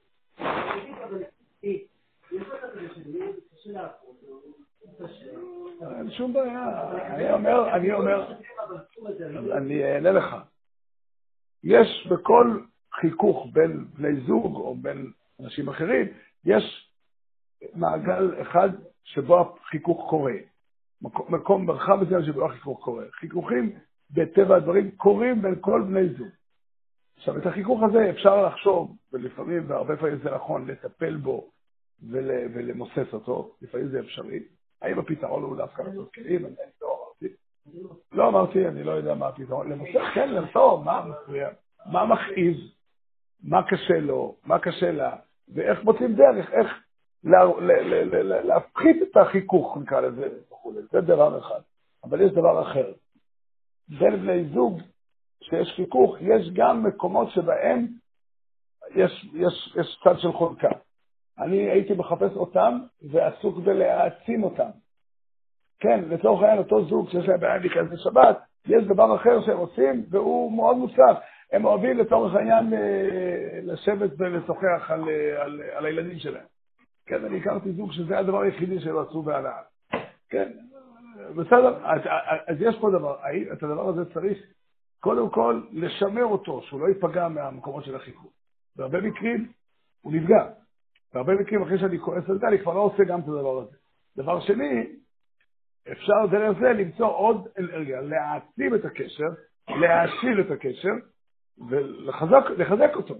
אין 5.98 6.10
שום 6.10 6.32
בעיה, 6.32 6.90
אני 7.14 7.32
אומר, 7.32 7.74
אני 7.76 7.92
אומר, 7.92 8.26
אני 9.56 9.84
אענה 9.84 10.12
לך. 10.12 10.36
יש 11.64 12.06
בכל 12.10 12.60
חיכוך 13.00 13.46
בין 13.52 13.84
בני 13.94 14.20
זוג 14.20 14.56
או 14.56 14.74
בין 14.74 15.10
אנשים 15.40 15.68
אחרים, 15.68 16.06
יש 16.44 16.90
מעגל 17.74 18.42
אחד 18.42 18.68
שבו 19.04 19.40
החיכוך 19.40 20.10
קורה. 20.10 20.34
מקום, 21.28 21.66
מרחב 21.66 22.02
מסוים 22.02 22.24
שבו 22.24 22.46
החיכוך 22.46 22.84
קורה. 22.84 23.04
חיכוכים, 23.12 23.72
בטבע 24.10 24.56
הדברים, 24.56 24.90
קורים 24.90 25.42
בין 25.42 25.54
כל 25.60 25.82
בני 25.82 26.08
זוג. 26.08 26.28
עכשיו, 27.16 27.38
את 27.38 27.46
החיכוך 27.46 27.82
הזה 27.82 28.10
אפשר 28.10 28.46
לחשוב, 28.46 28.96
ולפעמים, 29.12 29.62
והרבה 29.66 29.96
פעמים 29.96 30.18
זה 30.18 30.30
נכון, 30.30 30.66
לטפל 30.66 31.16
בו 31.16 31.50
ול, 32.10 32.30
ולמוסס 32.54 33.12
אותו, 33.12 33.54
לפעמים 33.62 33.88
זה 33.88 34.00
אפשרי. 34.00 34.42
האם 34.82 34.98
הפתרון 34.98 35.42
הוא 35.42 35.56
דווקא 35.56 35.82
לעשות 35.82 36.14
כלים? 36.14 36.46
אני 36.46 36.54
לא 36.82 36.98
אמרתי. 36.98 37.34
לא 38.12 38.28
אמרתי, 38.28 38.68
אני 38.68 38.84
לא 38.84 38.90
יודע 38.90 39.14
מה 39.14 39.28
הפתרון. 39.28 39.72
למוסס, 39.72 40.14
כן, 40.14 40.28
למסור, 40.32 40.84
מה 40.84 41.06
מפריע? 41.06 41.48
מה 41.92 42.06
מכעיז? 42.06 42.56
מה 43.44 43.62
קשה 43.62 44.00
לו? 44.00 44.34
מה 44.44 44.58
קשה 44.58 44.90
לה? 44.90 45.16
ואיך 45.54 45.84
מוצאים 45.84 46.14
דרך, 46.14 46.52
איך 46.52 46.82
להפחית 48.44 49.02
את 49.02 49.16
החיכוך, 49.16 49.76
נקרא 49.76 50.00
לזה, 50.00 50.28
וכו'. 50.50 50.72
זה 50.92 51.00
דבר 51.00 51.38
אחד. 51.38 51.60
אבל 52.04 52.20
יש 52.20 52.32
דבר 52.32 52.62
אחר. 52.62 52.92
בין 53.88 54.16
בני 54.16 54.44
זוג 54.44 54.80
שיש 55.42 55.72
חיכוך, 55.76 56.16
יש 56.20 56.50
גם 56.52 56.84
מקומות 56.84 57.30
שבהם 57.30 57.86
יש, 58.94 59.26
יש, 59.34 59.76
יש 59.80 60.00
צד 60.04 60.18
של 60.18 60.32
חולקה. 60.32 60.70
אני 61.38 61.70
הייתי 61.70 61.94
מחפש 61.94 62.36
אותם 62.36 62.78
ועסוק 63.10 63.58
בלהעצים 63.58 64.44
אותם. 64.44 64.70
כן, 65.80 66.04
לצורך 66.08 66.42
העניין, 66.42 66.58
אותו 66.58 66.84
זוג 66.84 67.10
שיש 67.10 67.28
להם 67.28 67.40
בעיה 67.40 67.56
להיכנס 67.56 67.92
לשבת, 67.92 68.38
יש 68.66 68.84
דבר 68.84 69.16
אחר 69.16 69.44
שהם 69.46 69.58
עושים 69.58 70.04
והוא 70.10 70.52
מאוד 70.52 70.76
מוצלח. 70.76 71.18
הם 71.52 71.64
אוהבים 71.64 71.98
לצורך 71.98 72.34
העניין 72.34 72.74
אה, 72.74 73.60
לשבת 73.62 74.10
ולשוחח 74.18 74.90
על, 74.90 75.08
אה, 75.08 75.42
על, 75.42 75.62
על 75.72 75.86
הילדים 75.86 76.18
שלהם. 76.18 76.44
כן, 77.06 77.24
אני 77.24 77.40
הכרתי 77.40 77.72
זוג 77.72 77.92
שזה 77.92 78.18
הדבר 78.18 78.40
היחידי 78.40 78.80
שהם 78.80 78.98
עשו 78.98 79.22
בהנאה. 79.22 79.62
כן, 80.28 80.52
בסדר, 81.36 81.86
אז, 81.86 82.00
אז 82.46 82.56
יש 82.60 82.78
פה 82.80 82.90
דבר, 82.90 83.16
את 83.52 83.62
הדבר 83.62 83.88
הזה 83.88 84.14
צריך 84.14 84.38
קודם 85.00 85.30
כל 85.30 85.60
לשמר 85.72 86.24
אותו, 86.24 86.62
שהוא 86.62 86.80
לא 86.80 86.88
ייפגע 86.88 87.28
מהמקומות 87.28 87.84
של 87.84 87.96
החיכוך. 87.96 88.32
בהרבה 88.76 89.00
מקרים 89.00 89.48
הוא 90.00 90.12
נפגע. 90.12 90.48
בהרבה 91.14 91.34
מקרים 91.34 91.62
אחרי 91.62 91.78
שאני 91.78 91.98
כועס 91.98 92.24
על 92.28 92.38
זה, 92.38 92.48
אני 92.48 92.58
כבר 92.58 92.74
לא 92.74 92.80
עושה 92.80 93.04
גם 93.04 93.20
את 93.20 93.24
הדבר 93.24 93.58
הזה. 93.58 93.76
דבר 94.16 94.40
שני, 94.40 94.86
אפשר 95.92 96.26
דרך 96.30 96.58
זה 96.58 96.68
למצוא 96.72 97.06
עוד 97.06 97.48
אנרגיה, 97.58 98.00
להעצים 98.00 98.74
את 98.74 98.84
הקשר, 98.84 99.28
להעשיר 99.68 100.40
את 100.40 100.50
הקשר 100.50 100.92
ולחזק 101.58 102.94
אותו. 102.94 103.14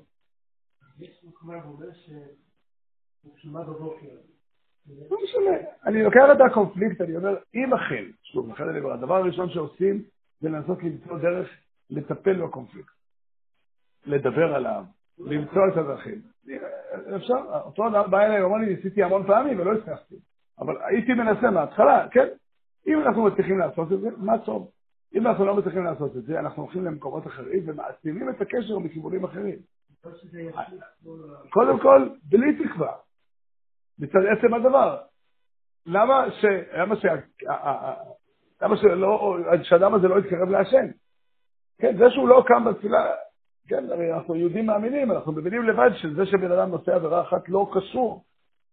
לא 5.10 5.18
משנה. 5.24 5.68
אני 5.86 6.02
לוקח 6.02 6.24
את 6.32 6.40
הקונפליקט, 6.50 7.00
אני 7.00 7.16
אומר, 7.16 7.36
אם 7.54 7.74
אכן, 7.74 8.04
שוב, 8.22 8.48
לכן 8.50 8.68
אני 8.68 8.78
אומר, 8.78 8.92
הדבר 8.92 9.14
הראשון 9.14 9.50
שעושים 9.50 10.02
זה 10.40 10.48
לנסות 10.48 10.82
למצוא 10.82 11.18
דרך 11.18 11.50
לטפל 11.90 12.42
בקונפליקט, 12.46 12.92
לדבר 14.06 14.54
עליו, 14.54 14.84
למצוא 15.18 15.68
את 15.72 15.76
הדרכים. 15.76 16.22
אפשר, 17.16 17.34
אותו 17.64 17.88
אדם 17.88 18.10
בא 18.10 18.20
אליי, 18.20 18.42
אמר 18.42 18.56
לי, 18.56 18.74
ניסיתי 18.74 19.02
המון 19.02 19.26
פעמים 19.26 19.60
ולא 19.60 19.72
הצלחתי, 19.72 20.14
אבל 20.58 20.82
הייתי 20.82 21.14
מנסה 21.14 21.50
מההתחלה, 21.50 22.08
כן? 22.10 22.28
אם 22.86 23.02
אנחנו 23.02 23.24
מצליחים 23.24 23.58
לעשות 23.58 23.92
את 23.92 24.00
זה, 24.00 24.08
מה 24.16 24.38
טוב. 24.38 24.70
אם 25.14 25.26
אנחנו 25.26 25.44
לא 25.44 25.54
מצליחים 25.54 25.84
לעשות 25.84 26.16
את 26.16 26.22
זה, 26.22 26.40
אנחנו 26.40 26.62
הולכים 26.62 26.84
למקומות 26.84 27.26
אחרים 27.26 27.62
ומעצימים 27.66 28.30
את 28.30 28.40
הקשר 28.40 28.78
מכיוונים 28.78 29.24
אחרים. 29.24 29.58
קודם 31.50 31.80
כל, 31.80 32.08
בלי 32.22 32.64
תקווה. 32.64 32.92
מצד 33.98 34.18
עצם 34.38 34.54
הדבר. 34.54 34.98
למה 35.86 36.26
ש... 36.40 36.44
למה 36.72 36.96
ש... 36.96 37.04
למה 38.62 38.76
שלא... 38.76 39.36
שהאדם 39.62 39.94
הזה 39.94 40.08
לא 40.08 40.18
יתקרב 40.18 40.48
להשם? 40.48 40.86
כן, 41.78 41.96
זה 41.98 42.10
שהוא 42.10 42.28
לא 42.28 42.44
קם 42.46 42.64
בתפילה, 42.64 43.14
כן, 43.68 43.84
הרי 43.90 44.12
אנחנו 44.12 44.34
יהודים 44.34 44.66
מאמינים, 44.66 45.12
אנחנו 45.12 45.32
מבינים 45.32 45.62
לבד 45.62 45.90
שזה 45.96 46.26
שבן 46.26 46.52
אדם 46.52 46.70
נושא 46.70 46.94
עבירה 46.94 47.22
אחת 47.22 47.48
לא 47.48 47.70
קשור 47.74 48.24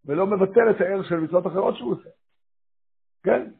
ולא 0.05 0.27
מבטל 0.27 0.69
את 0.69 0.81
הערך 0.81 1.05
של 1.09 1.15
מצוות 1.15 1.47
אחרות 1.47 1.75
שהוא 1.77 1.91
עושה. 1.91 2.09
כן? 3.23 3.51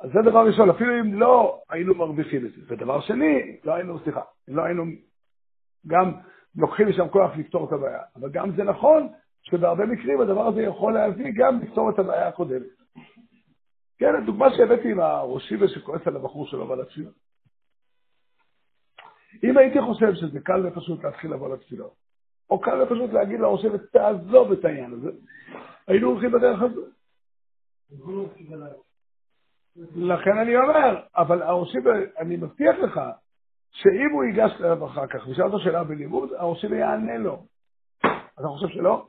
אז 0.00 0.10
זה 0.12 0.30
דבר 0.30 0.46
ראשון, 0.46 0.70
אפילו 0.70 1.00
אם 1.00 1.20
לא 1.20 1.60
היינו 1.70 1.94
מרוויחים 1.94 2.46
את 2.46 2.52
זה. 2.52 2.60
ודבר 2.66 3.00
שני, 3.00 3.56
לא 3.64 3.74
היינו, 3.74 3.98
סליחה, 3.98 4.22
לא 4.48 4.62
היינו 4.62 4.84
גם 5.86 6.12
לוקחים 6.56 6.88
משם 6.88 7.08
כוח 7.08 7.30
לפתור 7.36 7.68
את 7.68 7.72
הבעיה. 7.72 8.02
אבל 8.16 8.30
גם 8.30 8.50
זה 8.56 8.64
נכון 8.64 9.08
שבהרבה 9.42 9.86
מקרים 9.86 10.20
הדבר 10.20 10.46
הזה 10.46 10.62
יכול 10.62 10.94
להביא 10.94 11.32
גם 11.36 11.60
לפתור 11.60 11.90
את 11.90 11.98
הבעיה 11.98 12.28
הקודמת. 12.28 12.66
כן, 13.98 14.14
הדוגמה 14.14 14.46
שהבאתי 14.56 14.90
עם 14.90 15.00
הראשיבה 15.00 15.68
שכועס 15.68 16.06
על 16.06 16.16
הבחור 16.16 16.46
שלו 16.46 16.68
ועל 16.68 16.80
התפילה. 16.80 17.10
אם 19.44 19.58
הייתי 19.58 19.82
חושב 19.82 20.14
שזה 20.14 20.40
קל 20.40 20.66
ופשוט 20.66 21.04
להתחיל 21.04 21.32
לבוא 21.32 21.54
לתפילה, 21.54 21.84
או 22.50 22.60
קל 22.60 22.82
ופשוט 22.82 23.12
להגיד 23.12 23.40
לראשיבה, 23.40 23.78
תעזוב 23.78 24.52
את 24.52 24.64
העניין 24.64 24.92
הזה, 24.92 25.10
היינו 25.86 26.08
הולכים 26.08 26.32
בדרך 26.32 26.62
הזו. 26.62 26.82
לכן 29.96 30.38
אני 30.38 30.56
אומר, 30.56 31.00
אבל 31.16 31.42
הראשיבה, 31.42 31.90
אני 32.18 32.36
מבטיח 32.36 32.76
לך, 32.78 33.00
שאם 33.70 34.10
הוא 34.12 34.24
ייגש 34.24 34.60
אליו 34.60 34.86
אחר 34.86 35.06
כך 35.06 35.26
וישאל 35.28 35.44
אותו 35.44 35.58
שאלה 35.58 35.84
בלימוד, 35.84 36.32
הראשיבה 36.32 36.76
יענה 36.76 37.18
לו. 37.18 37.42
אתה 38.00 38.48
חושב 38.48 38.68
שלא? 38.68 39.06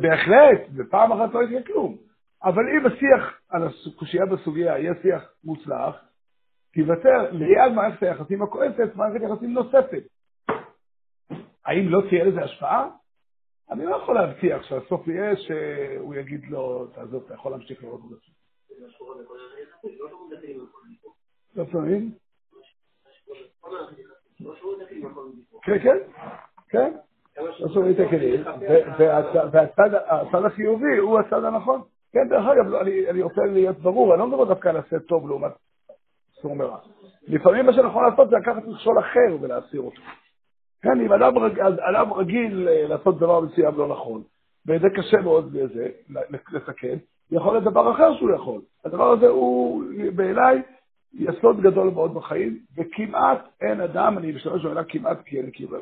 בהחלט, 0.00 0.60
ופעם 0.76 1.12
אחת 1.12 1.34
לא 1.34 1.42
יקרה 1.42 1.62
כלום. 1.62 1.96
אבל 2.44 2.62
אם 2.68 2.86
השיח 2.86 3.40
על 3.48 3.62
הקושייה 3.68 4.26
בסוגיה 4.26 4.78
יהיה 4.78 4.92
שיח 5.02 5.34
מוצלח, 5.44 5.96
תיוותר 6.72 7.30
ליד 7.32 7.72
מערכת 7.74 8.02
היחסים 8.02 8.42
הכועסת 8.42 8.94
מערכת 8.94 9.20
יחסים 9.22 9.52
נוספת. 9.52 10.02
האם 11.66 11.88
לא 11.88 12.02
תהיה 12.08 12.24
לזה 12.24 12.42
השפעה? 12.42 12.88
אני 13.72 13.84
לא 13.84 13.96
יכול 13.96 14.14
להבטיח 14.14 14.62
שהסוף 14.62 15.08
יהיה 15.08 15.36
שהוא 15.36 16.14
יגיד 16.14 16.44
לו, 16.50 16.86
תעזוב, 16.86 17.22
אתה 17.26 17.34
יכול 17.34 17.52
להמשיך 17.52 17.84
לראות 17.84 18.00
את 18.04 18.08
זה. 18.08 18.16
לא 21.56 21.64
שומעים? 21.72 22.12
כן, 25.62 25.78
כן, 25.82 25.96
כן. 26.68 26.92
לא 27.36 27.68
שומעים 27.74 27.94
את 27.94 28.06
הכלים, 28.06 28.44
והצד 30.32 30.44
החיובי 30.44 30.96
הוא 30.98 31.18
הצד 31.18 31.44
הנכון. 31.44 31.82
כן, 32.12 32.28
דרך 32.28 32.44
אגב, 32.46 32.66
לא, 32.66 32.80
אני 32.80 33.22
רוצה 33.22 33.40
להיות 33.52 33.78
ברור, 33.78 34.12
אני 34.12 34.18
לא 34.20 34.26
מדבר 34.26 34.44
דווקא 34.44 34.68
על 34.68 34.76
עשה 34.76 34.98
טוב 34.98 35.28
לעומת 35.28 35.52
סור 36.32 36.56
מרע. 36.56 36.78
לפעמים 37.22 37.66
מה 37.66 37.72
שנכון 37.72 38.04
לעשות 38.04 38.30
זה 38.30 38.36
לקחת 38.36 38.64
מכשול 38.64 38.98
אחר 38.98 39.36
ולהסיר 39.40 39.80
אותו. 39.80 40.02
כן, 40.82 41.00
אם 41.00 41.12
אדם 41.12 42.12
רגיל 42.12 42.68
אה, 42.68 42.86
לעשות 42.88 43.18
דבר 43.18 43.40
מסוים 43.40 43.78
לא 43.78 43.88
נכון, 43.88 44.22
וזה 44.66 44.90
קשה 44.90 45.20
מאוד 45.20 45.56
לזה, 45.56 45.88
לתקן, 46.52 46.96
יכול 47.30 47.52
להיות 47.52 47.64
דבר 47.64 47.92
אחר 47.92 48.16
שהוא 48.16 48.30
יכול. 48.30 48.60
הדבר 48.84 49.10
הזה 49.10 49.28
הוא 49.28 49.84
בעיניי 50.14 50.62
יסוד 51.14 51.60
גדול 51.60 51.90
מאוד 51.90 52.14
בחיים, 52.14 52.58
וכמעט 52.76 53.48
אין 53.60 53.80
אדם, 53.80 54.18
אני 54.18 54.32
משתמש 54.32 54.64
במילה 54.64 54.84
כמעט 54.84 55.18
כי 55.24 55.40
אני 55.40 55.50
קיבל, 55.50 55.80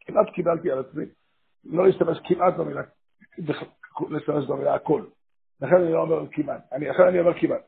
כמעט 0.00 0.26
קיבלתי 0.34 0.70
על 0.70 0.78
עצמי, 0.78 1.04
לא 1.64 1.86
להשתמש 1.86 2.18
כמעט 2.24 2.56
במילה, 2.56 2.82
להשתמש 4.10 4.46
במילה 4.46 4.74
הכל. 4.74 5.02
לכן 5.60 5.74
אני 5.74 5.92
לא 5.92 6.00
אומר 6.00 6.26
כמעט, 6.32 6.60
אני, 6.72 6.88
לכן 6.88 7.02
אני 7.02 7.20
אומר 7.20 7.38
כמעט. 7.40 7.60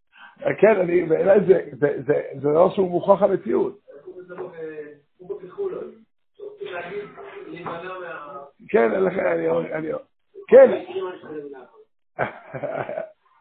כן, 0.61 0.81
אני, 0.81 1.03
בעיניי 1.03 1.41
זה, 1.47 1.69
זה, 1.73 2.03
זה, 2.07 2.23
זה 2.43 2.49
לא 2.49 2.71
שהוא 2.75 2.91
מוכרח 2.91 3.23
המציאות. 3.23 3.79
כן, 5.19 5.25
לכן 5.25 5.70
אני 8.77 9.49
אומר, 9.49 9.73
אני, 9.73 9.89
כן. 10.49 10.85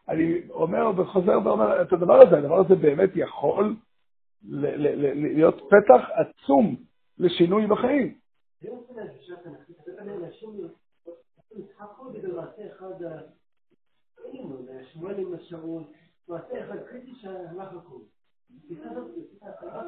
אני 0.08 0.48
אומר 0.50 0.92
וחוזר 0.96 1.38
ואומר 1.44 1.82
את 1.82 1.92
הדבר 1.92 2.14
הזה, 2.14 2.38
הדבר 2.38 2.60
הזה 2.60 2.74
באמת 2.74 3.10
יכול 3.14 3.76
להיות 4.42 5.60
פתח 5.70 6.08
עצום 6.14 6.76
לשינוי 7.18 7.66
בחיים. 7.66 8.14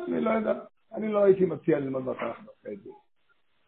אני 0.06 0.20
לא 0.20 0.30
יודע, 0.30 0.52
אני 0.92 1.08
לא 1.08 1.24
הייתי 1.24 1.44
מציע 1.44 1.78
ללמוד 1.78 2.02
מהתנ"ך 2.02 2.36
דווקא 2.44 2.68
את 2.72 2.82
זה. 2.82 2.90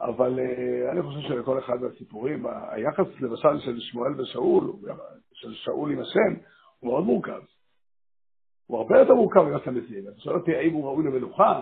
אבל 0.04 0.38
uh, 0.38 0.92
אני 0.92 1.02
חושב 1.02 1.20
שלכל 1.28 1.58
אחד 1.58 1.82
מהסיפורים, 1.82 2.46
היחס 2.46 3.06
למשל 3.20 3.60
של 3.60 3.80
שמואל 3.80 4.20
ושאול, 4.20 4.72
של 5.32 5.54
שאול 5.54 5.92
עם 5.92 6.00
השם, 6.00 6.40
הוא 6.78 6.90
מאוד 6.90 7.04
מורכב. 7.04 7.40
הוא 8.66 8.78
הרבה 8.78 8.98
יותר 8.98 9.14
מורכב 9.14 9.40
ממה 9.40 9.58
מציג. 9.58 10.06
אתה 10.06 10.20
שואל 10.20 10.36
אותי 10.36 10.56
האם 10.56 10.72
הוא 10.72 10.84
ראוי 10.84 11.04
למלוכה? 11.04 11.60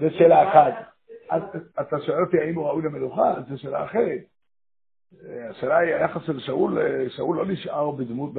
זו 0.00 0.06
שאלה 0.18 0.48
אחת. 0.48 0.72
אתה 1.80 1.96
שואל 2.06 2.24
אותי 2.24 2.40
האם 2.40 2.54
הוא 2.54 2.66
ראוי 2.66 2.82
למלוכה? 2.82 3.34
זו 3.48 3.58
שאלה 3.58 3.84
אחרת. 3.84 4.20
השאלה 5.50 5.78
היא, 5.78 5.94
היחס 5.94 6.22
של 6.26 6.40
שאול, 6.40 6.78
שאול 7.08 7.36
לא 7.36 7.46
נשאר 7.46 7.90
בדמות, 7.90 8.30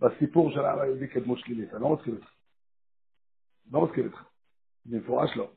בסיפור 0.00 0.50
של 0.50 0.64
העם 0.64 0.78
היהודי 0.78 1.08
כדמות 1.08 1.38
שלילית. 1.38 1.74
אני 1.74 1.82
לא 1.82 1.96
מסכים 1.96 2.14
איתך. 2.14 2.30
לא 3.72 3.80
מסכים 3.80 4.04
איתך. 4.04 4.24
במפורש 4.86 5.36
לא. 5.36 5.50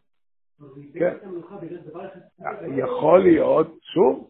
כן. 0.94 1.18
יכול 2.78 3.24
להיות, 3.24 3.78
שוב, 3.82 4.30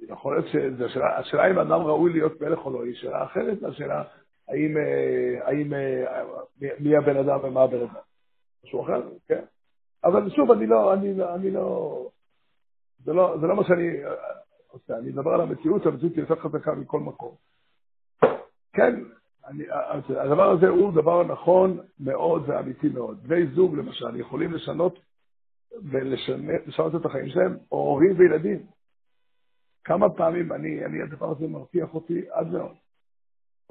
יכול 0.00 0.36
להיות 0.36 0.48
שזה 0.48 0.86
השאלה, 0.86 1.18
השאלה 1.18 1.50
אם 1.50 1.58
אדם 1.58 1.80
ראוי 1.80 2.12
להיות 2.12 2.40
מלך 2.40 2.66
או 2.66 2.70
לא, 2.70 2.84
היא 2.84 2.94
שאלה 2.94 3.24
אחרת 3.24 3.62
מהשאלה 3.62 4.02
האם, 4.48 4.76
אה, 4.76 5.46
האם, 5.46 5.74
אה, 5.74 6.22
מי 6.80 6.96
הבן 6.96 7.16
אדם 7.16 7.38
ומה 7.42 7.62
הבן 7.62 7.80
אדם. 7.80 7.94
משהו 8.64 8.82
אחר, 8.82 9.02
כן. 9.28 9.44
אבל 10.04 10.30
שוב, 10.30 10.50
אני 10.50 10.66
לא, 10.66 10.94
אני 10.94 11.14
לא, 11.14 11.34
אני 11.34 11.50
לא, 11.50 12.08
זה 13.04 13.12
לא, 13.12 13.36
זה 13.40 13.46
לא 13.46 13.56
מה 13.56 13.64
שאני 13.64 14.04
אה, 14.04 14.14
עושה, 14.68 14.98
אני 14.98 15.10
מדבר 15.10 15.30
על 15.30 15.40
המציאות, 15.40 15.86
המציאות 15.86 16.14
היא 16.14 16.20
יותר 16.22 16.36
חזקה 16.36 16.72
מכל 16.72 17.00
מקום. 17.00 17.34
כן, 18.72 19.00
אני, 19.46 19.64
הדבר 20.08 20.50
הזה 20.50 20.68
הוא 20.68 20.92
דבר 20.92 21.24
נכון 21.24 21.80
מאוד 22.00 22.42
ואמיתי 22.46 22.88
מאוד. 22.88 23.22
בני 23.22 23.46
זוג, 23.46 23.74
למשל, 23.74 24.16
יכולים 24.16 24.52
לשנות 24.52 24.98
ולשנות 25.90 26.94
את 26.94 27.04
החיים 27.04 27.28
שלהם, 27.28 27.56
או 27.72 27.76
הורים 27.76 28.18
וילדים. 28.18 28.66
כמה 29.84 30.10
פעמים 30.10 30.52
אני, 30.52 30.84
אני, 30.84 31.02
הדבר 31.02 31.30
הזה 31.30 31.46
מרתיח 31.46 31.94
אותי 31.94 32.30
עד 32.30 32.46
מאוד. 32.46 32.74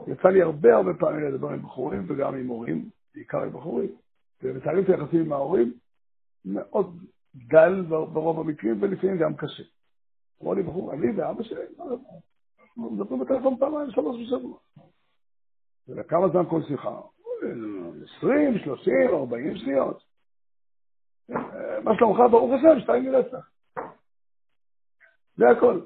יצא 0.08 0.28
לי 0.28 0.42
הרבה 0.42 0.76
הרבה 0.76 0.94
פעמים 0.94 1.26
לדבר 1.26 1.50
עם 1.50 1.62
בחורים 1.62 2.06
וגם 2.08 2.36
עם 2.36 2.48
הורים, 2.48 2.90
בעיקר 3.16 3.42
עם 3.42 3.50
בחורים, 3.50 3.90
ומתארים 4.44 4.84
את 4.84 4.90
היחסים 4.90 5.20
עם 5.20 5.34
ההורים 5.34 5.74
מאוד 6.46 7.04
דל 7.36 7.82
ברוב 7.90 8.40
המקרים, 8.40 8.82
ולפעמים 8.82 9.18
גם 9.18 9.36
קשה. 9.36 9.64
אמרו 10.42 10.54
לי 10.54 10.64
בחור, 10.64 10.94
אני 10.94 11.12
ואבא 11.12 11.44
שלי, 11.44 11.62
אנחנו 12.60 12.92
מדברים 12.92 13.20
בטלפון 13.20 13.58
פעמיים, 13.60 13.92
שלוש 13.92 14.18
בשבוע. 14.22 14.58
וכמה 15.88 16.30
זמן 16.30 16.44
כל 16.50 16.62
שיחה? 16.68 17.02
20, 18.18 18.60
30, 18.60 18.94
40 19.14 19.58
שניות. 19.58 20.09
מה 21.84 21.92
שלומך, 21.98 22.20
ברוך 22.32 22.52
השם, 22.54 22.80
שתיים 22.80 23.12
מרצח. 23.12 23.50
זה 25.38 25.50
הכל. 25.50 25.80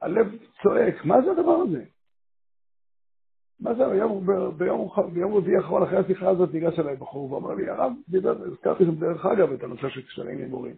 הלב 0.00 0.26
צועק, 0.62 1.04
מה 1.04 1.22
זה 1.22 1.30
הדבר 1.30 1.56
הזה? 1.56 1.84
מה 3.60 3.74
זה, 3.74 3.88
ביום, 3.88 4.26
ביום, 4.56 4.88
ביום 5.12 5.34
רביעי 5.34 5.56
האחרון, 5.56 5.82
אחרי 5.82 5.98
השיחה 5.98 6.28
הזאת, 6.28 6.54
ניגש 6.54 6.78
אליי 6.78 6.96
בחור 6.96 7.32
ואמר 7.32 7.54
לי, 7.54 7.70
הרב 7.70 7.92
דיבר, 8.08 8.42
הזכרתי 8.42 8.84
שם 8.84 8.94
דרך 8.94 9.26
אגב 9.26 9.52
את 9.52 9.62
הנושא 9.62 9.88
של 9.88 10.02
קשרים 10.02 10.38
עם 10.38 10.50
הורים. 10.50 10.74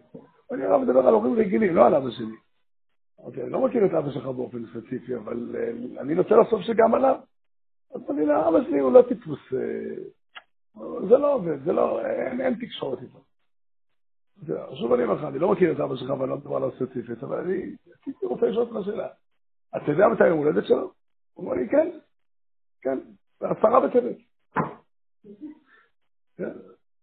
אני 0.51 0.63
הרב 0.63 0.81
מדבר 0.81 1.07
על 1.07 1.13
הורים 1.13 1.33
רגילים, 1.33 1.75
לא 1.75 1.85
על 1.85 1.95
אבא 1.95 2.09
שלי. 2.09 2.35
אמרתי, 3.21 3.41
אני 3.41 3.49
לא 3.49 3.65
מכיר 3.65 3.85
את 3.85 3.93
אבא 3.93 4.11
שלך 4.11 4.25
באופן 4.25 4.65
ספציפי, 4.65 5.15
אבל 5.15 5.55
אה, 5.55 6.01
אני 6.01 6.17
רוצה 6.17 6.35
לחשוב 6.35 6.61
שגם 6.61 6.93
עליו. 6.93 7.15
אז 7.95 8.01
אני 8.09 8.21
אומר, 8.21 8.49
אבא 8.49 8.63
שלי 8.63 8.79
הוא 8.79 8.91
לא 8.91 9.01
טיפוס, 9.01 9.39
אה, 9.53 10.03
זה 11.09 11.17
לא 11.17 11.33
עובד, 11.33 11.63
זה 11.63 11.71
לא, 11.71 12.05
אין, 12.05 12.41
אין 12.41 12.55
תקשורת 12.61 12.99
איתו. 13.01 13.23
שוב 14.75 14.93
אני 14.93 15.03
אומר 15.03 15.13
לך, 15.13 15.23
אני 15.23 15.39
לא 15.39 15.51
מכיר 15.51 15.71
את 15.71 15.79
אבא 15.79 15.95
שלך 15.95 16.09
ואני 16.09 16.29
לא 16.29 16.37
מדבר 16.37 16.55
עליו 16.55 16.71
ספציפית, 16.71 17.23
אבל 17.23 17.39
אני 17.39 17.75
רוצה 18.23 18.45
לשאול 18.45 18.67
אותך 18.67 18.85
שאלה. 18.85 19.07
אתה 19.77 19.91
יודע 19.91 20.07
מתי 20.07 20.27
יום 20.27 20.37
הולדת 20.37 20.67
שלו? 20.67 20.91
הוא 21.33 21.45
אומר 21.45 21.53
לי, 21.55 21.69
כן. 21.69 21.99
כן, 22.81 22.99
עשרה 23.39 23.87
בטבת. 23.87 24.17
כן, 26.37 26.51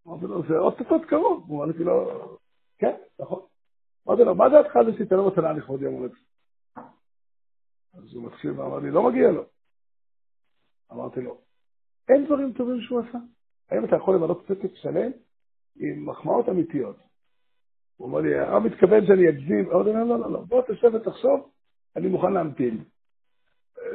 אמרתי 0.06 0.26
לו, 0.26 0.42
זה 0.48 0.58
אוטוטו 0.58 1.06
קרוב. 1.08 1.44
הוא 1.48 1.64
אמר 1.64 1.72
לי, 1.78 1.84
לא, 1.84 2.28
כן, 2.78 2.96
נכון. 3.18 3.42
אמרתי 4.08 4.24
לו, 4.24 4.34
מה 4.34 4.48
דעתך 4.48 4.78
זה 4.86 4.92
שתיתן 4.92 5.16
לו 5.16 5.28
מתנה 5.28 5.52
לכבוד 5.52 5.82
יום 5.82 5.94
הולדת? 5.94 6.12
אז 7.94 8.14
הוא 8.14 8.26
מתחיל 8.26 8.50
ואמר 8.50 8.78
לי, 8.78 8.90
לא 8.90 9.02
מגיע 9.02 9.30
לו. 9.30 9.44
אמרתי 10.92 11.20
לו, 11.20 11.40
אין 12.08 12.24
דברים 12.26 12.52
טובים 12.52 12.80
שהוא 12.80 13.00
עשה. 13.00 13.18
האם 13.70 13.84
אתה 13.84 13.96
יכול 13.96 14.14
למנות 14.14 14.46
פתק 14.46 14.74
שלם 14.74 15.10
עם 15.80 16.06
מחמאות 16.06 16.48
אמיתיות? 16.48 16.96
הוא 17.96 18.08
אומר 18.08 18.20
לי, 18.20 18.38
הרב 18.38 18.62
מתכוון 18.62 19.06
שאני 19.06 19.28
אגזים. 19.28 19.70
אמרתי 19.70 19.88
לו, 19.92 20.04
לא, 20.04 20.20
לא, 20.20 20.32
לא, 20.32 20.40
בוא 20.40 20.62
תשב 20.62 20.94
ותחשוב, 20.94 21.50
אני 21.96 22.08
מוכן 22.08 22.32
להמתין. 22.32 22.84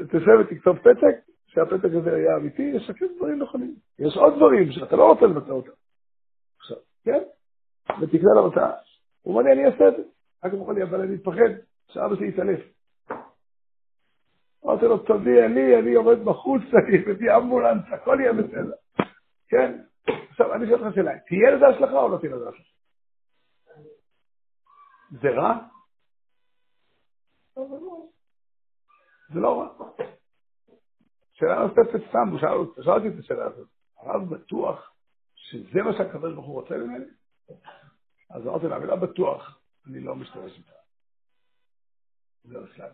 תשב 0.08 0.32
ותכתוב 0.40 0.78
פתק, 0.78 1.16
שהפתק 1.48 1.90
הזה 1.94 2.16
היה 2.16 2.38
אמיתי, 2.38 2.62
ישקף 2.62 3.06
דברים 3.18 3.40
נכונים. 3.40 3.76
יש 4.00 4.18
עוד 4.18 4.34
דברים 4.36 4.72
שאתה 4.72 4.96
לא 4.96 5.12
רוצה 5.12 5.26
לבצע 5.26 5.52
אותם. 5.52 5.72
עכשיו, 6.60 6.78
כן? 7.04 7.24
ותקנה 8.02 8.30
לבצע. 8.38 8.72
הוא 9.22 9.34
אומר 9.34 9.42
לי, 9.44 9.52
אני 9.52 9.66
אעשה 9.66 9.88
את 9.88 9.94
זה. 9.98 10.04
אחר 10.40 10.50
כך 10.50 10.54
הוא 10.54 10.62
אומר 10.62 10.74
לי, 10.74 10.84
אבל 10.84 11.02
אני 11.02 11.16
מפחד 11.16 11.52
שאבא 11.88 12.16
שלי 12.16 12.28
יתעלף. 12.28 12.60
אמרתי 14.66 14.86
לו, 14.86 14.98
תודיע 14.98 15.48
לי, 15.48 15.80
אני 15.80 15.94
עובד 15.94 16.26
בחוץ, 16.26 16.62
אני 16.74 16.98
מביא 17.08 17.36
אמבולנס, 17.38 17.84
הכל 17.92 18.18
יהיה 18.20 18.34
בסדר. 18.34 18.74
כן? 19.54 19.84
עכשיו, 20.30 20.54
אני 20.54 20.68
שואל 20.68 20.84
אותך 20.84 20.96
שאלה, 20.96 21.12
תהיה 21.28 21.52
לזה 21.52 21.66
השלכה 21.68 22.00
או 22.00 22.10
לא 22.10 22.18
תהיה 22.18 22.36
לזה 22.36 22.50
השלכה? 22.50 22.70
זה 25.22 25.30
רע? 25.30 25.68
זה 29.34 29.40
לא 29.40 29.62
רע. 29.62 29.90
שאלה 31.34 31.60
נוספת 31.60 32.10
סתם, 32.10 32.30
הוא 32.32 32.40
שאל 32.40 32.94
אותי 32.94 33.08
את 33.08 33.20
השאלה 33.20 33.46
הזאת. 33.46 33.68
הרב 33.98 34.30
בטוח 34.30 34.94
שזה 35.36 35.82
מה 35.82 35.94
שהקדוש 35.98 36.34
ברוך 36.34 36.46
הוא 36.46 36.62
רוצה 36.62 36.78
ממני? 36.78 37.06
אז 38.30 38.48
אמרתי 38.48 38.68
לה, 38.68 38.76
המילה 38.76 38.96
בטוח, 38.96 39.60
אני 39.88 40.00
לא 40.00 40.16
משתמש 40.16 40.58
איתה. 40.58 40.72
זה 42.44 42.60
בכלל. 42.60 42.92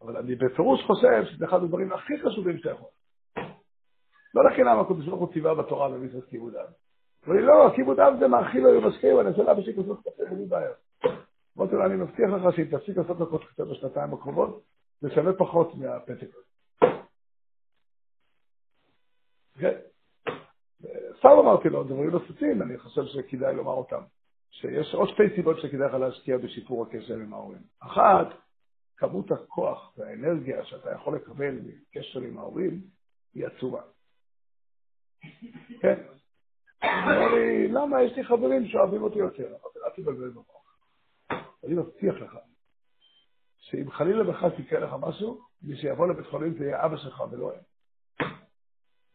אבל 0.00 0.16
אני 0.16 0.34
בפירוש 0.34 0.80
חושב 0.86 1.24
שזה 1.24 1.44
אחד 1.44 1.62
הדברים 1.62 1.92
הכי 1.92 2.12
חשובים 2.24 2.58
שאתה 2.58 2.70
יכול. 2.70 2.88
לא 4.34 4.44
לחינם 4.44 4.78
הקדוש 4.78 5.06
ברוך 5.06 5.20
הוא 5.20 5.32
ציווה 5.32 5.54
בתורה 5.54 5.88
במצוות 5.88 6.24
כיבוד 6.24 6.54
אב. 6.54 6.66
אמרו 7.24 7.38
לי, 7.38 7.46
לא, 7.46 7.72
כיבוד 7.76 8.00
אב 8.00 8.14
זה 8.20 8.28
מאכיל 8.28 8.62
לו 8.62 8.82
ומשקיעו, 8.82 9.20
אני 9.20 9.28
אעשה 9.28 9.42
לאבא 9.42 9.62
שלי 9.62 9.74
כוסות 9.74 10.00
קפה, 10.00 10.22
אין 10.30 10.38
לי 10.38 10.44
בעיה. 10.44 10.70
אמרתי 11.58 11.74
לו, 11.74 11.86
אני 11.86 11.96
מבטיח 11.96 12.30
לך 12.30 12.56
שאם 12.56 12.64
תפסיק 12.64 12.96
לעשות 12.96 13.18
לו 13.18 13.38
קפה 13.38 13.64
בשנתיים 13.64 14.14
הקרובות, 14.14 14.62
זה 15.00 15.10
שווה 15.14 15.32
פחות 15.32 15.74
מהפתק 15.74 16.28
הזה. 16.34 16.48
כן. 19.58 19.78
סתם 21.18 21.28
אמרתי 21.28 21.68
לו 21.68 21.84
דברים 21.84 22.10
נוספים, 22.10 22.62
אני 22.62 22.78
חושב 22.78 23.04
שכדאי 23.04 23.54
לומר 23.54 23.72
אותם. 23.72 24.00
שיש 24.50 24.94
עוד 24.94 25.08
שתי 25.08 25.22
סיבות 25.36 25.56
שכדאי 25.60 25.88
לך 25.88 25.94
להשקיע 25.94 26.38
בשיפור 26.38 26.86
הקשר 26.86 27.14
עם 27.14 27.34
ההורים. 27.34 27.62
אחת, 27.80 28.26
כמות 28.96 29.30
הכוח 29.30 29.92
והאנרגיה 29.96 30.64
שאתה 30.64 30.92
יכול 30.92 31.16
לקבל 31.16 31.58
מקשר 31.64 32.20
עם 32.20 32.38
ההורים 32.38 32.80
היא 33.34 33.46
עצומה. 33.46 33.80
כן. 35.80 36.02
אמר 36.84 37.34
לי, 37.34 37.68
למה? 37.68 38.02
יש 38.02 38.16
לי 38.16 38.24
חברים 38.24 38.66
שאוהבים 38.66 39.02
אותי 39.02 39.18
יותר. 39.18 39.46
אמרתי, 39.46 39.78
אל 39.84 40.02
תבלבל 40.02 40.30
במוח. 40.30 40.58
אני 41.64 41.74
מבטיח 41.74 42.14
לך 42.14 42.38
שאם 43.56 43.90
חלילה 43.90 44.30
וחס 44.30 44.52
יקרה 44.58 44.80
לך 44.80 44.94
משהו, 45.00 45.40
מי 45.62 45.76
שיבוא 45.76 46.06
לבית 46.06 46.26
חולים 46.26 46.54
זה 46.58 46.64
יהיה 46.64 46.84
אבא 46.84 46.96
שלך 46.96 47.22
ולא 47.30 47.52
הם. 47.52 47.60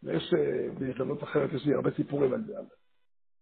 ויש, 0.03 0.33
אה, 0.33 0.69
בהזדמנות 0.79 1.23
אחרת, 1.23 1.49
יש 1.53 1.65
לי 1.65 1.73
הרבה 1.73 1.91
סיפורים 1.91 2.33
על 2.33 2.43
זה. 2.43 2.53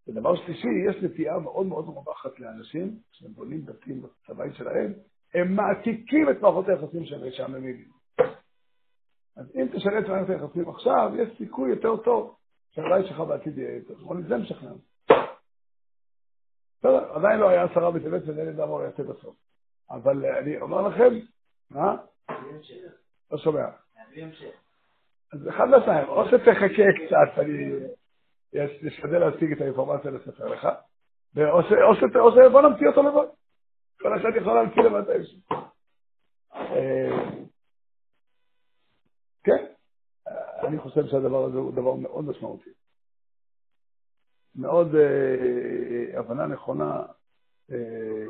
ודבר 0.07 0.36
שלישי, 0.36 0.68
יש 0.89 1.03
נטייה 1.03 1.39
מאוד 1.39 1.66
מאוד 1.66 1.86
רווחת 1.86 2.39
לאנשים, 2.39 2.99
כשהם 3.12 3.32
בונים 3.32 3.66
בתים 3.66 4.01
בצבעים 4.01 4.53
שלהם, 4.53 4.93
הם 5.34 5.55
מעתיקים 5.55 6.30
את 6.30 6.41
מערכות 6.41 6.66
היחסים 6.70 7.05
שלהם 7.05 7.28
משעממים. 7.28 7.86
אז 9.38 9.55
אם 9.55 9.68
תשנה 9.74 9.99
את 9.99 10.07
מערכת 10.07 10.30
היחסים 10.30 10.70
עכשיו, 10.70 11.12
יש 11.18 11.38
סיכוי 11.38 11.70
יותר 11.70 11.97
טוב 11.97 12.36
שהבית 12.72 13.05
שלך 13.05 13.19
בעתיד 13.19 13.57
יהיה 13.57 13.76
יותר. 13.76 13.93
בוא 13.93 14.15
נזה 14.15 14.38
משכנע. 14.38 14.72
בסדר, 16.80 17.13
עדיין 17.13 17.39
לא 17.39 17.49
היה 17.49 17.63
עשרה 17.63 17.91
בטבת 17.91 18.22
ואין 18.28 18.47
לי 18.47 18.65
מה 18.65 18.84
יעשה 18.84 19.03
בסוף. 19.03 19.36
אבל 19.89 20.26
אני 20.26 20.61
אומר 20.61 20.88
לכם, 20.88 21.13
מה? 21.72 21.95
לא 23.32 23.38
שומע. 23.38 23.65
אז 25.34 25.49
אחד 25.49 25.65
מהשניים, 25.65 26.09
או 26.09 26.26
שתחכה 26.26 26.67
קצת, 26.67 27.39
אני 27.39 27.74
אשתדל 28.88 29.19
להשיג 29.19 29.51
את 29.51 29.61
האינפורמציה 29.61 30.11
לספר 30.11 30.45
לך, 30.47 30.67
או 31.38 31.61
שבוא 32.32 32.61
נמציא 32.61 32.88
אותו 32.88 33.03
לבד. 33.03 33.28
כל 34.01 34.17
אחד 34.17 34.30
יכול 34.41 34.53
להמציא 34.53 34.82
לבד 34.82 35.01
את 35.01 35.09
האיש. 35.09 35.36
אה, 36.53 37.09
כן, 39.43 39.65
אני 40.72 40.80
חושב 40.80 41.07
שהדבר 41.07 41.43
הזה 41.43 41.57
הוא 41.57 41.72
דבר 41.72 41.95
מאוד 41.95 42.26
משמעותי. 42.26 42.69
מאוד 44.55 44.95
אה, 44.95 46.19
הבנה 46.19 46.47
נכונה. 46.47 47.03
אה, 47.72 48.26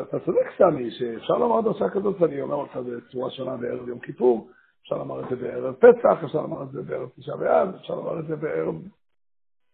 אתה 0.00 0.20
צודק, 0.24 0.46
סמי, 0.58 0.90
שאפשר 0.90 1.34
לומר 1.34 1.60
דרשה 1.60 1.90
כזאת, 1.90 2.20
ואני 2.20 2.42
אומר 2.42 2.54
אותה 2.54 2.80
בצורה 2.82 3.30
שונה 3.30 3.56
בערב 3.56 3.88
יום 3.88 3.98
כיפור, 3.98 4.48
אפשר 4.82 4.98
לומר 4.98 5.24
את 5.24 5.28
זה 5.30 5.36
בערב 5.36 5.74
פסח, 5.74 6.24
אפשר 6.24 6.40
לומר 6.42 6.62
את 6.62 6.70
זה 6.72 6.82
בערב 6.82 7.08
תשעה 7.16 7.36
באב, 7.36 7.74
אפשר 7.74 7.94
לומר 7.94 8.20
את 8.20 8.26
זה 8.26 8.36
בערב, 8.36 8.74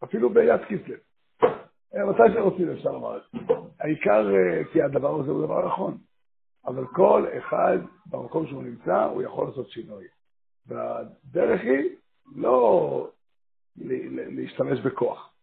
אפילו 0.05 0.31
ביד 0.31 0.61
כסלו. 0.61 0.95
אה, 1.95 2.07
מתי 2.07 2.23
שרוצים 2.35 2.71
אפשר 2.71 2.93
לומר 2.93 3.17
את 3.17 3.23
זה. 3.33 3.55
העיקר, 3.81 4.31
אה, 4.35 4.65
כי 4.73 4.83
הדבר 4.83 5.21
הזה 5.21 5.31
הוא 5.31 5.47
דבר 5.47 5.67
נכון, 5.67 5.99
אבל 6.67 6.87
כל 6.87 7.27
אחד 7.39 7.79
במקום 8.07 8.47
שהוא 8.47 8.63
נמצא, 8.63 9.05
הוא 9.05 9.23
יכול 9.23 9.49
לעשות 9.49 9.71
שינוי. 9.71 10.05
והדרך 10.67 11.61
היא 11.61 11.97
לא 12.37 13.11
להשתמש 14.37 14.81
בכוח, 14.81 15.35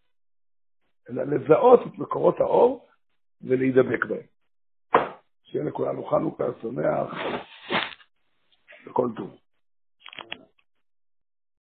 אלא 1.09 1.23
לזהות 1.23 1.79
את 1.87 1.97
מקורות 1.97 2.39
האור 2.39 2.87
ולהידבק 3.41 4.05
בהם. 4.05 4.27
שיהיה 5.43 5.65
לכולנו 5.65 6.05
חנוכה 6.05 6.43
שמח 6.61 7.13
וכל 8.85 9.09
טוב. 9.15 9.37